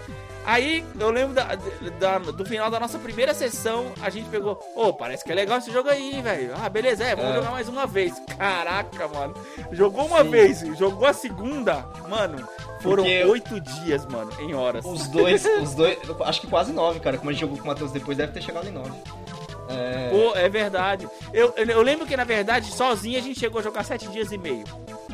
[0.45, 1.55] Aí eu lembro da,
[2.01, 5.35] da, do final da nossa primeira sessão, a gente pegou, ô, oh, parece que é
[5.35, 6.53] legal esse jogo aí, velho.
[6.61, 7.35] Ah, beleza, é, vamos é.
[7.37, 8.13] jogar mais uma vez.
[8.37, 9.35] Caraca, mano.
[9.71, 10.31] Jogou uma Sim.
[10.31, 12.47] vez, jogou a segunda, mano.
[12.81, 14.85] Foram oito dias, mano, em horas.
[14.85, 17.17] Os dois, os dois, acho que quase nove, cara.
[17.17, 18.93] Como a gente jogou com o Matheus depois, deve ter chegado em nove.
[19.69, 20.11] É...
[20.11, 21.09] Pô, é verdade.
[21.33, 24.39] Eu, eu lembro que, na verdade, sozinho a gente chegou a jogar sete dias e
[24.39, 24.65] meio.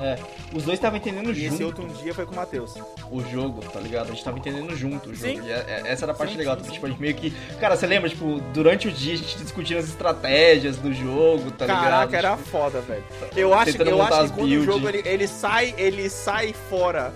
[0.01, 0.19] É,
[0.55, 1.55] os dois estavam entendendo e junto.
[1.55, 2.75] esse outro dia foi com o Matheus.
[3.11, 4.09] O jogo, tá ligado?
[4.09, 5.33] A gente tava entendendo junto o jogo.
[5.33, 5.47] Sim.
[5.47, 6.59] E é, é, essa era a parte sim, legal.
[6.63, 7.31] Sim, tipo, a gente meio que.
[7.61, 11.67] Cara, você lembra, tipo, durante o dia a gente discutindo as estratégias do jogo, tá
[11.67, 12.11] Caraca, ligado?
[12.11, 13.05] Caraca, era tipo, foda, velho.
[13.37, 14.59] Eu acho, eu acho que quando build.
[14.59, 17.13] o jogo ele, ele, sai, ele sai fora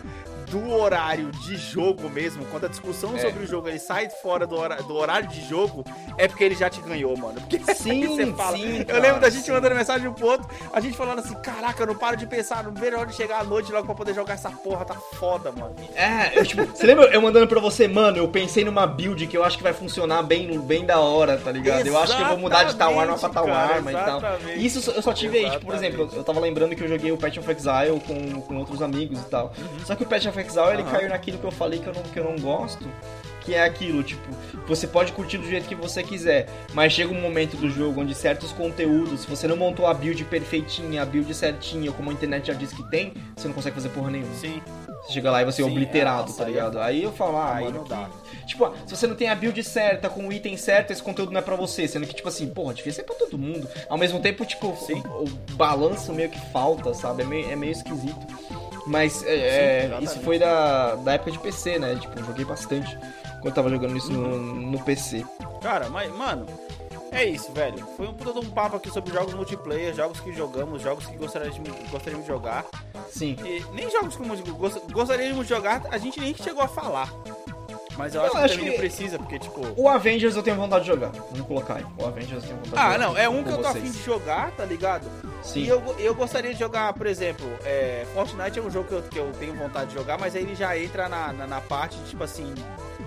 [0.55, 3.19] do horário de jogo mesmo, quando a discussão é.
[3.19, 5.85] sobre o jogo ele sai fora do, hora, do horário de jogo,
[6.17, 7.41] é porque ele já te ganhou, mano.
[7.41, 8.57] Porque sim, você fala.
[8.57, 9.51] Sim, eu lembro da gente sim.
[9.51, 12.63] mandando mensagem um pro outro, a gente falando assim, caraca, eu não paro de pensar,
[12.63, 14.95] não vejo a hora de chegar à noite logo pra poder jogar essa porra, tá
[14.95, 15.75] foda, mano.
[15.97, 19.37] É, eu, tipo, você lembra eu mandando pra você, mano, eu pensei numa build que
[19.37, 21.85] eu acho que vai funcionar bem, bem da hora, tá ligado?
[21.85, 24.43] Exatamente, eu acho que eu vou mudar de tal arma pra tal cara, arma exatamente.
[24.45, 24.57] e tal.
[24.57, 27.17] Isso eu só tive aí, tipo, por exemplo, eu tava lembrando que eu joguei o
[27.17, 29.53] Patch of Exile com, com outros amigos e tal.
[29.59, 29.85] Uhum.
[29.85, 31.95] Só que o Patch of Exile, ele caiu na aquilo que eu falei que eu
[31.95, 32.87] não, que eu não gosto,
[33.41, 34.23] que é aquilo, tipo,
[34.67, 38.15] você pode curtir do jeito que você quiser, mas chega um momento do jogo onde
[38.15, 42.47] certos conteúdos, se você não montou a build perfeitinha, a build certinha, como a internet
[42.47, 44.35] já diz que tem, você não consegue fazer porra nenhuma.
[44.35, 44.63] Sim.
[45.05, 46.81] Você chega lá e você é obliterado, é, tá ligado?
[46.81, 48.09] Aí eu falo, ah, aí mano, não dá.
[48.09, 48.47] Que...
[48.47, 51.41] Tipo, se você não tem a build certa, com o item certo, esse conteúdo não
[51.41, 51.87] é pra você.
[51.87, 53.69] Sendo que, tipo assim, porra, devia ser pra todo mundo.
[53.89, 57.23] Ao mesmo tempo, tipo, o, o, balanço meio que falta, sabe?
[57.23, 58.27] É meio, é meio esquisito.
[58.87, 61.95] Mas é, Sim, é, isso foi da, da época de PC, né?
[61.97, 62.99] Tipo, joguei bastante
[63.41, 65.25] quando tava jogando isso no, no PC.
[65.61, 66.47] Cara, mas, mano,
[67.15, 67.79] é isso, velho.
[67.97, 71.71] Foi um um papo aqui sobre jogos multiplayer, jogos que jogamos, jogos que gostaríamos de,
[71.89, 72.67] gostaríamos de jogar.
[73.09, 73.37] Sim.
[73.45, 77.13] E nem jogos que gostaríamos de jogar, a gente nem chegou a falar.
[77.97, 79.61] Mas eu acho, acho que que precisa, porque, tipo.
[79.77, 81.11] O Avengers eu tenho vontade de jogar.
[81.11, 81.87] Vamos colocar aí.
[81.99, 82.95] O Avengers eu tenho vontade ah, de jogar.
[82.95, 85.07] Ah, não, é um que eu tô afim de jogar, tá ligado?
[85.43, 85.61] Sim.
[85.61, 89.03] E eu, eu gostaria de jogar, por exemplo, é, Fortnite é um jogo que eu,
[89.03, 91.97] que eu tenho vontade de jogar, mas aí ele já entra na, na, na parte,
[92.09, 92.53] tipo assim,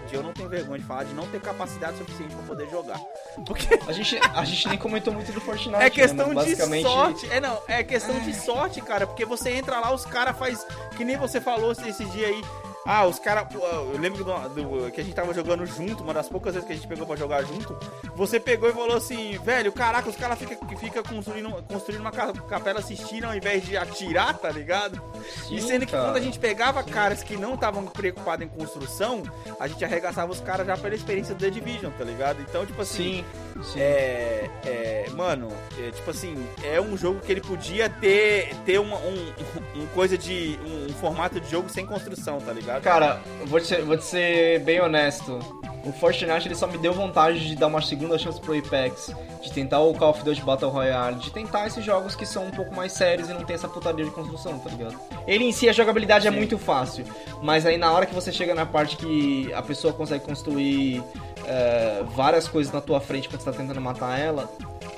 [0.08, 3.00] de eu não tenho vergonha de falar, de não ter capacidade suficiente para poder jogar.
[3.46, 5.76] Porque a gente, a gente nem comentou muito do Fortnite.
[5.76, 6.44] É né, questão né?
[6.44, 7.32] de sorte.
[7.32, 10.66] É não, é questão de sorte, cara, porque você entra lá, os caras faz
[10.96, 12.42] que nem você falou esse dia aí.
[12.90, 13.54] Ah, os caras.
[13.54, 16.72] Eu lembro do, do, que a gente tava jogando junto, uma das poucas vezes que
[16.72, 17.78] a gente pegou pra jogar junto.
[18.16, 22.80] Você pegou e falou assim, velho, caraca, os caras ficam fica construindo, construindo uma capela
[22.80, 25.02] assistindo ao invés de atirar, tá ligado?
[25.48, 26.06] Sim, e sendo que cara.
[26.06, 29.22] quando a gente pegava caras que não estavam preocupados em construção,
[29.60, 32.42] a gente arregaçava os caras já pela experiência do The Division, tá ligado?
[32.42, 33.26] Então, tipo assim.
[33.54, 33.80] Sim, sim.
[33.82, 38.96] É, é, mano, é, tipo assim, é um jogo que ele podia ter, ter uma,
[38.98, 39.34] um,
[39.76, 40.58] um coisa de.
[40.66, 42.77] Um, um formato de jogo sem construção, tá ligado?
[42.82, 45.40] Cara, vou te, vou te ser bem honesto.
[45.86, 49.10] O Fortnite ele só me deu vontade de dar uma segunda chance pro Apex,
[49.42, 52.52] de tentar o Call of Duty Battle Royale, de tentar esses jogos que são um
[52.52, 55.00] pouco mais sérios e não tem essa putaria de construção, tá ligado?
[55.26, 56.36] Ele em si, a jogabilidade é Sim.
[56.36, 57.06] é muito fácil,
[57.42, 61.02] mas aí na hora que você chega na parte que a pessoa consegue construir
[61.48, 64.50] é, várias coisas na tua frente quando você tá tentando matar ela,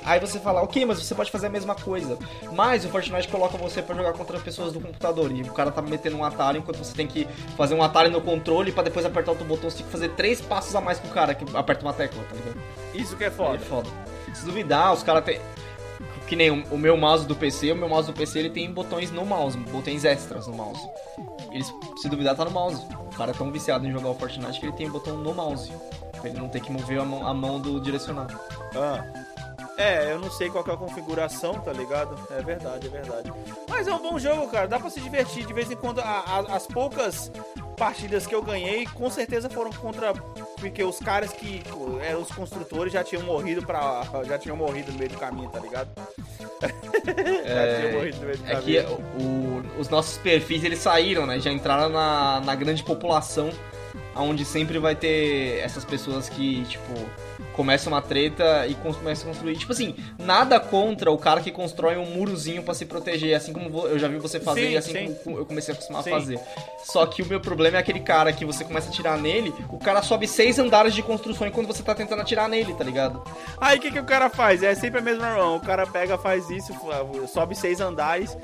[0.03, 2.17] Aí você fala, ok, mas você pode fazer a mesma coisa.
[2.53, 5.31] Mas o Fortnite coloca você para jogar contra pessoas do computador.
[5.31, 8.21] E o cara tá metendo um atalho enquanto você tem que fazer um atalho no
[8.21, 9.69] controle para depois apertar outro botão.
[9.69, 12.23] Você tem que fazer três passos a mais que o cara que aperta uma tecla,
[12.23, 12.59] tá ligado?
[12.93, 13.57] Isso que é foda.
[13.57, 13.89] É foda.
[14.34, 15.39] Se duvidar, os caras tem.
[16.27, 19.11] Que nem o meu mouse do PC, o meu mouse do PC ele tem botões
[19.11, 20.81] no mouse, botões extras no mouse.
[21.51, 22.84] Eles, se duvidar, tá no mouse.
[23.11, 25.34] O cara é tão viciado em jogar o Fortnite que ele tem um botão no
[25.34, 25.71] mouse.
[26.24, 28.28] Ele não ter que mover a mão, a mão do direcional.
[28.76, 29.04] Ah.
[29.80, 32.14] É, eu não sei qual é a configuração, tá ligado?
[32.32, 33.32] É verdade, é verdade.
[33.70, 34.68] Mas é um bom jogo, cara.
[34.68, 35.46] Dá pra se divertir.
[35.46, 37.32] De vez em quando, a, a, as poucas
[37.78, 40.14] partidas que eu ganhei, com certeza foram contra.
[40.60, 41.64] Porque os caras que
[42.02, 45.60] eram os construtores já tinham morrido para Já tinham morrido no meio do caminho, tá
[45.60, 45.90] ligado?
[47.46, 48.80] É, já tinham morrido no meio do é caminho.
[48.80, 51.40] É que o, os nossos perfis eles saíram, né?
[51.40, 53.50] Já entraram na, na grande população.
[54.22, 56.94] Onde sempre vai ter essas pessoas que, tipo
[57.60, 59.57] começa uma treta e começa a construir.
[59.57, 63.86] Tipo assim, nada contra o cara que constrói um murozinho para se proteger, assim como
[63.86, 65.18] eu já vi você fazer sim, e assim sim.
[65.26, 66.10] como eu comecei a acostumar sim.
[66.10, 66.40] a fazer.
[66.86, 69.77] Só que o meu problema é aquele cara que você começa a atirar nele, o
[69.77, 73.22] cara sobe seis andares de construção enquanto você tá tentando atirar nele, tá ligado?
[73.60, 74.64] Aí o que, que o cara faz?
[74.64, 75.57] É sempre a mesma mão.
[75.57, 76.73] O cara pega, faz isso,
[77.27, 78.38] sobe seis andares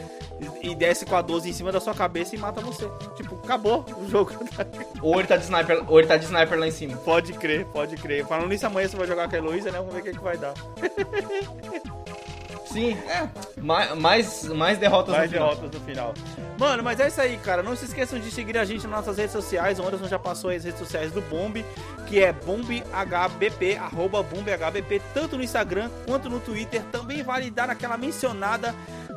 [0.62, 2.90] e desce com a 12 em cima da sua cabeça e mata você.
[3.16, 4.32] Tipo, acabou o jogo.
[5.02, 6.98] ou ele tá de sniper, ou ele tá de sniper lá em cima.
[6.98, 8.26] Pode crer, pode crer.
[8.26, 9.77] Falando nisso, amanhã você vai jogar com a Heloísa, né?
[9.77, 10.53] Vamos ver o que, que vai dar.
[12.76, 13.30] Sim, é.
[13.61, 16.14] Mais, mais, mais derrotas mais no derrotas final.
[16.14, 16.45] no final.
[16.60, 17.64] Mano, mas é isso aí, cara.
[17.64, 19.80] Não se esqueçam de seguir a gente nas nossas redes sociais.
[19.80, 21.64] O Anderson já passou as redes sociais do Bomb,
[22.06, 26.84] que é bombhbp, arroba bombhbp, tanto no Instagram quanto no Twitter.
[26.91, 28.76] Também vale dar aquela mencionada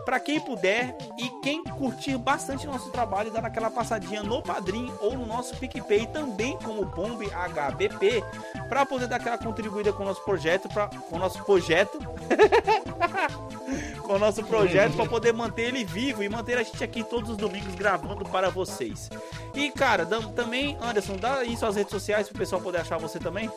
[0.09, 5.13] para quem puder e quem curtir bastante nosso trabalho, dar aquela passadinha no Padrim ou
[5.13, 8.25] no nosso PicPay também como Bomb HBP,
[8.71, 11.99] para poder dar aquela contribuída com o nosso projeto, pra, com o nosso projeto,
[14.03, 17.29] com o nosso projeto para poder manter ele vivo e manter a gente aqui todos
[17.29, 19.11] os domingos gravando para vocês.
[19.55, 23.19] E cara, também, Anderson, dá aí suas redes sociais para o pessoal poder achar você
[23.19, 23.51] também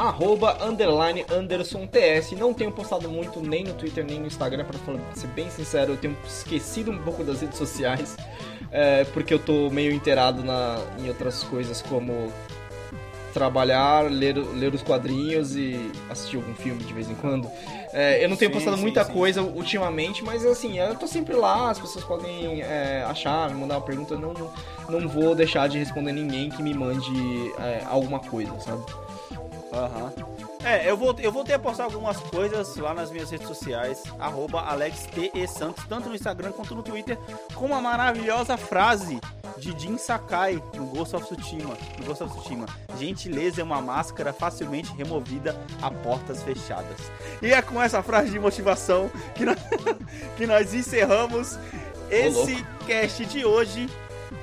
[0.00, 2.32] arroba underline Anderson TS.
[2.32, 4.78] Não tenho postado muito nem no Twitter nem no Instagram, para
[5.14, 8.16] ser bem sincero, eu tenho esquecido um pouco das redes sociais,
[8.70, 12.32] é, porque eu tô meio inteirado na, em outras coisas como
[13.32, 17.48] trabalhar, ler, ler os quadrinhos e assistir algum filme de vez em quando.
[17.92, 19.12] É, eu não tenho sim, postado sim, muita sim.
[19.12, 23.76] coisa ultimamente, mas assim, eu tô sempre lá, as pessoas podem é, achar, me mandar
[23.76, 24.34] uma pergunta, eu não,
[24.88, 28.84] não vou deixar de responder ninguém que me mande é, alguma coisa, sabe?
[29.72, 30.12] Aham.
[30.18, 30.49] Uhum.
[30.64, 34.02] É, eu vou, eu vou ter a postar algumas coisas lá nas minhas redes sociais,
[34.18, 37.18] arroba AlexTESantos, tanto no Instagram quanto no Twitter,
[37.54, 39.18] com uma maravilhosa frase
[39.56, 41.76] de Jin Sakai no Ghost of Tsushima.
[41.98, 42.66] No Ghost of Tsushima.
[42.98, 47.10] Gentileza é uma máscara facilmente removida a portas fechadas.
[47.40, 49.58] E é com essa frase de motivação que nós,
[50.36, 51.58] que nós encerramos
[52.10, 53.88] esse cast de hoje.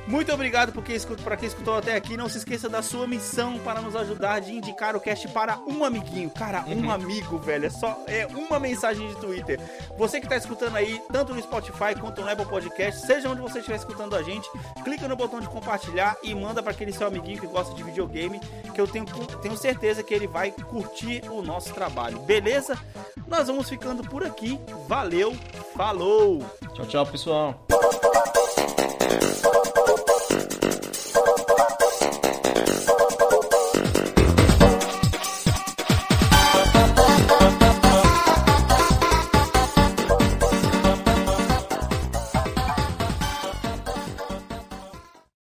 [0.07, 2.15] Muito obrigado por quem para quem escutou até aqui.
[2.15, 5.84] Não se esqueça da sua missão para nos ajudar de indicar o cast para um
[5.84, 6.30] amiguinho.
[6.30, 6.91] Cara, um uhum.
[6.91, 7.65] amigo, velho.
[7.65, 9.59] É só é uma mensagem de Twitter.
[9.97, 13.59] Você que está escutando aí, tanto no Spotify quanto no Apple Podcast, seja onde você
[13.59, 14.49] estiver escutando a gente,
[14.84, 18.39] clica no botão de compartilhar e manda para aquele seu amiguinho que gosta de videogame,
[18.73, 19.05] que eu tenho,
[19.41, 22.19] tenho certeza que ele vai curtir o nosso trabalho.
[22.19, 22.77] Beleza?
[23.27, 24.59] Nós vamos ficando por aqui.
[24.88, 25.35] Valeu,
[25.76, 26.43] falou!
[26.73, 27.65] Tchau, tchau, pessoal.